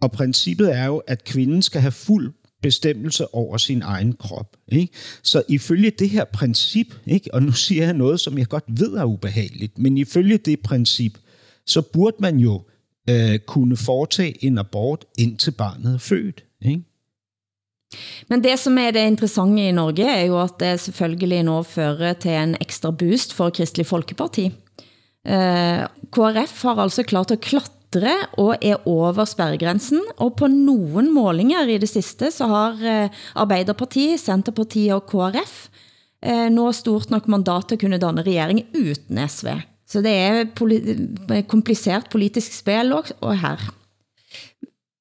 Og 0.00 0.12
princippet 0.12 0.74
er 0.74 0.84
jo, 0.84 0.96
at 0.96 1.24
kvinden 1.24 1.62
skal 1.62 1.80
have 1.80 1.92
fuld 1.92 2.32
bestemmelse 2.64 3.34
over 3.34 3.56
sin 3.56 3.82
egen 3.82 4.12
krop. 4.12 4.56
Ikke? 4.68 4.92
Så 5.22 5.42
ifølge 5.48 5.90
det 5.90 6.10
her 6.10 6.24
princip, 6.24 6.94
ikke? 7.06 7.34
og 7.34 7.42
nu 7.42 7.52
siger 7.52 7.84
jeg 7.84 7.94
noget, 7.94 8.20
som 8.20 8.38
jeg 8.38 8.48
godt 8.48 8.64
ved 8.68 8.94
er 8.94 9.04
ubehageligt, 9.04 9.78
men 9.78 9.98
ifølge 9.98 10.38
det 10.38 10.60
princip, 10.60 11.18
så 11.66 11.82
burde 11.82 12.16
man 12.20 12.38
jo 12.38 12.62
øh, 13.10 13.38
kunne 13.38 13.76
foretage 13.76 14.44
en 14.44 14.58
abort 14.58 15.04
indtil 15.18 15.50
barnet 15.50 15.94
er 15.94 15.98
født. 15.98 16.44
Ikke? 16.62 16.82
Men 18.28 18.44
det 18.44 18.58
som 18.58 18.78
er 18.78 18.90
det 18.90 19.06
interessante 19.06 19.68
i 19.68 19.72
Norge, 19.72 20.08
er 20.08 20.24
jo 20.24 20.42
at 20.42 20.60
det 20.60 20.80
selvfølgelig 20.80 21.42
nå 21.42 21.62
fører 21.62 22.12
til 22.12 22.30
en 22.30 22.56
ekstra 22.60 22.90
boost 22.90 23.34
for 23.34 23.50
Kristelig 23.50 23.86
Folkeparti. 23.86 24.44
Øh, 25.26 25.78
eh, 25.78 25.86
KrF 26.12 26.62
har 26.62 26.78
altså 26.78 27.02
klart 27.02 27.30
at 27.30 27.40
klatre 27.40 27.83
og 28.38 28.56
er 28.62 28.80
over 28.88 29.24
spærregrænsen, 29.24 30.00
og 30.16 30.36
på 30.36 30.46
nogle 30.46 31.10
målinger 31.12 31.66
i 31.68 31.78
det 31.78 31.88
siste, 31.88 32.30
så 32.30 32.46
har 32.46 32.80
eh, 32.82 33.10
Arbeiderpartiet, 33.34 34.20
Centerpartiet 34.20 34.94
og 34.94 35.06
KrF 35.06 35.68
eh, 36.24 36.48
nå 36.50 36.72
stort 36.72 37.10
nok 37.10 37.28
mandat 37.28 37.68
til 37.68 37.78
at 37.78 37.84
kunne 37.84 38.00
danne 38.02 38.22
regering 38.22 38.64
uden 38.74 39.28
SV. 39.28 39.48
Så 39.86 40.00
det 40.00 40.10
är 40.10 40.46
poli 40.46 40.96
eh, 41.30 41.44
kompliceret 41.46 42.10
politisk 42.10 42.52
spel 42.52 42.92
og 42.92 43.36
her. 43.36 43.60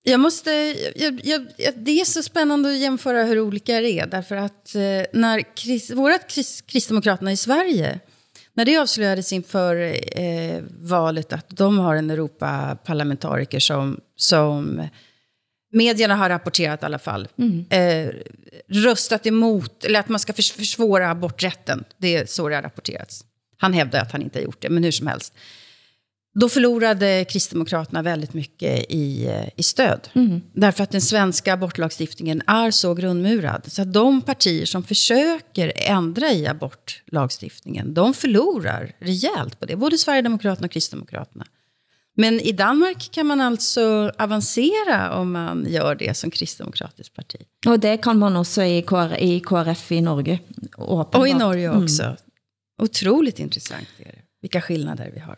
Jag 0.06 0.20
måste, 0.20 0.52
jag, 0.96 1.22
jag, 1.24 1.74
det 1.76 2.02
är 2.02 2.06
så 2.06 2.24
spännande 2.24 2.70
att 2.70 2.80
jämföra 2.80 3.24
hur 3.24 3.39
olika 3.39 3.82
det 3.82 4.00
är. 4.00 4.06
Därför 4.08 4.36
att 4.36 4.76
när 5.14 5.56
krist, 5.56 5.91
vårat 5.91 6.28
krist, 6.28 6.68
Kristdemokraterna 6.68 7.32
i 7.32 7.38
Sverige, 7.38 8.00
när 8.56 8.66
det 8.66 8.78
avslöjades 8.78 9.34
inför 9.34 9.97
eh, 10.20 10.64
valet 10.80 11.34
att 11.34 11.49
de 11.49 11.80
har 11.80 11.95
en 11.95 12.10
Europaparlamentariker 12.10 13.60
som, 13.60 13.99
som 14.16 14.88
medierna 15.72 16.16
har 16.16 16.30
rapporterat 16.30 16.84
i 16.84 16.86
alla 16.86 16.99
fall, 16.99 17.28
mm. 17.38 17.66
eh, 17.70 18.14
röstat 18.68 19.26
emot, 19.26 19.86
eller 19.86 19.99
att 19.99 20.10
man 20.10 20.20
ska 20.20 20.34
försvåra 20.34 21.10
aborträtten. 21.10 21.84
Det 21.97 22.16
är 22.16 22.26
så 22.26 22.49
det 22.49 22.56
har 22.56 22.62
rapporterats. 22.62 23.26
Han 23.58 23.74
hävdar 23.74 24.01
att 24.01 24.12
han 24.12 24.22
inte 24.22 24.39
har 24.39 24.43
gjort 24.43 24.62
det, 24.62 24.70
men 24.70 24.84
hur 24.84 24.91
som 24.91 25.08
helst. 25.08 25.34
Då 26.36 26.50
förlorade 26.50 27.26
Kristdemokraterna 27.30 28.02
väldigt 28.02 28.34
mycket 28.34 28.86
i, 28.92 29.26
eh, 29.26 29.50
i 29.56 29.64
stöd. 29.64 30.10
Mm. 30.14 30.42
Därför 30.54 30.84
att 30.84 30.92
den 30.92 31.02
svenska 31.02 31.54
abortlagstiftningen 31.54 32.42
är 32.48 32.72
så 32.72 32.94
grundmurad. 32.94 33.64
Så 33.68 33.82
att 33.82 33.94
de 33.94 34.22
partier 34.22 34.66
som 34.66 34.84
försöker 34.84 35.74
ändra 35.76 36.32
i 36.32 36.48
abortlagstiftningen, 36.48 37.94
de 37.94 38.14
förlorar 38.14 38.92
rejält 39.00 39.60
på 39.60 39.66
det. 39.66 39.76
Både 39.76 39.98
Sverigedemokraterna 39.98 40.66
och 40.66 40.72
Kristdemokraterna. 40.72 41.46
Men 42.16 42.40
i 42.40 42.52
Danmark 42.52 43.12
kan 43.12 43.28
man 43.28 43.42
alltså 43.42 44.12
avancera 44.18 45.16
om 45.16 45.32
man 45.32 45.66
gör 45.70 45.96
det 45.96 46.18
som 46.18 46.32
kristdemokratiskt 46.32 47.16
parti. 47.16 47.42
Och 47.66 47.80
det 47.80 47.98
kan 47.98 48.20
man 48.20 48.36
också 48.36 48.64
i, 48.64 48.82
KR, 48.82 49.18
i 49.20 49.40
KRF 49.40 49.92
i 49.92 50.02
Norge. 50.02 50.40
Åpenbart. 50.78 51.16
Och 51.16 51.28
i 51.28 51.34
Norge 51.34 51.70
också. 51.70 52.04
Mm. 52.04 52.16
Otroligt 52.82 53.40
intressant 53.40 53.88
är 54.00 54.06
det. 54.06 54.22
Vilka 54.42 54.62
skillnader 54.62 55.12
vi 55.14 55.20
har. 55.20 55.38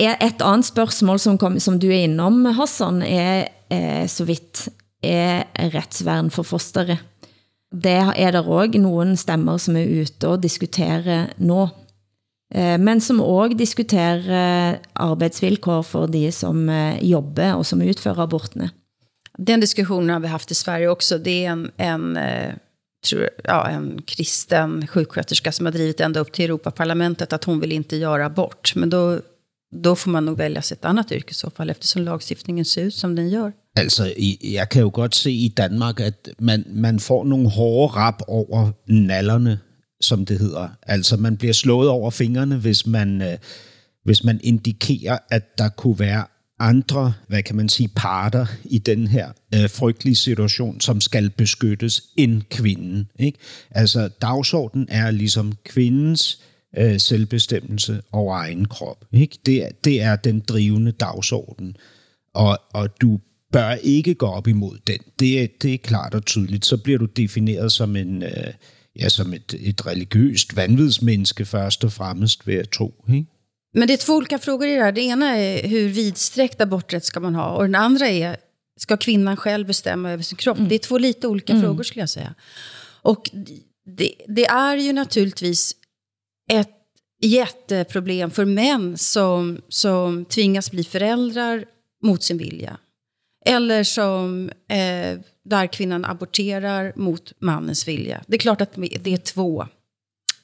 Et 0.00 0.42
annat 0.42 0.66
spørgsmål, 0.66 1.20
som, 1.22 1.38
kom, 1.38 1.58
som 1.62 1.78
du 1.78 1.86
er 1.88 2.08
innom, 2.08 2.44
Hassan, 2.56 3.02
er 3.06 3.48
eh, 3.70 4.06
så 4.10 4.26
vidt 4.26 4.66
er 5.04 5.44
retsvern 5.74 6.32
for 6.34 6.46
fosteret. 6.48 7.02
Det 7.74 7.96
er 8.16 8.30
der 8.34 8.46
også 8.46 8.78
nogle 8.78 9.16
stemmer, 9.16 9.58
som 9.58 9.76
er 9.76 10.02
ute 10.02 10.28
og 10.28 10.42
diskuterer 10.42 11.30
nå. 11.38 11.68
Eh, 12.54 12.78
men 12.80 13.00
som 13.00 13.22
også 13.22 13.58
diskuterer 13.58 14.78
arbetsvillkor 14.94 15.82
for 15.82 16.10
de 16.10 16.30
som 16.32 16.68
eh, 16.68 16.98
jobbar 17.02 17.10
jobber 17.10 17.60
og 17.60 17.66
som 17.66 17.82
utfører 17.82 18.26
abortene. 18.26 18.70
Den 19.38 19.60
diskussionen 19.60 20.10
har 20.10 20.20
vi 20.20 20.28
haft 20.28 20.50
i 20.50 20.54
Sverige 20.54 20.88
också. 20.88 21.18
Det 21.18 21.44
är 21.44 21.50
en, 21.50 21.70
en, 21.76 22.16
eh, 22.16 22.54
tror, 23.04 23.28
ja, 23.44 23.68
en 23.68 24.02
kristen 24.02 24.86
sjuksköterska 24.86 25.52
som 25.52 25.66
har 25.66 25.72
drivit 25.72 26.00
ända 26.00 26.20
upp 26.20 26.32
till 26.32 26.44
Europaparlamentet 26.44 27.32
att 27.32 27.44
hon 27.44 27.60
vill 27.60 27.72
inte 27.72 27.96
göra 27.96 28.26
abort. 28.26 28.72
Men 28.74 28.90
då 28.90 29.20
då 29.74 29.96
får 29.96 30.10
man 30.10 30.24
nog 30.24 30.38
välja 30.38 30.62
sig 30.62 30.74
ett 30.74 30.84
annat 30.84 31.12
yrke 31.12 31.30
i 31.30 31.34
så 31.34 31.50
fall, 31.50 31.70
eftersom 31.70 32.02
lagstiftningen 32.02 32.64
ser 32.64 32.82
ut 32.82 32.94
som 32.94 33.14
den 33.14 33.28
gör. 33.28 33.52
Alltså, 33.80 34.08
jag 34.40 34.70
kan 34.70 34.82
ju 34.82 34.90
gott 34.90 35.14
se 35.14 35.30
i 35.30 35.48
Danmark, 35.48 36.00
att 36.00 36.28
man, 36.38 36.64
man 36.68 36.98
får 36.98 37.24
några 37.24 37.48
hårda 37.48 37.94
rapp 37.94 38.22
över 38.28 38.72
nallarna, 38.86 39.58
som 40.00 40.24
det 40.24 40.34
heter. 40.34 40.70
Alltså, 40.88 41.16
man 41.16 41.36
blir 41.36 41.52
slået 41.52 41.88
över 41.88 42.10
fingrarna 42.10 42.54
om 42.54 42.92
man, 42.92 43.22
øh, 43.22 43.38
man 44.24 44.40
indikerar 44.42 45.18
att 45.30 45.58
det 45.58 45.72
kunde 45.76 45.98
vara 45.98 46.28
andre, 46.58 47.12
hvad 47.28 47.42
kan 47.42 47.56
man 47.56 47.68
sige, 47.68 47.88
parter 47.96 48.46
i 48.64 48.78
den 48.78 49.06
her 49.06 49.28
øh, 49.54 49.70
frygtelige 49.70 50.14
situation, 50.14 50.80
som 50.80 51.00
skal 51.00 51.30
beskyttes 51.30 52.02
end 52.16 52.42
kvinden. 52.50 53.10
Ikke? 53.18 53.38
Altså, 53.70 54.08
dagsordenen 54.08 54.86
er 54.90 55.10
ligesom 55.10 55.52
kvindens 55.64 56.40
øh, 56.78 57.00
selvbestemmelse 57.00 58.02
over 58.12 58.36
egen 58.36 58.64
krop. 58.64 59.04
Ikke? 59.12 59.38
Det, 59.46 59.84
det 59.84 60.02
er 60.02 60.16
den 60.16 60.40
drivende 60.40 60.92
dagsorden, 60.92 61.76
og, 62.34 62.58
og 62.72 63.00
du 63.00 63.20
bør 63.52 63.70
ikke 63.70 64.14
gå 64.14 64.26
op 64.26 64.48
imod 64.48 64.78
den. 64.86 64.98
Det 65.18 65.42
er, 65.42 65.46
det 65.62 65.74
er 65.74 65.78
klart 65.78 66.14
og 66.14 66.26
tydeligt. 66.26 66.66
Så 66.66 66.76
bliver 66.76 66.98
du 66.98 67.04
defineret 67.04 67.72
som 67.72 67.96
en... 67.96 68.22
Øh, 68.22 68.52
ja, 69.00 69.08
som 69.08 69.32
ett, 69.32 69.54
ett 69.54 69.86
religiöst 69.86 70.56
vanvidsmenneske 70.56 71.44
först 71.44 71.84
och 71.84 71.92
främst, 71.92 72.48
vill 72.48 72.56
jag 72.56 72.70
tro. 72.70 73.04
Ikke? 73.08 73.33
Men 73.76 73.88
det 73.88 73.92
är 73.92 73.96
två 73.96 74.14
olika 74.14 74.38
frågor 74.38 74.68
i 74.68 74.74
det 74.74 74.82
här. 74.82 74.92
Det 74.92 75.00
ena 75.00 75.36
är 75.36 75.68
hur 75.68 75.88
vidsträckt 75.88 76.60
aborträtt 76.60 77.04
ska 77.04 77.20
man 77.20 77.34
ha? 77.34 77.50
Och 77.50 77.62
den 77.62 77.74
andra 77.74 78.08
är, 78.08 78.36
ska 78.76 78.96
kvinnan 78.96 79.36
själv 79.36 79.66
bestämma 79.66 80.10
över 80.10 80.22
sin 80.22 80.36
kropp? 80.36 80.58
Mm. 80.58 80.68
Det 80.68 80.74
är 80.74 80.78
två 80.78 80.98
lite 80.98 81.28
olika 81.28 81.52
mm. 81.52 81.64
frågor 81.64 81.82
skulle 81.82 82.02
jag 82.02 82.10
säga. 82.10 82.34
Och 83.02 83.30
det, 83.86 84.14
det, 84.26 84.46
är 84.46 84.76
ju 84.76 84.92
naturligtvis 84.92 85.76
ett 86.50 86.70
jätteproblem 87.20 88.30
för 88.30 88.44
män 88.44 88.98
som, 88.98 89.60
som 89.68 90.24
tvingas 90.24 90.70
bli 90.70 90.84
föräldrar 90.84 91.64
mot 92.02 92.22
sin 92.22 92.38
vilja. 92.38 92.78
Eller 93.46 93.84
som 93.84 94.50
eh, 94.68 95.18
där 95.44 95.66
kvinnan 95.72 96.04
aborterar 96.04 96.92
mot 96.96 97.32
mannens 97.38 97.88
vilja. 97.88 98.24
Det 98.26 98.36
är 98.36 98.38
klart 98.38 98.60
att 98.60 98.74
det 98.74 99.12
är 99.12 99.16
två 99.16 99.66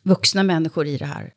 vuxna 0.02 0.42
människor 0.42 0.86
i 0.86 0.96
det 0.96 1.06
här. 1.06 1.32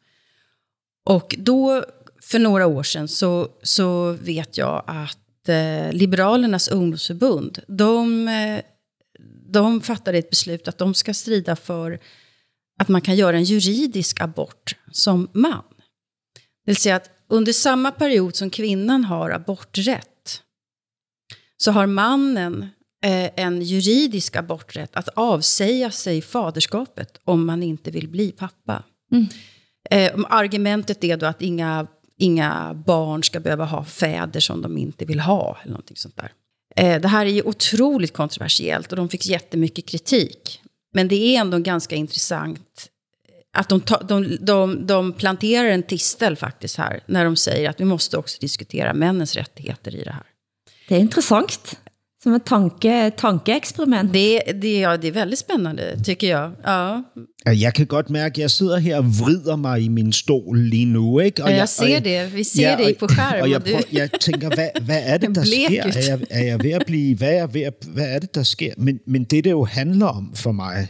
Och 1.04 1.36
då, 1.38 1.86
för 2.22 2.40
några 2.40 2.68
år 2.68 2.84
sedan, 2.84 3.08
så, 3.08 3.50
så 3.64 4.12
vet 4.12 4.58
jag 4.58 4.84
att 4.88 5.50
eh, 5.50 5.94
Liberalernas 5.94 6.68
ungdomsförbund, 6.68 7.60
de, 7.68 8.28
eh, 8.28 8.62
de 9.52 9.82
fattade 9.82 10.18
ett 10.18 10.30
beslut 10.30 10.68
att 10.68 10.78
de 10.78 10.94
ska 10.94 11.14
strida 11.14 11.56
för 11.56 12.00
att 12.80 12.88
man 12.88 13.02
kan 13.02 13.16
göra 13.16 13.38
en 13.38 13.44
juridisk 13.44 14.22
abort 14.22 14.76
som 14.92 15.30
man. 15.34 15.64
Det 16.66 16.72
vill 16.72 16.76
säga 16.76 16.96
att 16.96 17.10
under 17.28 17.54
samma 17.54 17.92
period 17.92 18.36
som 18.36 18.50
kvinnan 18.50 19.04
har 19.04 19.30
aborträtt 19.30 20.42
så 21.58 21.72
har 21.72 21.88
mannen 21.88 22.70
eh, 23.04 23.32
en 23.36 23.62
juridisk 23.62 24.36
aborträtt 24.36 24.96
att 24.96 25.10
avsäga 25.10 25.92
sig 25.92 26.22
faderskapet 26.22 27.20
om 27.24 27.46
man 27.46 27.64
inte 27.64 27.92
vill 27.92 28.08
bli 28.08 28.32
pappa. 28.32 28.84
Mm. 29.12 29.28
Eh, 29.90 30.12
argumentet 30.30 31.04
är 31.04 31.18
då 31.18 31.26
att 31.26 31.42
inga, 31.42 31.88
inga 32.18 32.74
barn 32.86 33.24
ska 33.24 33.40
behöva 33.40 33.66
ha 33.66 33.86
fäder 33.86 34.40
som 34.40 34.62
de 34.62 34.78
inte 34.78 35.06
vill 35.06 35.20
ha. 35.20 35.58
eller 35.62 35.72
någonting 35.72 35.98
sånt 35.98 36.18
där. 36.18 36.32
Eh, 36.76 37.02
det 37.02 37.08
här 37.08 37.26
är 37.26 37.30
ju 37.30 37.42
otroligt 37.42 38.14
kontroversiellt 38.14 38.92
och 38.92 38.96
de 38.96 39.10
fick 39.10 39.26
jättemycket 39.26 39.86
kritik. 39.86 40.62
Men 40.94 41.08
det 41.08 41.16
är 41.16 41.42
ändå 41.42 41.58
ganska 41.58 41.96
intressant 41.96 42.90
eh, 43.54 43.60
att 43.60 43.70
de, 43.70 43.82
de, 44.08 44.38
de, 44.40 44.88
de 44.88 45.14
planterar 45.14 45.68
en 45.68 45.84
tistel 45.84 46.36
faktiskt 46.36 46.78
här, 46.78 47.04
när 47.06 47.26
de 47.26 47.36
säger 47.36 47.70
att 47.70 47.80
vi 47.80 47.86
måste 47.86 48.18
också 48.18 48.38
diskutera 48.42 48.94
männens 48.94 49.36
rättigheter 49.36 49.96
i 49.96 50.04
det 50.04 50.12
här. 50.12 50.24
Det 50.88 50.96
är 50.96 51.00
intressant 51.00 51.78
som 52.24 52.34
ett 52.34 52.46
tanke, 52.46 53.12
tankeexperiment. 53.18 54.14
Det, 54.14 54.42
det, 54.62 54.80
ja, 54.80 54.98
det 54.98 55.08
är 55.08 55.12
väldigt 55.12 55.40
spännande, 55.40 55.98
tycker 56.04 56.30
jag. 56.30 56.52
Ja. 56.64 57.04
Jeg 57.46 57.74
kan 57.74 57.86
godt 57.86 58.10
mærke, 58.10 58.34
at 58.34 58.38
jeg 58.38 58.52
sidder 58.52 58.78
her 58.78 58.98
og 58.98 59.06
vrider 59.20 59.56
mig 59.56 59.82
i 59.82 59.88
min 59.88 60.14
stol 60.14 60.58
lige 60.58 60.86
nu. 60.86 61.20
Ikke? 61.20 61.44
Og 61.44 61.50
ja, 61.50 61.54
jeg, 61.54 61.60
jeg 61.60 61.70
ser 61.70 61.98
og 61.98 62.04
det. 62.04 62.36
Vi 62.36 62.44
ser 62.44 62.70
ja, 62.70 62.78
det 62.78 62.98
på 62.98 63.08
skærmen. 63.08 63.42
Og 63.42 63.50
jeg, 63.50 63.64
prøver, 63.64 63.82
jeg 63.92 64.10
tænker, 64.20 64.50
hvad, 64.56 64.70
hvad 64.86 65.02
er 65.06 65.18
det, 65.18 65.30
der 65.36 65.44
sker? 65.44 65.82
Er 65.84 66.08
jeg, 66.08 66.20
er 66.30 66.44
jeg 66.44 66.64
ved 66.64 66.72
at 66.72 66.84
blive... 66.86 67.18
Hvad 67.18 67.34
er, 67.34 67.48
ved 67.48 67.62
at, 67.62 67.74
hvad 67.88 68.06
er 68.10 68.20
det, 68.20 68.36
der 68.36 68.44
sker? 68.44 68.74
Men, 68.78 69.00
men 69.08 69.24
det, 69.24 69.44
det 69.44 69.52
jo 69.52 69.64
handler 69.66 70.06
om 70.06 70.32
for 70.36 70.52
mig, 70.52 70.88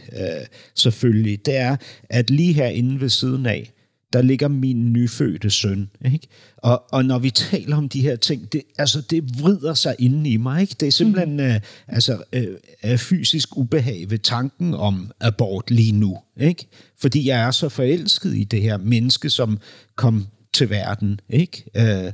selvfølgelig, 0.75 1.45
det 1.45 1.57
er, 1.57 1.75
at 2.09 2.29
lige 2.29 2.53
herinde 2.53 3.01
ved 3.01 3.09
siden 3.09 3.45
af, 3.45 3.72
der 4.14 4.22
ligger 4.22 4.47
min 4.47 4.93
nyfødte 4.93 5.49
søn. 5.49 5.89
Ikke? 6.05 6.28
Og, 6.57 6.84
og 6.91 7.05
når 7.05 7.20
vi 7.20 7.30
taler 7.30 7.78
om 7.78 7.89
de 7.89 8.01
her 8.01 8.16
ting, 8.16 8.53
det, 8.53 8.61
altså, 8.78 9.01
det 9.01 9.41
vrider 9.41 9.74
sig 9.74 9.95
inde 9.99 10.30
i 10.30 10.38
mig. 10.38 10.61
Ikke? 10.61 10.76
Det 10.80 10.88
er 10.88 10.91
simpelthen 10.91 11.34
mm. 11.34 11.43
øh, 11.43 11.59
altså, 11.88 12.24
øh, 12.34 12.97
fysisk 12.97 13.57
ubehag 13.57 14.09
ved 14.09 14.20
tanken 14.20 14.74
om 14.74 15.11
abort 15.20 15.72
lige 15.72 15.91
nu. 15.91 16.18
Ikke? 16.38 16.68
Fordi 17.01 17.28
jeg 17.28 17.47
er 17.47 17.51
så 17.51 17.70
forelsket 17.70 18.36
i 18.36 18.43
det 18.43 18.61
her 18.61 18.78
menneske, 18.78 19.30
som 19.30 19.59
kom 19.95 20.28
til 20.53 20.70
verden. 20.70 21.20
Ikke? 21.30 21.64
Øh, 21.78 22.11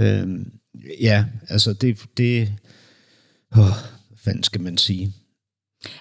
øh, 0.00 0.28
ja, 1.00 1.24
altså 1.48 1.72
det... 1.72 1.98
det 2.16 2.48
åh, 3.56 3.64
hvad 4.08 4.32
fanden 4.32 4.42
skal 4.42 4.60
man 4.60 4.78
sige? 4.78 5.12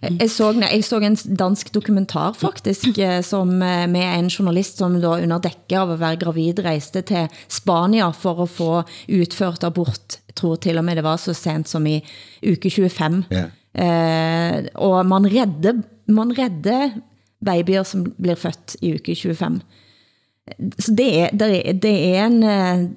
Jeg 0.02 0.30
så, 0.32 0.52
jeg 0.62 0.84
så 0.86 1.00
en 1.02 1.18
dansk 1.40 1.72
dokumentar 1.74 2.36
faktisk, 2.38 2.98
eh, 2.98 3.22
som, 3.26 3.50
eh, 3.62 3.88
med 3.90 4.06
en 4.06 4.30
journalist 4.30 4.78
som 4.78 5.00
da 5.02 5.16
under 5.18 5.40
dække 5.40 5.78
av 5.80 5.92
at 5.92 6.00
være 6.00 6.22
gravid 6.26 6.60
reiste 6.66 7.02
til 7.02 7.28
Spania 7.48 8.12
for 8.12 8.44
at 8.44 8.50
få 8.50 8.72
utført 9.10 9.64
abort. 9.64 10.20
Jeg 10.28 10.36
tror 10.36 10.56
til 10.56 10.78
og 10.78 10.86
med 10.86 10.98
det 10.98 11.04
var 11.04 11.18
så 11.18 11.34
sent 11.34 11.70
som 11.70 11.86
i 11.88 12.02
uke 12.46 12.70
25. 12.70 13.24
Ja. 13.32 13.48
Eh, 13.78 14.66
og 14.76 15.06
man 15.06 15.26
redder, 15.26 15.82
man 16.08 16.34
redder 16.38 16.98
babyer 17.46 17.84
som 17.84 18.06
blir 18.18 18.36
født 18.36 18.78
i 18.82 18.96
uke 18.98 19.16
25. 19.16 19.62
Så 20.80 20.94
det 20.96 21.10
er, 21.22 21.30
det 21.74 21.96
er, 22.16 22.26
en... 22.26 22.44
Eh, 22.44 22.90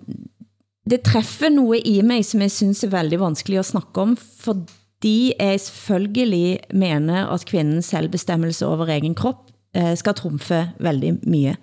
det 0.91 1.03
træffer 1.07 1.51
noget 1.53 1.83
i 1.87 2.01
mig, 2.03 2.25
som 2.25 2.41
jeg 2.41 2.51
synes 2.51 2.85
er 2.85 2.91
veldig 2.95 3.21
vanskelig 3.21 3.59
at 3.61 3.69
snakke 3.69 4.01
om, 4.01 4.17
for 4.17 4.65
de 5.03 5.33
er 5.41 5.57
selvfølgelig 5.57 6.61
mener, 6.75 7.27
at 7.33 7.47
kvindens 7.49 7.87
selvbestemmelse 7.93 8.67
over 8.67 8.89
egen 8.89 9.15
kropp 9.15 9.47
ska 9.71 9.95
skal 9.97 10.15
trumfe 10.19 10.61
veldig 10.83 11.13
mye. 11.31 11.55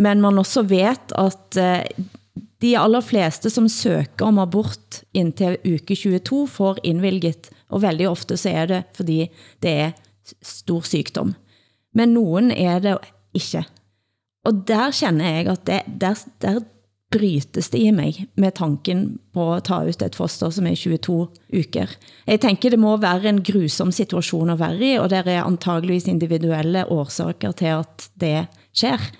Men 0.00 0.20
man 0.20 0.38
også 0.38 0.62
vet, 0.68 1.12
at 1.18 1.56
eh, 1.56 1.84
de 2.60 2.74
aller 2.78 3.00
fleste, 3.00 3.50
som 3.50 3.68
søger 3.68 4.24
om 4.24 4.38
abort 4.38 5.02
indtil 5.14 5.56
uke 5.64 5.96
22, 5.96 6.48
får 6.48 6.80
indvilget, 6.84 7.50
og 7.68 7.82
veldig 7.82 8.08
ofte 8.08 8.36
så 8.36 8.50
er 8.50 8.66
det, 8.66 8.82
fordi 8.96 9.30
det 9.62 9.70
er 9.70 9.90
stor 10.42 10.84
sjukdom. 10.86 11.34
Men 11.94 12.14
nogen 12.14 12.50
er 12.50 12.78
det 12.78 12.96
ikke. 13.34 13.64
Og 14.44 14.68
der 14.68 14.90
känner 14.90 15.24
jeg, 15.24 15.48
at 15.48 15.66
det, 15.66 15.80
der, 16.00 16.14
der 16.42 16.60
brytes 17.10 17.70
det 17.70 17.78
i 17.78 17.92
mig 17.92 18.26
med 18.34 18.54
tanken 18.54 19.18
på 19.32 19.52
att 19.52 19.64
ta 19.64 19.84
ut 19.84 20.02
et 20.02 20.16
foster 20.16 20.50
som 20.50 20.66
er 20.66 20.74
22 20.74 21.28
uker. 21.52 21.90
Jeg 22.26 22.40
tænker, 22.40 22.70
det 22.70 22.78
må 22.78 22.96
være 22.96 23.28
en 23.28 23.42
grusom 23.42 23.92
situation 23.92 24.50
att 24.50 24.58
være 24.58 24.94
i, 24.94 24.98
og 24.98 25.10
det 25.10 25.26
er 25.26 25.42
antageligvis 25.42 26.06
individuelle 26.08 26.86
årsaker 26.86 27.52
til 27.52 27.66
at 27.66 28.10
det 28.20 28.46
sker. 28.72 29.10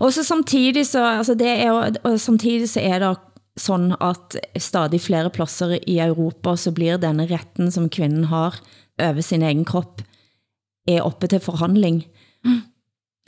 Og 0.00 0.12
så 0.12 0.24
samtidig 0.24 0.86
så, 0.86 1.04
altså 1.18 1.34
det 1.34 1.48
er, 1.48 2.16
samtidig 2.16 2.68
så 2.68 2.80
er 2.80 2.98
det 2.98 3.16
sådan 3.56 3.94
at 4.00 4.36
stadig 4.58 5.00
flere 5.00 5.30
pladser 5.30 5.78
i 5.86 5.98
Europa, 5.98 6.56
så 6.56 6.72
blir 6.72 6.96
denne 6.96 7.26
retten, 7.26 7.70
som 7.70 7.88
kvinnan 7.88 8.24
har 8.24 8.60
over 9.00 9.20
sin 9.20 9.42
egen 9.42 9.64
kropp, 9.64 10.02
er 10.88 11.02
oppe 11.02 11.26
til 11.26 11.40
forhandling. 11.40 12.04
Mm. 12.44 12.62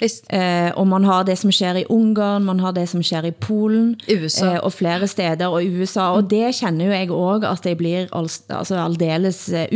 Eh, 0.02 0.70
og 0.76 0.86
man 0.86 1.04
har 1.04 1.24
det 1.24 1.38
som 1.38 1.52
sker 1.52 1.78
i 1.78 1.84
Ungarn, 1.88 2.44
man 2.44 2.60
har 2.60 2.72
det 2.72 2.88
som 2.90 3.02
sker 3.02 3.26
i 3.28 3.30
Polen, 3.30 3.94
USA. 4.10 4.54
Eh, 4.54 4.60
og 4.64 4.72
flere 4.72 5.06
steder, 5.06 5.46
og 5.46 5.62
USA, 5.62 6.12
og 6.16 6.30
det 6.30 6.54
känner 6.54 6.84
jo 6.84 6.92
jeg 6.92 7.10
også, 7.10 7.50
at 7.50 7.64
det 7.64 7.76
blir 7.78 8.08
al, 8.12 8.28
altså 8.48 8.74
aldeles, 8.82 9.48
uh, 9.48 9.66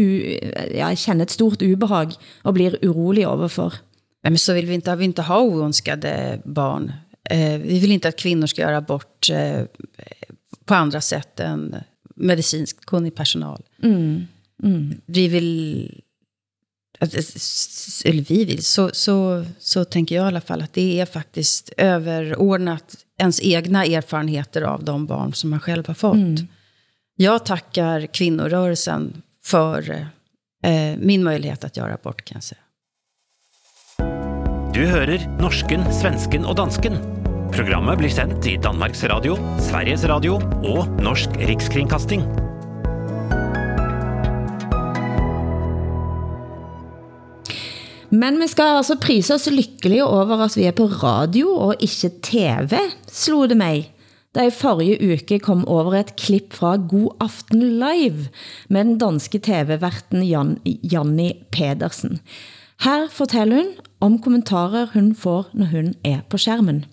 jeg 0.75 0.99
känner 0.99 1.23
et 1.23 1.31
stort 1.31 1.63
ubehag, 1.63 2.17
og 2.45 2.55
blir 2.55 2.79
urolig 2.83 3.27
overfor. 3.29 3.75
Nej, 4.23 4.31
men 4.31 4.39
så 4.39 4.53
vill 4.53 4.67
vi 4.67 4.75
inte, 4.75 4.97
vi 4.97 5.05
inte 5.05 5.23
ha 5.23 5.41
oönskade 5.41 6.41
barn. 6.45 6.93
Eh, 7.31 7.59
vi 7.59 7.79
vill 7.79 7.93
inte 7.93 8.09
att 8.09 8.17
kvinnor 8.17 8.47
ska 8.47 8.63
göra 8.63 8.77
abort 8.77 9.31
eh, 9.31 9.63
på 10.65 10.75
andra 10.75 11.01
sätt 11.01 11.41
än 11.41 11.77
medicinskt 12.17 12.87
kunnig 12.87 13.15
personal. 13.15 13.63
Mm. 13.83 14.27
Mm. 14.63 15.01
Vi 15.07 15.29
vill 15.29 16.03
eller 17.01 18.29
vi 18.29 18.45
vill, 18.45 18.65
så, 18.65 18.91
så, 18.93 19.45
så 19.59 19.85
tänker 19.85 20.15
jag 20.15 20.25
i 20.25 20.27
alla 20.27 20.41
fall 20.41 20.63
att 20.63 20.73
det 20.73 21.01
är 21.01 21.07
faktiskt 21.07 21.73
överordnat 21.77 22.97
ens 23.19 23.41
egna 23.43 23.85
erfarenheter 23.85 24.63
av 24.63 24.85
de 24.85 25.07
barn 25.07 25.35
som 25.35 25.51
man 25.51 25.61
själv 25.61 25.87
har 25.87 25.95
fått. 25.95 26.15
Mm. 26.15 26.47
Jag 27.17 27.47
tackar 27.47 28.07
kvinnorörelsen 28.07 29.23
för 29.45 30.07
eh, 30.63 30.97
min 30.99 31.25
möjlighet 31.25 31.65
att 31.65 31.77
göra 31.77 31.95
abort 31.95 32.25
kan 32.25 32.37
jag 32.37 32.45
säga. 32.45 32.61
Du 34.75 34.87
hører 34.87 35.39
norsken, 35.41 35.87
svensken 35.93 36.45
og 36.45 36.57
dansken. 36.57 36.99
Programmet 37.53 37.99
blir 37.99 38.13
sendt 38.13 38.47
i 38.47 38.59
Danmarks 38.61 39.05
Radio, 39.05 39.39
Sveriges 39.71 40.05
Radio 40.05 40.37
og 40.61 41.01
Norsk 41.01 41.39
Rikskringkasting. 41.41 42.46
Men 48.11 48.41
vi 48.41 48.47
skal 48.49 48.77
altså 48.79 48.97
prise 49.03 49.35
oss 49.35 49.51
lykkelige 49.51 50.05
over 50.05 50.45
at 50.45 50.57
vi 50.57 50.65
er 50.65 50.75
på 50.77 50.87
radio 50.87 51.51
og 51.51 51.75
ikke 51.81 52.11
TV, 52.23 52.79
slog 53.09 53.49
det 53.49 53.57
mig. 53.57 53.93
Da 54.35 54.43
jag 54.43 54.53
forrige 54.53 55.13
uke 55.13 55.39
kom 55.39 55.69
over 55.69 55.95
et 55.95 56.17
klipp 56.17 56.53
fra 56.53 56.77
God 56.77 57.17
Aften 57.21 57.63
Live 57.63 58.29
med 58.69 58.85
den 58.85 58.99
danske 58.99 59.39
TV-verten 59.39 60.23
Jan, 60.23 60.59
Janni 60.67 61.33
Pedersen. 61.53 62.21
Her 62.85 63.09
fortæller 63.11 63.57
hun 63.57 63.67
om 64.01 64.19
kommentarer 64.23 64.87
hun 64.93 65.15
får, 65.17 65.47
når 65.55 65.67
hun 65.67 65.95
er 66.05 66.19
på 66.31 66.39
skærmen. 66.39 66.85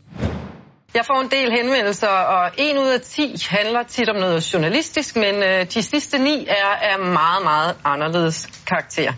Jeg 0.93 1.05
får 1.05 1.21
en 1.21 1.31
del 1.31 1.51
henvendelser, 1.51 2.07
og 2.07 2.51
en 2.57 2.77
ud 2.77 2.87
af 2.87 3.01
handlar 3.01 3.47
handler 3.49 3.83
tit 3.83 4.09
om 4.09 4.15
noget 4.15 4.53
journalistisk, 4.53 5.15
men 5.15 5.35
øh, 5.43 5.65
de 5.73 5.83
sidste 5.83 6.17
ni 6.17 6.45
er 6.47 6.71
af 6.81 6.99
meget, 6.99 7.43
meget 7.43 7.75
anderledes 7.83 8.49
karakter. 8.67 9.13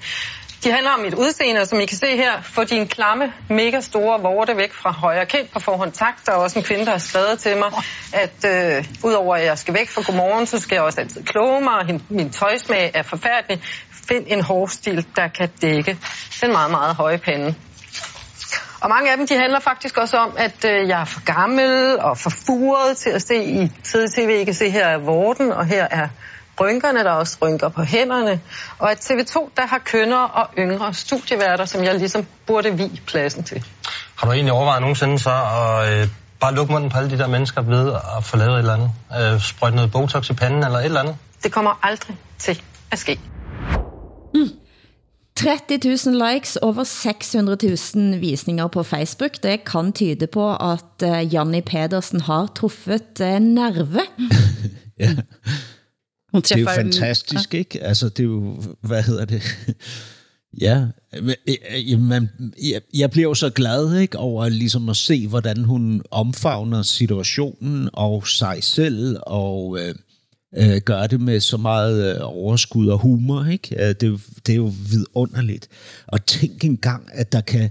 De 0.66 0.72
handler 0.72 0.92
om 0.92 1.00
mit 1.00 1.14
udseende, 1.14 1.62
og 1.62 1.68
som 1.68 1.80
I 1.80 1.86
kan 1.86 1.98
se 1.98 2.16
her, 2.16 2.42
få 2.42 2.64
din 2.64 2.88
klamme, 2.88 3.34
mega 3.50 3.80
store 3.82 4.22
vorte 4.22 4.58
væk 4.58 4.74
fra 4.74 4.92
højre 4.92 5.26
kind 5.26 5.48
på 5.54 5.60
forhånd. 5.60 5.92
Tak, 5.92 6.26
der 6.26 6.32
er 6.32 6.36
også 6.36 6.60
en 6.60 6.66
kvinde, 6.66 6.86
der 6.86 6.92
har 6.92 6.98
skrevet 6.98 7.40
til 7.40 7.58
mig, 7.58 7.72
at 8.14 8.46
øh, 8.46 8.86
udover 9.04 9.36
at 9.36 9.46
jeg 9.46 9.58
skal 9.58 9.74
væk 9.74 9.90
fra 9.90 10.02
godmorgen, 10.06 10.46
så 10.46 10.60
skal 10.60 10.76
jeg 10.76 10.84
også 10.84 11.02
altid 11.02 11.24
kloge 11.24 11.62
mig, 11.62 11.74
og 11.74 12.02
min 12.10 12.30
tøjsmag 12.30 12.92
er 12.94 13.04
forfærdelig. 13.04 13.62
Find 14.10 14.26
en 14.28 14.42
hårstil, 14.42 15.06
der 15.16 15.28
kan 15.28 15.50
dække 15.62 15.98
den 16.42 16.52
meget, 16.52 16.72
meget 16.72 16.96
høje 16.96 17.18
pande. 17.18 17.56
Og 18.82 18.90
mange 18.90 19.12
af 19.12 19.18
dem, 19.18 19.28
de 19.28 19.36
handler 19.36 19.60
faktisk 19.60 19.98
også 19.98 20.18
om, 20.18 20.34
at 20.38 20.66
øh, 20.66 20.88
jeg 20.90 21.02
er 21.02 21.06
for 21.06 21.26
gammel 21.26 22.00
og 22.00 22.18
for 22.18 22.30
furet 22.30 22.98
til 22.98 23.10
at 23.10 23.22
se 23.22 23.44
i 23.44 23.72
tv. 23.84 24.30
I 24.42 24.44
kan 24.44 24.54
se, 24.54 24.70
her 24.70 24.86
er 24.86 24.98
vorten, 24.98 25.52
og 25.52 25.66
her 25.66 25.88
er 25.92 26.08
rynkerne, 26.60 27.00
der 27.00 27.10
er 27.10 27.16
også 27.16 27.38
rynker 27.42 27.70
på 27.70 27.84
hænderne, 27.84 28.40
og 28.80 28.92
at 28.92 28.98
TV2 29.12 29.50
der 29.58 29.66
har 29.66 29.78
kønnere 29.86 30.28
og 30.28 30.50
yngre 30.58 30.94
studieværter, 30.94 31.66
som 31.66 31.84
jeg 31.84 31.96
ligesom 31.96 32.26
burde 32.48 32.78
vi 32.78 33.02
pladsen 33.08 33.44
til. 33.44 33.64
Har 34.16 34.28
du 34.28 34.34
egentlig 34.34 34.54
overvejet 34.54 34.82
nogensinde 34.82 35.20
så 35.20 35.30
at 35.30 36.02
øh, 36.02 36.08
bare 36.40 36.56
lukke 36.56 36.74
munden 36.74 36.90
på 36.90 36.98
alle 36.98 37.10
de 37.10 37.18
der 37.18 37.28
mennesker 37.28 37.62
ved 37.62 37.94
at 38.18 38.24
få 38.24 38.38
lavet 38.38 38.54
et 38.54 38.60
eller 38.60 38.74
andet? 38.74 38.92
Øh, 39.34 39.42
sprøjte 39.42 39.76
noget 39.76 39.92
Botox 39.92 40.30
i 40.30 40.34
panden 40.34 40.64
eller 40.64 40.80
et 40.80 40.86
eller 40.86 41.00
andet? 41.00 41.16
Det 41.44 41.52
kommer 41.52 41.80
aldrig 41.84 42.18
til 42.40 42.62
at 42.92 43.00
ske. 43.00 43.20
Mm. 44.34 44.50
30.000 45.40 46.32
likes, 46.32 46.56
over 46.56 46.84
600.000 48.16 48.20
visninger 48.20 48.68
på 48.68 48.84
Facebook. 48.84 49.44
Det 49.44 49.64
kan 49.64 49.94
tyde 49.94 50.28
på 50.28 50.56
at 50.56 51.04
uh, 51.04 51.34
Janni 51.34 51.62
Pedersen 51.62 52.22
har 52.22 52.48
truffet 52.56 53.22
uh, 53.22 53.40
nerve. 53.40 54.02
ja. 55.00 55.16
Hun 56.36 56.42
det 56.42 56.52
er 56.52 56.60
jo 56.60 56.70
fantastisk, 56.76 57.54
ja. 57.54 57.60
ikke? 57.60 57.84
Altså, 57.84 58.10
det 58.10 58.20
er 58.20 58.24
jo, 58.24 58.64
hvad 58.82 59.04
hedder 59.04 59.26
det? 59.26 59.44
ja, 60.62 60.86
man, 61.98 62.30
jeg, 62.64 62.82
jeg 62.94 63.12
bliver 63.12 63.28
jo 63.30 63.34
så 63.34 63.50
glad 63.50 63.98
ikke, 63.98 64.18
over 64.18 64.50
ligesom 64.50 64.90
at 64.90 64.98
se, 64.98 65.28
hvordan 65.28 65.64
hun 65.64 66.02
omfavner 66.12 66.82
situationen 66.82 67.90
og 67.94 68.28
sig 68.28 68.58
selv, 68.62 69.18
og 69.22 69.80
øh, 69.80 69.96
øh, 70.58 70.82
gør 70.82 71.08
det 71.08 71.22
med 71.22 71.40
så 71.40 71.58
meget 71.58 72.16
øh, 72.16 72.22
overskud 72.22 72.88
og 72.88 73.00
humor. 73.00 73.46
Ikke? 73.46 73.94
Det, 73.94 74.22
det 74.46 74.54
er 74.54 74.58
jo 74.58 74.74
vidunderligt. 74.90 75.68
Og 76.08 76.26
tænk 76.26 76.64
engang, 76.64 77.10
at 77.14 77.32
der 77.32 77.42
kan... 77.42 77.70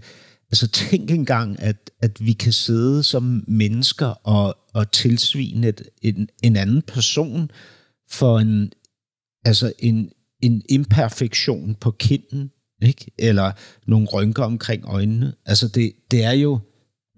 Altså 0.50 0.68
tænk 0.68 1.10
engang, 1.10 1.62
at, 1.62 1.90
at 2.02 2.26
vi 2.26 2.32
kan 2.32 2.52
sidde 2.52 3.02
som 3.02 3.44
mennesker 3.48 4.06
og, 4.06 4.56
og 4.72 4.92
tilsvine 4.92 5.72
en, 6.02 6.28
en 6.42 6.56
anden 6.56 6.82
person, 6.82 7.50
for 8.10 8.38
en, 8.38 8.72
altså 9.44 9.72
en, 9.78 10.10
en 10.42 10.62
imperfektion 10.68 11.74
på 11.74 11.90
kinden, 11.90 12.50
ikke? 12.82 13.10
eller 13.18 13.52
nogle 13.86 14.06
rynker 14.06 14.42
omkring 14.42 14.84
øjnene. 14.84 15.34
Altså 15.46 15.68
det, 15.68 15.92
det 16.10 16.24
er 16.24 16.32
jo 16.32 16.60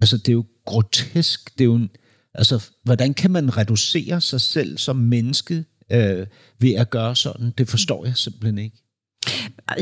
altså 0.01 0.17
det 0.17 0.29
er 0.29 0.33
jo 0.33 0.45
grotesk. 0.65 1.57
Det 1.57 1.61
er 1.61 1.65
jo 1.65 1.75
en, 1.75 1.89
altså, 2.33 2.69
hvordan 2.83 3.13
kan 3.13 3.31
man 3.31 3.57
reducere 3.57 4.21
sig 4.21 4.41
selv 4.41 4.77
som 4.77 4.95
menneske 4.95 5.65
øh, 5.91 6.27
ved 6.59 6.73
at 6.73 6.89
gøre 6.89 7.15
sådan? 7.15 7.53
Det 7.57 7.69
forstår 7.69 8.05
jeg 8.05 8.17
simpelthen 8.17 8.57
ikke. 8.57 8.77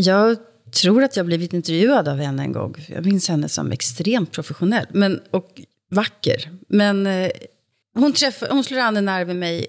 Jag 0.06 0.38
tror 0.72 1.04
att 1.04 1.18
jag 1.18 1.26
blivit 1.26 1.54
intervjuad 1.54 2.08
av 2.08 2.18
henne 2.18 2.44
en 2.44 2.54
gång. 2.54 2.76
Jag 2.90 3.06
minns 3.06 3.28
henne 3.28 3.50
som 3.50 3.72
extremt 3.72 4.32
professionell 4.32 4.86
men, 4.94 5.20
och 5.32 5.62
vacker. 5.92 6.50
Men 6.70 7.08
øh, 7.08 7.24
eh, 7.24 7.30
hon, 7.96 8.14
träffar, 8.14 8.48
hon 8.52 8.64
slår 8.64 8.82
an 8.82 8.98
en 8.98 9.04
nerv 9.04 9.28
med 9.28 9.36
mig 9.36 9.66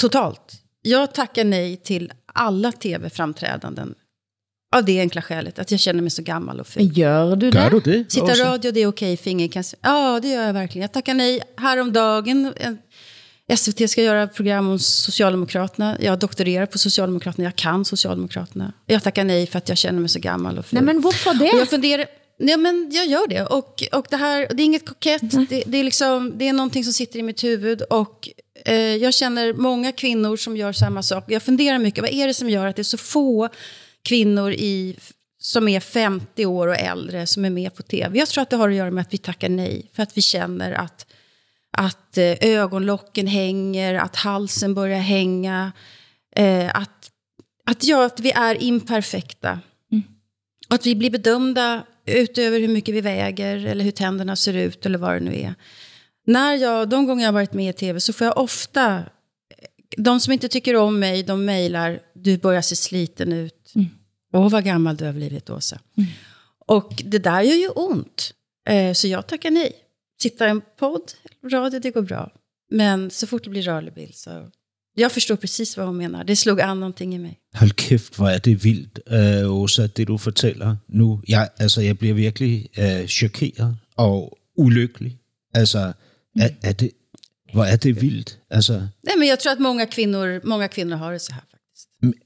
totalt. 0.00 0.62
Jag 0.82 1.14
tackar 1.14 1.44
nej 1.44 1.76
till 1.76 2.12
alla 2.34 2.72
tv-framträdanden 2.72 3.94
av 4.76 4.84
det 4.84 5.00
enkla 5.00 5.22
skälet 5.22 5.58
att 5.58 5.70
jag 5.70 5.80
känner 5.80 6.02
mig 6.02 6.10
så 6.10 6.22
gammal 6.22 6.60
och 6.60 6.66
ful. 6.66 6.98
Gör 6.98 7.36
du 7.36 7.50
det? 7.50 7.58
Gör 7.58 7.70
du 7.70 7.80
det? 7.80 8.12
Sitta 8.12 8.34
radio, 8.34 8.70
det 8.72 8.80
är 8.80 8.86
okej 8.86 9.48
kan... 9.48 9.64
Ja, 9.80 10.20
det 10.20 10.28
gör 10.28 10.42
jag 10.42 10.52
verkligen. 10.52 10.82
Jag 10.82 10.92
tackar 10.92 11.14
nej 11.14 11.40
häromdagen. 11.56 12.52
En- 12.56 12.78
SVT 13.56 13.90
ska 13.90 14.02
göra 14.02 14.26
program 14.26 14.68
om 14.68 14.78
Socialdemokraterna. 14.78 15.96
Jag 16.00 16.18
doktorerar 16.18 16.66
på 16.66 16.78
Socialdemokraterna. 16.78 17.44
Jag 17.44 17.56
kan 17.56 17.84
Socialdemokraterna. 17.84 18.72
Jag 18.86 19.02
tackar 19.02 19.24
nej 19.24 19.46
för 19.46 19.58
att 19.58 19.68
jag 19.68 19.78
känner 19.78 20.00
mig 20.00 20.08
så 20.08 20.18
gammal 20.18 20.58
och 20.58 20.66
ful. 20.66 20.76
Nej, 20.76 20.84
men 20.94 21.00
varför 21.00 21.34
det? 21.34 21.50
Och 21.52 21.58
jag 21.60 21.68
funderar... 21.68 22.06
Nej, 22.38 22.56
men 22.56 22.90
jag 22.92 23.06
gör 23.06 23.28
det. 23.28 23.42
Och, 23.46 23.82
och 23.92 24.06
det 24.10 24.16
här, 24.16 24.48
det 24.54 24.62
är 24.62 24.64
inget 24.64 24.86
kokett. 24.86 25.48
Det, 25.48 25.62
det, 25.66 25.78
är 25.78 25.84
liksom, 25.84 26.32
det 26.36 26.48
är 26.48 26.52
någonting 26.52 26.84
som 26.84 26.92
sitter 26.92 27.18
i 27.18 27.22
mitt 27.22 27.44
huvud. 27.44 27.82
Och 27.82 28.28
eh, 28.28 28.35
jag 28.74 29.14
känner 29.14 29.52
många 29.52 29.92
kvinnor 29.92 30.36
som 30.36 30.56
gör 30.56 30.72
samma 30.72 31.02
sak. 31.02 31.24
Jag 31.28 31.42
funderar 31.42 31.78
mycket. 31.78 32.02
Vad 32.02 32.12
är 32.12 32.26
det 32.26 32.34
som 32.34 32.50
gör 32.50 32.66
att 32.66 32.76
det 32.76 32.82
är 32.82 32.84
så 32.84 32.98
få 32.98 33.48
kvinnor 34.02 34.52
i, 34.52 34.96
som 35.38 35.68
är 35.68 35.80
50 35.80 36.46
år 36.46 36.68
och 36.68 36.76
äldre 36.76 37.26
som 37.26 37.44
är 37.44 37.50
med 37.50 37.74
på 37.74 37.82
tv? 37.82 38.18
Jag 38.18 38.28
tror 38.28 38.42
att 38.42 38.50
det 38.50 38.56
har 38.56 38.68
att 38.68 38.74
göra 38.74 38.90
med 38.90 39.02
att 39.02 39.14
vi 39.14 39.18
tackar 39.18 39.48
nej. 39.48 39.90
För 39.92 40.02
att 40.02 40.16
vi 40.16 40.22
känner 40.22 40.72
att, 40.72 41.06
att 41.70 42.18
eh, 42.18 42.34
ögonlocken 42.40 43.26
hänger, 43.26 43.94
att 43.94 44.16
halsen 44.16 44.74
börjar 44.74 45.00
hänga. 45.00 45.72
Eh, 46.36 46.70
att, 46.74 47.10
att, 47.66 47.84
ja, 47.84 48.04
att 48.04 48.20
vi 48.20 48.30
är 48.30 48.62
imperfekta. 48.62 49.60
Och 50.68 50.74
att 50.74 50.86
vi 50.86 50.94
blir 50.94 51.10
bedömda 51.10 51.82
utöver 52.06 52.60
hur 52.60 52.68
mycket 52.68 52.94
vi 52.94 53.00
väger 53.00 53.66
eller 53.66 53.84
hur 53.84 53.90
tänderna 53.90 54.36
ser 54.36 54.54
ut 54.54 54.86
eller 54.86 54.98
vad 54.98 55.12
det 55.12 55.20
nu 55.20 55.36
är. 55.36 55.54
När 56.26 56.54
jag, 56.54 56.88
de 56.88 57.06
gånger 57.06 57.22
jag 57.22 57.28
har 57.28 57.32
varit 57.32 57.52
med 57.52 57.70
i 57.70 57.72
tv 57.72 58.00
så 58.00 58.12
får 58.12 58.24
jag 58.24 58.38
ofta... 58.38 59.02
De 59.96 60.20
som 60.20 60.32
inte 60.32 60.48
tycker 60.48 60.76
om 60.76 60.98
mig, 60.98 61.22
de 61.22 61.44
mejlar. 61.44 62.00
Du 62.14 62.38
börjar 62.38 62.62
se 62.62 62.76
sliten 62.76 63.32
ut. 63.32 63.72
Åh, 64.32 64.50
vad 64.50 64.64
gammal 64.64 64.96
du 64.96 65.04
har 65.04 65.12
blivit, 65.12 65.50
Åsa. 65.50 65.78
Och 66.66 67.02
det 67.04 67.18
där 67.18 67.42
gör 67.42 67.54
ju 67.56 67.68
ont. 67.68 68.34
Eh, 68.68 68.92
så 68.92 69.08
jag 69.08 69.26
tackar 69.26 69.50
nej. 69.50 69.72
Sitta 70.22 70.46
i 70.46 70.50
en 70.50 70.62
podd, 70.78 71.12
radio, 71.52 71.80
det 71.80 71.90
går 71.90 72.02
bra. 72.02 72.32
Men 72.70 73.10
så 73.10 73.26
fort 73.26 73.44
det 73.44 73.50
blir 73.50 73.62
rörlig 73.62 73.94
bild 73.94 74.14
så... 74.14 74.50
Jag 74.98 75.12
förstår 75.12 75.36
precis 75.36 75.76
vad 75.76 75.86
hon 75.86 75.96
menar. 75.96 76.24
Det 76.24 76.36
slog 76.36 76.60
an 76.60 76.80
någonting 76.80 77.14
i 77.14 77.18
mig. 77.18 77.38
Hold 77.54 77.72
kæft, 77.72 78.16
hvor 78.16 78.28
er 78.28 78.38
det 78.38 78.64
vildt, 78.64 79.00
øh, 79.06 79.52
Åsa, 79.52 79.86
det 79.86 80.08
du 80.08 80.18
fortæller 80.18 80.76
nu. 80.88 81.22
Jeg, 81.28 81.48
altså, 81.58 81.80
jeg 81.80 81.98
bliver 81.98 82.14
virkelig 82.14 82.68
øh, 82.78 83.06
chokeret 83.06 83.76
og 83.96 84.38
ulykkelig. 84.56 85.18
Altså, 85.54 85.92
er, 86.40 86.48
er 86.62 86.72
det, 86.72 86.90
hvor 87.52 87.64
er 87.64 87.76
det 87.76 88.02
vildt. 88.02 88.38
Altså, 88.50 88.72
Nej, 89.02 89.16
men 89.18 89.28
jag 89.28 89.38
tror 89.38 89.52
att 89.52 89.60
många 89.60 89.86
kvinnor, 89.86 90.40
många 90.44 90.68
kvinnor 90.68 90.96
har 90.96 91.12
det 91.12 91.18
så 91.22 91.32
här. 91.32 91.42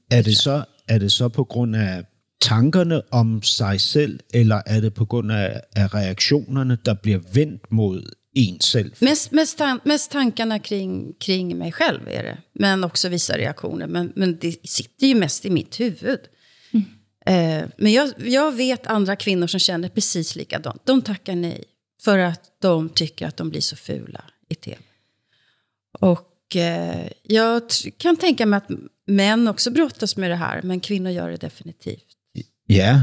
er 0.09 0.21
det, 0.21 0.37
så, 0.37 0.63
er 0.87 0.99
det 0.99 1.11
så 1.11 1.29
på 1.29 1.43
grund 1.43 1.75
af 1.75 2.03
tankerne 2.41 3.01
om 3.11 3.41
sig 3.43 3.81
selv, 3.81 4.19
eller 4.33 4.61
er 4.65 4.81
det 4.81 4.93
på 4.93 5.05
grund 5.05 5.31
af, 5.31 5.61
af 5.75 5.93
reaktionerne, 5.93 6.77
der 6.85 6.93
bliver 6.93 7.19
vendt 7.33 7.71
mod 7.71 8.13
en 8.35 8.61
selv? 8.61 8.91
Mest, 8.99 9.31
mest, 9.31 9.57
tan 9.57 9.79
mest 9.85 10.11
tankarna 10.11 10.59
kring, 10.59 11.13
kring 11.19 11.57
mig 11.57 11.73
själv 11.73 12.07
är 12.07 12.23
det. 12.23 12.37
Men 12.53 12.83
också 12.83 13.09
vissa 13.09 13.37
reaktioner. 13.37 13.87
Men, 13.87 14.13
men 14.15 14.37
det 14.41 14.55
sitter 14.65 15.07
ju 15.07 15.15
mest 15.15 15.45
i 15.45 15.49
mitt 15.49 15.79
huvud. 15.79 16.19
Eh, 17.27 17.63
men 17.77 17.91
jag, 17.91 18.09
jag 18.17 18.51
vet 18.51 18.87
andra 18.87 19.15
kvinnor 19.15 19.47
som 19.47 19.59
känner 19.59 19.89
precis 19.89 20.35
likadant. 20.35 20.85
De 20.85 21.01
tackar 21.01 21.35
nej. 21.35 21.63
För 22.03 22.17
att 22.17 22.41
de 22.61 22.89
tycker 22.89 23.27
att 23.27 23.37
de 23.37 23.49
blir 23.49 23.61
så 23.61 23.75
fula 23.75 24.23
i 24.49 24.55
tv. 24.55 24.77
Och 25.99 26.55
eh, 26.55 27.07
jag 27.23 27.61
kan 27.97 28.17
tänka 28.17 28.45
mig 28.45 28.57
att 28.57 28.69
män 29.07 29.47
också 29.47 29.71
brottas 29.71 30.17
med 30.17 30.29
det 30.31 30.35
här. 30.35 30.61
Men 30.61 30.79
kvinnor 30.79 31.11
gör 31.11 31.29
det 31.29 31.37
definitivt. 31.37 32.05
Ja, 32.67 33.01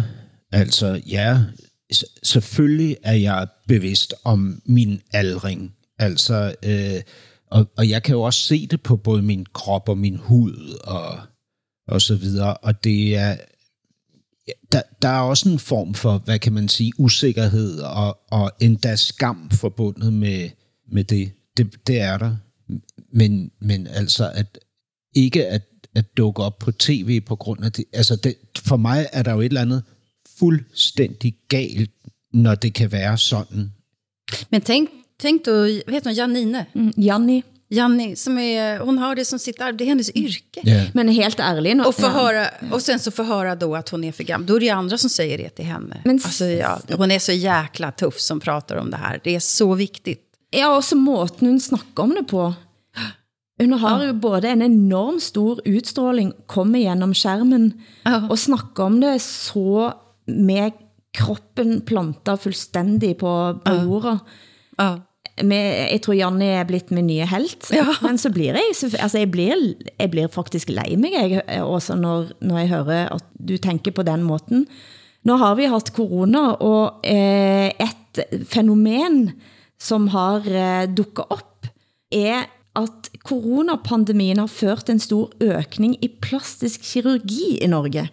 alltså 0.53 1.01
ja, 1.07 1.45
S- 1.93 2.05
selvfølgelig 2.23 2.97
jag 3.05 3.19
jeg 3.19 3.49
bevidst 3.67 4.15
om 4.25 4.63
min 4.65 5.01
aldring. 5.13 5.75
Altså, 5.99 6.55
øh, 6.65 7.03
og, 7.51 7.67
og 7.77 7.89
jeg 7.89 8.03
kan 8.03 8.13
jo 8.13 8.23
også 8.23 8.41
se 8.41 8.67
det 8.67 8.83
på 8.83 8.97
både 8.97 9.23
min 9.23 9.47
kropp 9.55 9.89
och 9.89 9.99
min 9.99 10.17
hud 10.17 10.75
och 10.85 11.19
og 11.89 12.03
så 12.03 12.15
videre. 12.15 12.57
Og 12.57 12.85
det 12.85 13.17
er, 13.17 13.37
der, 14.73 14.83
der 15.03 15.09
er 15.09 15.21
også 15.21 15.49
en 15.49 15.59
form 15.59 15.95
for, 15.95 16.19
hvad 16.19 16.39
kan 16.39 16.53
man 16.53 16.69
sige, 16.69 16.93
usikkerhed 16.99 17.79
og, 17.79 18.19
og 18.31 18.53
endda 18.61 18.97
skam 18.97 19.51
forbundet 19.51 20.13
med, 20.13 20.51
med 20.93 21.05
det. 21.05 21.33
det. 21.57 21.87
Det 21.87 22.01
er 22.01 22.19
der. 22.19 22.37
Men, 23.13 23.51
men 23.61 23.87
altså, 23.87 24.31
at 24.35 24.59
ikke 25.15 25.47
at, 25.47 25.63
at 25.95 26.17
dukke 26.17 26.43
op 26.43 26.59
på 26.59 26.73
tv 26.73 27.21
på 27.21 27.37
grund 27.37 27.65
af 27.65 27.73
det. 27.73 27.85
Altså, 27.93 28.17
det, 28.17 28.35
for 28.59 28.77
mig 28.77 29.09
er 29.13 29.23
der 29.23 29.33
jo 29.33 29.41
et 29.41 29.45
eller 29.45 29.61
andet 29.61 29.83
fuldstændig 30.39 31.35
galt, 31.49 31.91
når 32.33 32.55
det 32.55 32.75
kan 32.75 32.93
være 32.93 33.19
sådan. 33.19 33.73
Men 34.51 34.61
tänk, 34.61 34.91
tänk 35.19 35.47
då, 35.47 35.53
vad 35.53 35.93
heter 35.93 36.11
hon, 36.11 36.17
Janine? 36.17 36.67
Janni. 36.97 37.43
Janni, 37.71 38.16
som 38.16 38.39
är, 38.39 38.79
hon 38.79 38.99
har 38.99 39.14
det 39.14 39.25
som 39.25 39.39
sitt 39.39 39.61
arbete, 39.61 39.77
det 39.79 39.85
är 39.85 39.89
hennes 39.89 40.11
yrke. 40.11 40.61
Ja. 40.62 40.85
Men 40.95 41.09
helt 41.09 41.41
ärlig... 41.41 41.77
nå- 41.77 41.85
Och, 41.89 41.95
få 41.95 42.03
ja. 42.07 42.09
höra, 42.11 42.47
och 42.73 42.83
sen 42.83 42.99
så 42.99 43.11
få 43.11 43.23
höra 43.23 43.55
då 43.57 43.77
att 43.77 43.89
hon 43.89 44.05
är 44.05 44.12
för 44.12 44.25
gammal. 44.25 44.47
Då 44.47 44.57
är 44.57 44.61
det 44.61 44.66
ju 44.66 44.73
andra 44.73 44.99
som 44.99 45.11
säger 45.11 45.39
det 45.39 45.49
till 45.49 45.64
henne. 45.64 46.03
Men- 46.05 46.16
alltså, 46.25 46.45
ja, 46.45 46.79
hon 46.97 47.11
är 47.11 47.19
så 47.19 47.33
jäkla 47.33 47.93
tuff 47.93 48.21
som 48.21 48.41
pratar 48.41 48.77
om 48.77 48.91
det 48.91 48.97
här. 48.97 49.21
Det 49.25 49.35
är 49.35 49.41
så 49.41 49.75
viktigt. 49.75 50.25
Ja, 50.51 50.77
også 50.77 50.97
måten 50.97 51.47
hun 51.47 51.61
snakker 51.61 52.03
om 52.03 52.14
det 52.14 52.25
på. 52.25 52.55
Hun 53.61 53.73
har 53.73 54.05
jo 54.05 54.12
både 54.12 54.49
en 54.49 54.62
enorm 54.62 55.21
stor 55.21 55.61
utstråling, 55.64 56.33
kommer 56.47 56.79
gjennom 56.79 57.14
skærmen, 57.14 57.73
og 58.31 58.39
snakker 58.39 58.83
om 58.83 59.01
det 59.01 59.19
så 59.23 59.93
med 60.27 60.73
kroppen 61.19 61.81
plantet 61.81 62.41
fuldstændig 62.43 63.19
på, 63.19 63.61
på 63.64 63.75
jorda. 63.75 64.19
Med, 64.79 65.01
jeg 65.41 66.01
tror 66.05 66.14
Janne 66.18 66.45
er 66.61 66.64
blitt 66.68 66.91
min 66.95 67.07
nye 67.07 67.26
helt. 67.30 67.68
Men 68.03 68.18
så 68.18 68.30
blir 68.34 68.55
jeg, 68.59 68.74
så- 68.74 68.91
altså 68.99 69.18
jeg 69.22 69.30
blir, 69.30 69.55
jeg 69.99 70.11
blir 70.11 70.28
faktisk 70.28 70.70
lei 70.70 70.97
meg, 70.97 71.12
jeg, 71.14 71.43
også 71.62 71.97
når, 71.99 72.32
når 72.41 72.59
jeg 72.59 72.68
hører 72.68 73.12
at 73.14 73.24
du 73.39 73.57
tenker 73.57 73.93
på 73.93 74.03
den 74.05 74.22
måten. 74.26 74.66
Nå 75.24 75.36
har 75.39 75.55
vi 75.59 75.66
haft 75.66 75.93
corona, 75.97 76.53
og 76.62 77.01
eh, 77.05 77.70
et 77.78 78.22
fenomen 78.49 79.32
som 79.78 80.09
har 80.14 80.47
eh, 80.47 80.86
dukket 80.86 81.26
op, 81.30 81.66
er 82.14 82.47
at 82.78 83.09
coronapandemien 83.26 84.39
har 84.39 84.49
ført 84.51 84.89
en 84.93 85.01
stor 85.03 85.30
økning 85.43 85.97
i 86.05 86.09
plastisk 86.22 86.80
kirurgi 86.86 87.59
i 87.62 87.66
Norge. 87.70 88.07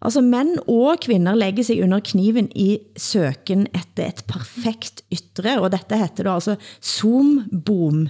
Altså 0.00 0.20
mænd 0.20 0.58
og 0.68 0.96
kvinder 1.00 1.34
lægger 1.34 1.62
sig 1.62 1.82
under 1.82 2.00
kniven 2.00 2.48
i 2.56 2.78
søken 2.96 3.66
efter 3.74 4.06
et 4.06 4.24
perfekt 4.28 5.02
ytre, 5.12 5.60
og 5.60 5.72
dette 5.72 5.96
heter 5.96 6.24
da 6.24 6.34
altså 6.34 6.56
Zoom-boom. 6.80 8.08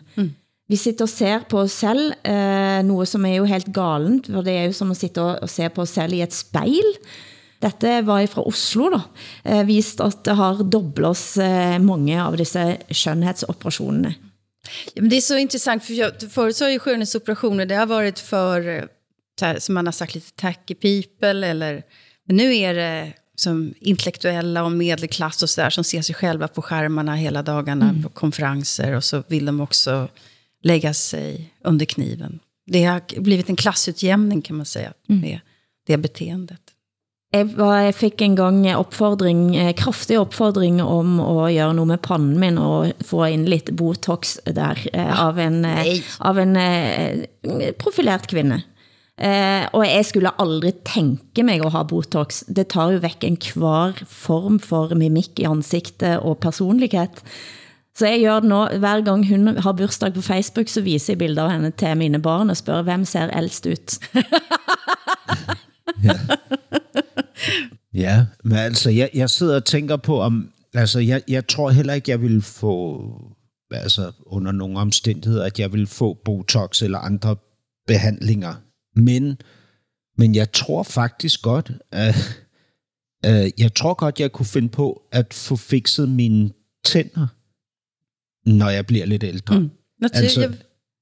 Vi 0.71 0.77
sitter 0.77 1.05
og 1.05 1.09
ser 1.09 1.43
på 1.51 1.65
os 1.65 1.73
selv, 1.73 2.13
eh, 2.25 2.83
noget 2.87 3.09
som 3.09 3.25
er 3.27 3.35
jo 3.41 3.45
helt 3.45 3.73
galent, 3.75 4.29
for 4.31 4.43
det 4.47 4.53
er 4.53 4.65
jo 4.65 4.73
som 4.73 4.91
at 4.91 4.97
sitte 4.97 5.23
og, 5.23 5.39
og 5.43 5.51
se 5.51 5.69
på 5.69 5.83
os 5.83 5.89
selv 5.89 6.15
i 6.15 6.23
et 6.23 6.35
spejl. 6.35 6.95
Dette 7.61 8.07
var 8.07 8.27
fra 8.27 8.47
Oslo 8.47 8.87
da, 8.95 9.01
eh, 9.45 9.67
vist 9.67 10.01
at 10.01 10.23
det 10.25 10.37
har 10.37 10.63
dobblet 10.63 11.11
oss 11.11 11.37
eh, 11.43 11.79
mange 11.83 12.23
av 12.23 12.37
disse 12.39 12.79
skönhetsoperationerna. 12.91 14.15
Ja, 14.95 15.03
men 15.03 15.11
det 15.11 15.17
är 15.17 15.21
så 15.21 15.37
intressant, 15.39 15.85
för 15.85 15.95
jag, 15.95 16.13
förut 16.31 16.57
så 16.57 16.65
har 16.65 16.71
ju 16.71 16.79
skönhetsoperationer, 16.79 17.67
det 17.67 17.75
har 17.75 17.87
varit 17.87 18.19
för, 18.19 18.69
eh, 18.69 18.85
som 19.59 19.75
man 19.75 19.87
har 19.87 19.93
sagt, 19.93 20.15
lite 20.15 20.33
tacky 20.37 20.75
people, 20.75 21.49
eller, 21.49 21.83
men 22.27 22.37
nu 22.37 22.57
är 22.57 22.75
det 22.75 23.13
som 23.37 23.75
intellektuella 23.81 24.65
och 24.65 24.73
medelklass 24.73 25.43
och 25.43 25.51
så 25.51 25.61
där, 25.61 25.71
som 25.71 25.85
ser 25.85 26.03
sig 26.03 26.15
själva 26.15 26.49
på 26.49 26.63
skärmarna 26.63 27.15
hela 27.15 27.43
dagarna 27.43 27.89
Mm. 27.91 28.03
på 28.03 28.09
konferenser, 28.09 28.93
och 28.97 29.05
så 29.05 29.23
vill 29.29 29.45
de 29.47 29.61
också 29.61 30.09
lägga 30.63 30.95
sig 30.95 31.55
under 31.65 31.87
kniven. 31.87 32.41
Det 32.67 32.85
har 32.85 33.21
blivit 33.21 33.49
en 33.49 33.57
klassutjämning 33.57 34.43
kan 34.43 34.57
man 34.57 34.67
säga, 34.67 34.93
med 35.07 35.41
det 35.87 35.97
beteendet. 35.97 36.61
Jeg 37.33 37.95
fik 37.95 38.23
en 38.23 38.37
gang 38.37 38.77
opfordring, 38.77 39.57
eh, 39.57 39.75
kraftig 39.75 40.19
opfordring 40.19 40.83
om 40.83 41.21
at 41.21 41.55
gøre 41.55 41.75
noget 41.75 41.87
med 41.89 41.99
panden 41.99 42.39
min 42.39 42.59
og 42.59 42.93
få 43.07 43.25
ind 43.25 43.49
lidt 43.49 43.77
botox 43.77 44.37
der 44.47 44.87
eh, 44.93 45.27
av 45.27 45.39
en, 45.39 45.65
eh, 45.65 46.01
av 46.19 46.39
en 46.39 46.57
profilert 47.79 48.27
kvinde. 48.27 48.63
Eh, 49.21 49.67
och 49.73 49.87
jag 49.87 50.07
skulle 50.07 50.29
aldrig 50.29 50.85
tänka 50.85 51.45
mig 51.45 51.61
att 51.61 51.73
ha 51.73 51.85
Botox. 51.85 52.45
Det 52.47 52.65
tar 52.65 52.91
ju 52.91 53.01
bort 53.01 53.25
en 53.25 53.37
kvar 53.37 53.93
form 54.09 54.59
för 54.59 54.95
mimik 54.95 55.41
i 55.41 55.45
ansiktet 55.45 56.21
och 56.21 56.41
personlighet. 56.41 57.25
Så 57.99 58.05
jag 58.05 58.19
gör 58.19 58.41
det 58.41 58.49
nu. 58.49 58.79
Varje 58.79 59.03
gång 59.03 59.29
hon 59.29 59.57
har 59.57 59.73
bursdag 59.73 60.15
på 60.15 60.23
Facebook, 60.23 60.69
så 60.69 60.81
visar 60.81 61.13
jag 61.13 61.19
bilder 61.19 61.43
av 61.43 61.49
henne 61.49 61.73
till 61.73 61.95
mina 61.95 62.19
barn 62.19 62.51
och 62.51 62.59
frågar 62.59 62.83
vem 62.83 63.07
ser 63.07 63.29
äldst 63.29 63.67
ut? 63.67 64.01
Ja, 67.93 68.27
men 68.43 68.67
alltså 68.67 68.91
jag, 68.91 69.09
jag 69.13 69.31
sitter 69.31 69.57
och 69.57 69.65
tänker 69.65 69.97
på, 69.97 70.21
om... 70.21 70.53
alltså 70.77 71.01
jag, 71.01 71.23
jag 71.27 71.47
tror 71.47 71.71
heller 71.71 71.95
inte 71.95 72.11
jag 72.11 72.19
vill 72.19 72.43
få... 72.43 73.03
alltså 73.83 74.13
under 74.31 74.53
några 74.53 74.83
omständigheter 74.83 75.47
att 75.47 75.59
jag 75.59 75.69
vill 75.69 75.87
få 75.87 76.15
Botox 76.25 76.83
eller 76.83 76.99
andra 76.99 77.37
behandlingar. 77.87 78.55
Men, 78.97 79.37
men 80.19 80.35
jeg 80.35 80.53
tror 80.53 80.83
faktisk 80.83 81.43
godt, 81.43 81.73
at... 81.93 82.15
Uh, 83.27 83.61
jeg 83.61 83.75
tror 83.75 83.95
godt, 83.95 84.21
jeg 84.21 84.33
kunne 84.33 84.47
finde 84.47 84.69
på 84.69 85.03
at 85.13 85.35
få 85.35 85.57
fikset 85.57 86.09
mine 86.09 86.51
tænder, 86.85 87.27
når 88.47 88.69
jeg 88.69 88.87
bliver 88.87 89.07
lidt 89.07 89.25
ældre. 89.25 89.61
Mm. 89.61 89.71
Altså, 90.03 90.55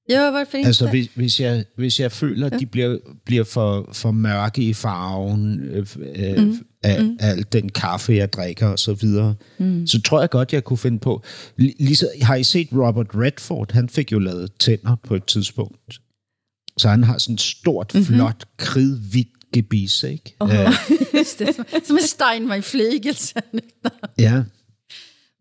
Ja, 0.09 0.31
varför 0.31 0.57
inte? 0.57 0.67
Altså, 0.67 0.89
hvis, 0.89 1.07
hvis, 1.15 1.39
jeg, 1.39 1.65
hvis 1.75 1.99
jeg 1.99 2.11
føler, 2.11 2.45
at 2.45 2.59
de 2.59 2.65
bliver, 2.65 2.97
bliver 3.25 3.43
for, 3.43 3.89
for 3.93 4.11
mørke 4.11 4.61
i 4.61 4.73
farven 4.73 5.59
øh, 5.59 5.87
øh, 5.99 6.43
mm. 6.43 6.53
af, 6.83 7.03
mm. 7.03 7.17
af 7.19 7.29
al 7.29 7.45
den 7.51 7.69
kaffe, 7.69 8.13
jeg 8.13 8.33
drikker 8.33 8.67
og 8.67 8.79
så 8.79 8.93
videre, 8.93 9.35
mm. 9.57 9.87
så 9.87 10.01
tror 10.01 10.19
jeg 10.19 10.29
godt, 10.29 10.53
jeg 10.53 10.63
kunne 10.63 10.77
finde 10.77 10.99
på. 10.99 11.23
Lige, 11.57 12.07
har 12.21 12.35
I 12.35 12.43
set 12.43 12.67
Robert 12.71 13.07
Redford? 13.15 13.71
Han 13.71 13.89
fik 13.89 14.11
jo 14.11 14.19
lavet 14.19 14.51
tænder 14.59 14.95
på 15.03 15.15
et 15.15 15.25
tidspunkt. 15.25 15.99
Så 16.79 16.89
han 16.89 17.03
har 17.03 17.17
sådan 17.17 17.33
et 17.35 17.41
stort, 17.41 17.95
mm-hmm. 17.95 18.05
flot, 18.05 18.45
kridhvidt 18.57 19.35
gebis, 19.53 20.03
ikke? 20.03 20.35
Oh, 20.39 20.49
uh, 20.49 20.73
just 21.19 21.39
det, 21.39 21.55
som, 21.55 21.97
en 21.97 22.03
Steinway-flygelse. 22.03 23.41
ja. 24.17 24.43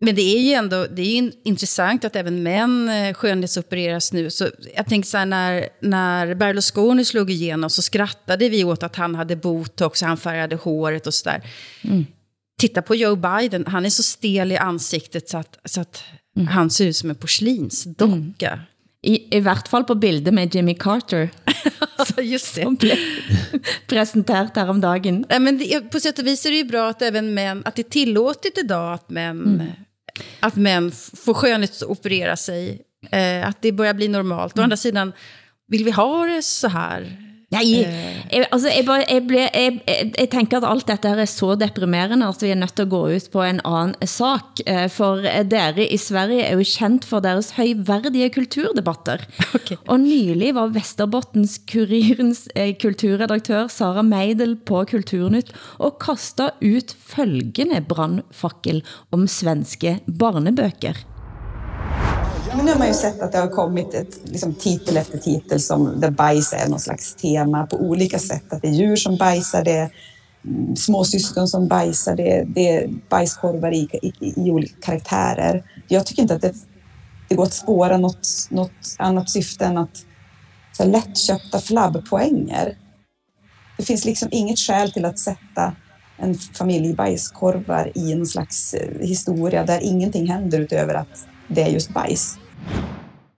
Men 0.01 0.15
det 0.15 0.23
är 0.23 0.41
ju 0.41 0.53
ändå 0.53 0.87
det 0.87 1.03
är 1.03 1.33
intressant 1.45 2.05
att 2.05 2.17
även 2.17 2.43
män 2.43 2.89
eh, 2.89 3.15
skönhetsopereras 3.15 4.13
nu. 4.13 4.31
Så 4.31 4.49
jag 4.77 4.87
tänker 4.87 5.09
så 5.09 5.19
här, 5.19 5.27
när, 5.27 5.69
när 5.81 6.35
Berlusconi 6.35 7.05
slog 7.05 7.31
igenom 7.31 7.71
så 7.71 7.83
skrattade 7.83 8.49
vi 8.49 8.65
åt 8.65 8.83
att 8.83 8.97
han 8.97 9.15
hade 9.15 9.37
botox, 9.37 10.03
han 10.03 10.17
färgade 10.17 10.57
håret 10.57 11.07
och 11.07 11.15
sådär. 11.15 11.43
Mm. 11.83 12.07
Titta 12.61 12.83
på 12.83 12.95
Joe 12.95 13.17
Biden, 13.17 13.67
han 13.67 13.87
är 13.87 13.91
så 13.91 14.03
stel 14.03 14.53
i 14.53 14.57
ansiktet 14.57 15.29
så 15.29 15.39
att, 15.39 15.59
så 15.65 15.81
att 15.81 16.05
mm. 16.37 16.49
han 16.49 16.71
ser 16.71 16.87
ut 16.87 16.97
som 16.97 17.11
en 17.11 17.17
porslinsdocka. 17.17 18.53
Mm. 18.53 18.61
I, 19.03 19.37
I 19.37 19.41
hvert 19.41 19.69
fall 19.69 19.85
på 19.85 19.95
bildet 19.95 20.35
med 20.35 20.55
Jimmy 20.55 20.75
Carter. 20.75 21.31
Just 22.23 22.55
det. 22.55 22.63
Som 22.63 22.75
blev 22.75 22.97
presenterat 23.87 24.57
här 24.57 24.71
om 24.71 24.81
dagen. 24.81 25.25
Ja, 25.29 25.39
men 25.39 25.59
det, 25.59 25.81
på 25.81 26.01
sätt 26.01 26.19
och 26.19 26.27
vis 26.27 26.47
är 26.47 26.51
det 26.51 26.57
ju 26.57 26.65
bra 26.65 26.89
att 26.89 27.03
även 27.03 27.35
män, 27.35 27.63
att 27.65 27.77
det 27.77 27.83
är 27.83 27.91
tillåtet 27.91 28.59
idag 28.59 28.95
att 28.95 29.11
män 29.11 29.45
mm 29.45 29.67
att 30.41 30.57
män 30.57 30.93
får 31.17 31.35
skönhetsoperera 31.35 32.37
sig. 32.37 32.83
Eh, 33.11 33.49
att 33.49 33.63
det 33.63 33.73
börjar 33.73 33.95
bli 33.95 34.09
normalt. 34.09 34.57
Mm. 34.57 34.63
Å 34.63 34.65
andra 34.65 34.77
sidan, 34.77 35.13
vill 35.69 35.85
vi 35.85 35.91
ha 35.91 36.27
det 36.27 36.43
så 36.43 36.69
här? 36.69 37.28
Nej, 37.49 37.65
jeg, 37.81 38.45
altså, 38.53 38.69
jeg, 38.69 38.85
bare, 38.85 39.05
jeg, 39.09 39.23
ble, 39.25 39.45
jeg, 39.49 40.29
tænker, 40.29 40.59
at 40.61 40.67
alt 40.69 40.85
dette 40.91 41.09
her 41.09 41.23
er 41.23 41.31
så 41.31 41.55
deprimerende, 41.57 42.27
at 42.29 42.43
vi 42.45 42.51
er 42.53 42.59
nødt 42.61 42.75
til 42.77 42.85
at 42.85 42.93
gå 42.93 43.01
ut 43.09 43.29
på 43.33 43.41
en 43.41 43.63
anden 43.65 43.95
sak. 44.05 44.61
Eh, 44.67 44.85
for 44.93 45.25
dere 45.25 45.87
i 45.89 45.97
Sverige 45.97 46.45
er 46.45 46.59
jo 46.61 46.67
kendt 46.69 47.09
for 47.09 47.25
deres 47.25 47.55
højværdige 47.57 48.31
kulturdebatter. 48.37 49.25
Okay. 49.59 49.77
Og 49.89 50.01
nylig 50.01 50.53
var 50.55 50.69
Vesterbottens 50.75 51.57
Kurirens 51.73 52.49
eh, 52.55 52.75
kulturredaktør 52.81 53.67
Sara 53.73 54.03
Meidel 54.05 54.55
på 54.57 54.85
Kulturnytt 54.91 55.51
og 55.79 55.97
kastet 56.05 56.61
ut 56.61 56.95
følgende 57.01 57.81
brandfakkel 57.89 58.85
om 59.13 59.27
svenske 59.27 59.99
barnebøker. 60.21 61.01
Men 62.59 62.65
nu 62.65 62.73
har 62.73 62.79
man 62.79 62.89
ju 62.89 62.95
sett 62.95 63.23
att 63.23 63.33
det 63.33 63.39
har 63.39 63.49
kommit 63.49 63.95
ett, 63.95 64.21
liksom, 64.25 64.55
titel 64.55 64.97
efter 64.97 65.19
titel 65.19 65.61
som 65.61 66.01
där 66.01 66.11
bajs 66.11 66.53
är 66.53 66.69
någon 66.69 66.81
slags 66.81 67.15
tema 67.15 67.67
på 67.67 67.77
olika 67.77 68.19
sätt. 68.19 68.53
Att 68.53 68.63
det 68.63 68.69
är 68.69 68.73
djur 68.73 68.97
som 68.97 69.17
bajsar, 69.17 69.65
det 69.65 69.73
är 69.73 69.91
mm, 70.45 70.77
småsyskon 70.77 71.49
som 71.49 71.69
bajsar, 71.69 72.17
det 72.17 72.37
är, 72.37 72.45
det 72.45 72.69
är 72.69 72.89
bajskorvar 73.09 73.73
i, 73.73 73.89
i, 74.03 74.13
i, 74.21 74.51
olika 74.51 74.75
karaktärer. 74.81 75.65
Jag 75.89 76.07
tycker 76.07 76.23
inte 76.23 76.35
att 76.35 76.43
det, 76.43 76.55
det 77.29 77.35
går 77.35 77.45
att 77.45 77.55
spåra 77.55 77.97
något, 77.97 78.29
något 78.51 78.97
annat 78.99 79.31
syfte 79.31 79.65
än 79.65 79.79
att 79.79 79.97
så 80.73 80.83
här, 80.83 80.91
lättköpta 80.91 81.59
flabbpoänger. 81.59 82.79
Det 83.77 83.85
finns 83.85 84.05
liksom 84.05 84.29
inget 84.31 84.59
skäl 84.59 84.93
till 84.93 85.05
att 85.05 85.19
sätta 85.19 85.77
en 86.17 86.35
familj 86.35 86.95
bajskorvar 86.95 87.93
i 87.95 88.13
en 88.13 88.27
slags 88.27 88.75
eh, 88.75 89.01
historia 89.01 89.65
där 89.65 89.81
ingenting 89.83 90.27
händer 90.27 90.61
utöver 90.61 90.95
att 90.95 91.27
det 91.49 91.63
är 91.63 91.69
just 91.69 91.91
bajs. 91.91 92.39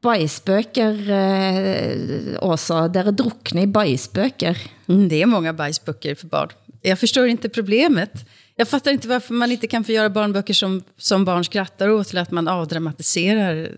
Bajsböcker, 0.02 1.10
eh, 1.10 2.48
Åsa, 2.50 2.88
dere 2.88 3.10
drukne 3.10 3.62
i 3.62 3.66
bajsböcker. 3.66 4.58
Mm, 4.88 5.08
det 5.08 5.22
är 5.22 5.26
många 5.26 5.52
bajsböcker 5.52 6.14
för 6.14 6.26
barn. 6.26 6.48
Jag 6.82 6.98
förstår 6.98 7.26
inte 7.26 7.48
problemet. 7.48 8.12
Jag 8.56 8.68
fattar 8.68 8.90
inte 8.90 9.08
varför 9.08 9.34
man 9.34 9.52
inte 9.52 9.66
kan 9.66 9.84
få 9.84 9.92
göra 9.92 10.10
barnböcker 10.10 10.54
som, 10.54 10.82
som 10.96 11.24
barn 11.24 11.44
skrattar 11.44 11.88
åt, 11.88 12.10
eller 12.10 12.22
att 12.22 12.30
man 12.30 12.48
avdramatiserar 12.48 13.70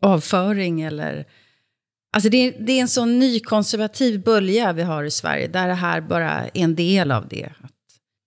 avföring 0.00 0.82
eller... 0.82 1.26
Alltså 2.12 2.28
det, 2.30 2.36
är, 2.36 2.64
det 2.66 2.72
är 2.72 2.80
en 2.80 2.88
sån 2.88 3.18
nykonservativ 3.18 4.22
bölja 4.22 4.72
vi 4.72 4.82
har 4.82 5.04
i 5.04 5.10
Sverige, 5.10 5.48
där 5.48 5.68
det 5.68 5.74
här 5.74 6.00
bara 6.00 6.30
är 6.30 6.50
en 6.54 6.74
del 6.74 7.12
av 7.12 7.28
det. 7.28 7.52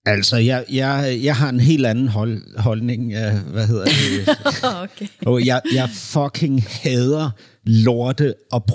Altså, 0.08 0.38
jeg, 0.38 0.66
jeg, 0.72 1.20
jeg 1.24 1.36
har 1.36 1.49
en 1.49 1.60
helt 1.60 1.86
anden 1.86 2.08
hold, 2.08 2.60
holdning. 2.60 3.03
Uh, 3.05 3.51
hvad 3.51 3.68
hedder 3.68 3.86
det? 3.86 4.38
okay. 4.84 5.08
Og 5.26 5.45
jeg, 5.45 5.62
jeg 5.74 5.89
fucking 5.89 6.64
hader 6.70 7.30
lorte 7.68 8.34
og 8.51 8.66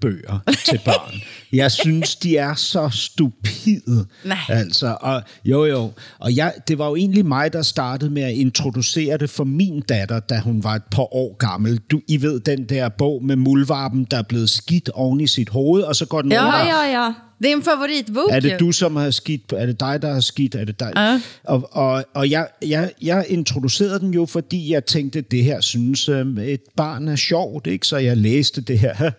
bøger 0.00 0.38
til 0.64 0.80
børn. 0.84 1.14
Jeg 1.52 1.72
synes, 1.72 2.16
de 2.16 2.36
er 2.36 2.54
så 2.54 2.88
stupide. 2.88 4.06
Nej. 4.24 4.38
Altså, 4.48 4.96
og, 5.00 5.22
jo, 5.44 5.64
jo. 5.64 5.90
Og 6.18 6.36
jeg, 6.36 6.54
det 6.68 6.78
var 6.78 6.88
jo 6.88 6.96
egentlig 6.96 7.26
mig, 7.26 7.52
der 7.52 7.62
startede 7.62 8.10
med 8.10 8.22
at 8.22 8.32
introducere 8.32 9.18
det 9.18 9.30
for 9.30 9.44
min 9.44 9.80
datter, 9.80 10.20
da 10.20 10.38
hun 10.38 10.64
var 10.64 10.74
et 10.74 10.84
par 10.90 11.14
år 11.14 11.36
gammel. 11.36 11.76
Du, 11.90 12.00
I 12.08 12.22
ved, 12.22 12.40
den 12.40 12.64
der 12.68 12.88
bog 12.88 13.24
med 13.24 13.36
muldvarpen, 13.36 14.06
der 14.10 14.18
er 14.18 14.22
blevet 14.22 14.50
skidt 14.50 14.88
oven 14.88 15.20
i 15.20 15.26
sit 15.26 15.48
hoved, 15.48 15.82
og 15.82 15.96
så 15.96 16.06
går 16.06 16.22
den 16.22 16.32
ja, 16.32 16.44
over. 16.44 16.56
Ja, 16.56 17.02
ja, 17.02 17.12
det 17.42 17.50
er 17.50 17.56
en 17.56 17.62
favoritbok. 17.62 18.28
Er 18.30 18.40
det 18.40 18.60
du, 18.60 18.72
som 18.72 18.96
har 18.96 19.10
skidt? 19.10 19.52
Er 19.56 19.66
det 19.66 19.80
dig, 19.80 20.02
der 20.02 20.12
har 20.12 20.20
skidt? 20.20 20.54
Er 20.54 20.64
det 20.64 20.80
dig? 20.80 20.92
Uh. 20.96 21.20
Og, 21.44 21.68
og, 21.72 22.04
og 22.14 22.30
jeg, 22.30 22.48
jeg, 22.66 22.92
jeg 23.02 23.26
introducerede 23.28 24.00
den 24.00 24.14
jo, 24.14 24.26
fordi 24.26 24.72
jeg 24.72 24.84
tænkte, 24.84 25.20
det 25.20 25.44
her 25.44 25.60
synes 25.60 26.08
øh, 26.08 26.38
et 26.38 26.60
barn 26.76 27.08
er 27.08 27.16
sjovt, 27.16 27.66
ikke? 27.66 27.86
Så 27.86 27.96
jeg 27.96 28.16
læste 28.16 28.60
det 28.60 28.78
her. 28.78 29.10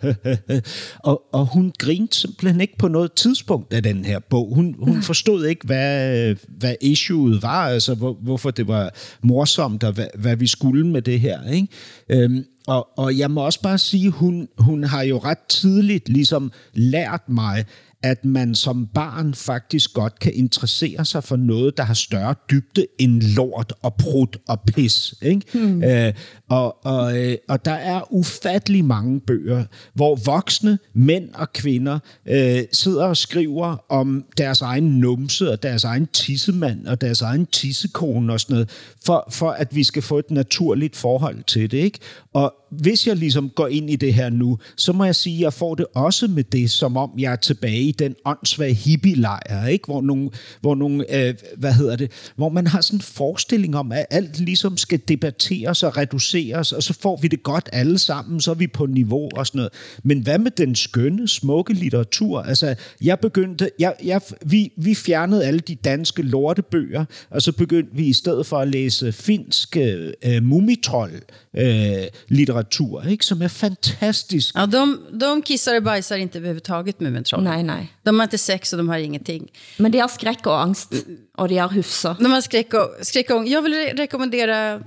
og, 1.09 1.23
og 1.33 1.45
hun 1.45 1.73
grinte 1.79 2.17
simpelthen 2.17 2.61
ikke 2.61 2.77
på 2.77 2.87
noget 2.87 3.13
tidspunkt 3.13 3.73
af 3.73 3.83
den 3.83 4.05
her 4.05 4.19
bog. 4.19 4.55
Hun, 4.55 4.75
hun 4.79 5.01
forstod 5.01 5.45
ikke, 5.45 5.65
hvad, 5.65 6.35
hvad 6.47 6.75
issueet 6.81 7.41
var, 7.41 7.67
altså 7.67 7.95
hvor, 7.95 8.17
hvorfor 8.21 8.51
det 8.51 8.67
var 8.67 8.91
morsomt, 9.21 9.83
og 9.83 9.93
hvad, 9.93 10.07
hvad 10.15 10.35
vi 10.35 10.47
skulle 10.47 10.87
med 10.87 11.01
det 11.01 11.19
her. 11.19 11.51
Ikke? 11.51 11.67
Øhm, 12.09 12.45
og, 12.67 12.87
og 12.97 13.17
jeg 13.17 13.31
må 13.31 13.45
også 13.45 13.61
bare 13.61 13.77
sige, 13.77 14.09
hun, 14.09 14.47
hun 14.57 14.83
har 14.83 15.01
jo 15.01 15.17
ret 15.17 15.37
tidligt 15.49 16.09
ligesom 16.09 16.51
lært 16.73 17.21
mig, 17.29 17.65
at 18.03 18.25
man 18.25 18.55
som 18.55 18.87
barn 18.93 19.33
faktisk 19.33 19.93
godt 19.93 20.19
kan 20.19 20.31
interessere 20.35 21.05
sig 21.05 21.23
for 21.23 21.35
noget, 21.35 21.77
der 21.77 21.83
har 21.83 21.93
større 21.93 22.35
dybde 22.51 22.85
end 22.99 23.21
lort 23.21 23.73
og 23.81 23.95
prut 23.95 24.37
og 24.47 24.61
pis. 24.61 25.15
Ikke? 25.21 25.41
Hmm. 25.53 25.83
Øh, 25.83 26.13
og, 26.49 26.85
og, 26.85 27.19
øh, 27.19 27.37
og 27.49 27.65
der 27.65 27.71
er 27.71 28.13
ufattelig 28.13 28.85
mange 28.85 29.19
bøger, 29.19 29.65
hvor 29.93 30.15
voksne 30.15 30.79
mænd 30.93 31.29
og 31.33 31.53
kvinder 31.53 31.99
øh, 32.27 32.59
sidder 32.71 33.05
og 33.05 33.17
skriver 33.17 33.85
om 33.89 34.25
deres 34.37 34.61
egen 34.61 34.99
numse 34.99 35.51
og 35.51 35.63
deres 35.63 35.83
egen 35.83 36.07
tissemand 36.07 36.87
og 36.87 37.01
deres 37.01 37.21
egen 37.21 37.45
tissekone 37.45 38.33
og 38.33 38.39
sådan 38.39 38.53
noget, 38.53 38.69
for, 39.05 39.27
for 39.31 39.51
at 39.51 39.75
vi 39.75 39.83
skal 39.83 40.01
få 40.01 40.17
et 40.17 40.31
naturligt 40.31 40.95
forhold 40.95 41.43
til 41.43 41.71
det. 41.71 41.77
Ikke? 41.77 41.99
Og 42.33 42.53
hvis 42.79 43.07
jeg 43.07 43.15
ligesom 43.15 43.49
går 43.49 43.67
ind 43.67 43.89
i 43.89 43.95
det 43.95 44.13
her 44.13 44.29
nu, 44.29 44.57
så 44.77 44.93
må 44.93 45.05
jeg 45.05 45.15
sige, 45.15 45.35
at 45.35 45.41
jeg 45.41 45.53
får 45.53 45.75
det 45.75 45.85
også 45.93 46.27
med 46.27 46.43
det, 46.43 46.71
som 46.71 46.97
om 46.97 47.11
jeg 47.17 47.31
er 47.31 47.35
tilbage 47.35 47.81
i 47.81 47.91
den 47.91 48.15
åndssvage 48.25 48.73
hippie-lejr, 48.73 49.67
ikke? 49.67 49.85
Hvor, 49.85 50.01
nogle, 50.01 50.29
hvor, 50.61 50.75
nogle, 50.75 51.27
øh, 51.27 51.33
hvad 51.57 51.73
hedder 51.73 51.95
det, 51.95 52.11
hvor 52.35 52.49
man 52.49 52.67
har 52.67 52.81
sådan 52.81 52.97
en 52.97 53.01
forestilling 53.01 53.77
om, 53.77 53.91
at 53.91 54.05
alt 54.09 54.39
ligesom 54.39 54.77
skal 54.77 54.99
debatteres 55.07 55.83
og 55.83 55.97
reduceres, 55.97 56.71
og 56.71 56.83
så 56.83 56.93
får 56.93 57.19
vi 57.21 57.27
det 57.27 57.43
godt 57.43 57.69
alle 57.73 57.97
sammen, 57.97 58.41
så 58.41 58.51
er 58.51 58.55
vi 58.55 58.67
på 58.67 58.85
niveau 58.85 59.29
og 59.35 59.47
sådan 59.47 59.59
noget. 59.59 59.73
Men 60.03 60.19
hvad 60.19 60.39
med 60.39 60.51
den 60.51 60.75
skønne, 60.75 61.27
smukke 61.27 61.73
litteratur? 61.73 62.41
Altså, 62.41 62.75
jeg 63.01 63.19
begyndte, 63.19 63.69
jeg, 63.79 63.95
jeg, 64.03 64.21
vi, 64.45 64.71
vi 64.77 64.95
fjernede 64.95 65.45
alle 65.45 65.59
de 65.59 65.75
danske 65.75 66.21
lortebøger, 66.21 67.05
og 67.29 67.41
så 67.41 67.51
begyndte 67.51 67.95
vi 67.95 68.05
i 68.05 68.13
stedet 68.13 68.45
for 68.45 68.57
at 68.57 68.67
læse 68.67 69.11
finsk 69.11 69.77
øh, 69.77 70.13
øh 70.25 70.43
mumitrol 70.43 71.11
øh, 71.57 72.07
litteratur, 72.27 72.62
ikke? 73.07 73.25
som 73.25 73.41
är 73.41 73.47
fantastisk. 73.49 74.55
Ja, 74.55 74.65
de, 74.65 74.99
de 75.11 75.41
kissar 75.41 75.75
och 75.75 75.83
bajsar 75.83 76.17
inte 76.17 76.37
överhuvudtaget 76.37 76.99
Mumintrollen. 76.99 77.45
Nej, 77.45 77.63
nej. 77.63 77.93
De 78.03 78.19
har 78.19 78.23
inte 78.23 78.37
sex 78.37 78.73
och 78.73 78.77
de 78.77 78.89
har 78.89 78.97
ingenting. 78.97 79.51
Men 79.77 79.91
de 79.91 79.99
har 79.99 80.07
skräck 80.07 80.45
och 80.45 80.61
angst. 80.61 80.93
Och 81.37 81.47
de 81.47 81.57
har 81.57 81.69
hufsa. 81.69 82.17
De 82.19 82.31
har 82.31 82.41
skräck 82.41 82.73
och, 82.73 82.89
skräck 83.01 83.29
och 83.29 83.47
Jag 83.47 83.61
vill 83.61 83.73
re 83.73 83.93
rekommendera... 83.93 84.81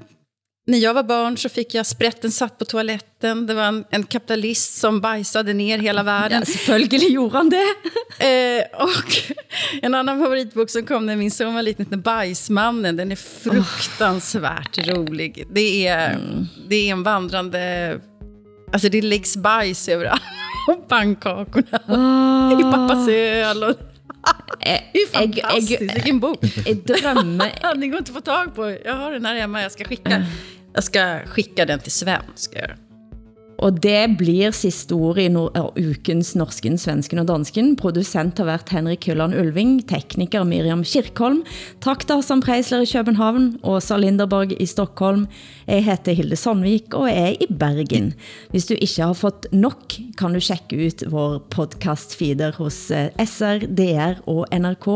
När 0.68 0.78
jag 0.78 0.94
var 0.94 1.02
barn 1.02 1.36
så 1.36 1.48
fick 1.48 1.74
jag 1.74 1.86
sprätten 1.86 2.30
satt 2.30 2.58
på 2.58 2.64
toaletten. 2.64 3.46
Det 3.46 3.54
var 3.54 3.62
en, 3.62 3.84
en 3.90 4.02
kapitalist 4.02 4.78
som 4.78 5.00
bajsade 5.00 5.52
ner 5.52 5.78
hela 5.78 6.02
världen. 6.02 6.42
Ja, 6.46 6.52
selvfølgelig 6.52 7.12
gjorde 7.12 7.36
han 7.36 7.50
det. 7.50 7.66
eh, 8.58 8.82
och 8.82 9.34
en 9.82 9.94
annan 9.94 10.18
favoritbok 10.18 10.70
som 10.70 10.86
kom 10.86 11.06
när 11.06 11.16
min 11.16 11.30
son 11.30 11.54
var 11.54 11.62
liten 11.62 11.84
heter 11.84 11.96
Bajsmannen. 11.96 12.96
Den 12.96 13.12
är 13.12 13.16
fruktansvärt 13.16 14.78
oh. 14.78 14.84
rolig. 14.84 15.46
Det 15.50 15.86
är, 15.86 16.10
mm. 16.14 16.46
det 16.68 16.76
är 16.76 16.92
en 16.92 17.02
vandrande... 17.02 18.00
Alltså 18.72 18.88
det 18.88 19.02
läggs 19.02 19.36
bajs 19.36 19.88
överallt. 19.88 20.22
Och 20.68 20.88
pannkakorna. 20.88 21.80
Oh. 21.88 22.60
I 22.60 22.62
pappas 22.62 23.08
öl. 23.08 23.64
Och... 23.64 23.76
Det 24.92 24.98
är 24.98 25.12
fantastiskt, 25.12 25.80
vilken 25.80 26.20
bok. 26.20 26.40
Drömmer. 26.84 27.74
Den 27.74 27.90
går 27.90 27.98
inte 27.98 28.10
att 28.10 28.14
få 28.16 28.20
tag 28.20 28.54
på. 28.54 28.76
Jag 28.84 28.94
har 28.94 29.12
den 29.12 29.24
här 29.24 29.34
hemma, 29.34 29.62
jag 29.62 29.72
ska 29.72 29.84
skicka. 29.84 30.26
Jag 30.76 30.84
ska 30.84 31.20
skicka 31.26 31.64
den 31.64 31.78
till 31.78 31.92
Sven. 31.92 32.22
Ska 32.34 32.58
jag. 32.58 32.70
Det 33.82 34.08
blir 34.18 34.52
siste 34.52 34.94
ordet 34.94 35.22
i 35.24 35.28
no 35.28 35.72
ukens 35.76 36.34
Norsken, 36.36 36.76
Svensken 36.78 37.22
og 37.22 37.26
Dansken. 37.30 37.70
Producent 37.80 38.38
har 38.38 38.46
varit 38.46 38.68
Henrik 38.68 39.06
Hylland 39.08 39.34
Ulving, 39.34 39.78
tekniker 39.88 40.44
Miriam 40.44 40.84
Kirkholm, 40.84 41.40
Tack 41.80 42.04
til 42.04 42.20
Hassan 42.20 42.42
Preisler 42.44 42.84
i 42.84 42.90
København, 42.90 43.58
Åsa 43.62 43.96
Linderborg 43.96 44.52
i 44.60 44.66
Stockholm. 44.66 45.26
Jag 45.64 45.80
heter 45.80 46.12
Hilde 46.12 46.36
Sandvik 46.36 46.94
och 46.94 47.08
är 47.08 47.42
i 47.42 47.46
Bergen. 47.48 48.12
Om 48.52 48.60
du 48.68 48.76
inte 48.76 49.02
har 49.02 49.14
fått 49.14 49.46
nok, 49.52 50.00
kan 50.16 50.32
du 50.32 50.40
checka 50.40 50.76
ut 50.76 51.02
vår 51.06 51.38
podcast-feeder 51.38 52.52
hos 52.52 52.90
eh, 52.90 53.08
SR, 53.26 53.66
DR 53.66 54.20
och 54.24 54.46
NRK, 54.52 54.86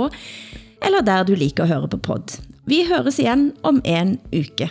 eller 0.80 1.02
där 1.02 1.24
du 1.24 1.36
liker 1.36 1.62
att 1.62 1.68
høre 1.68 1.88
på 1.88 1.98
podd. 1.98 2.32
Vi 2.64 2.84
hörs 2.84 3.18
igen 3.18 3.52
om 3.62 3.80
en 3.84 4.18
uke. 4.32 4.70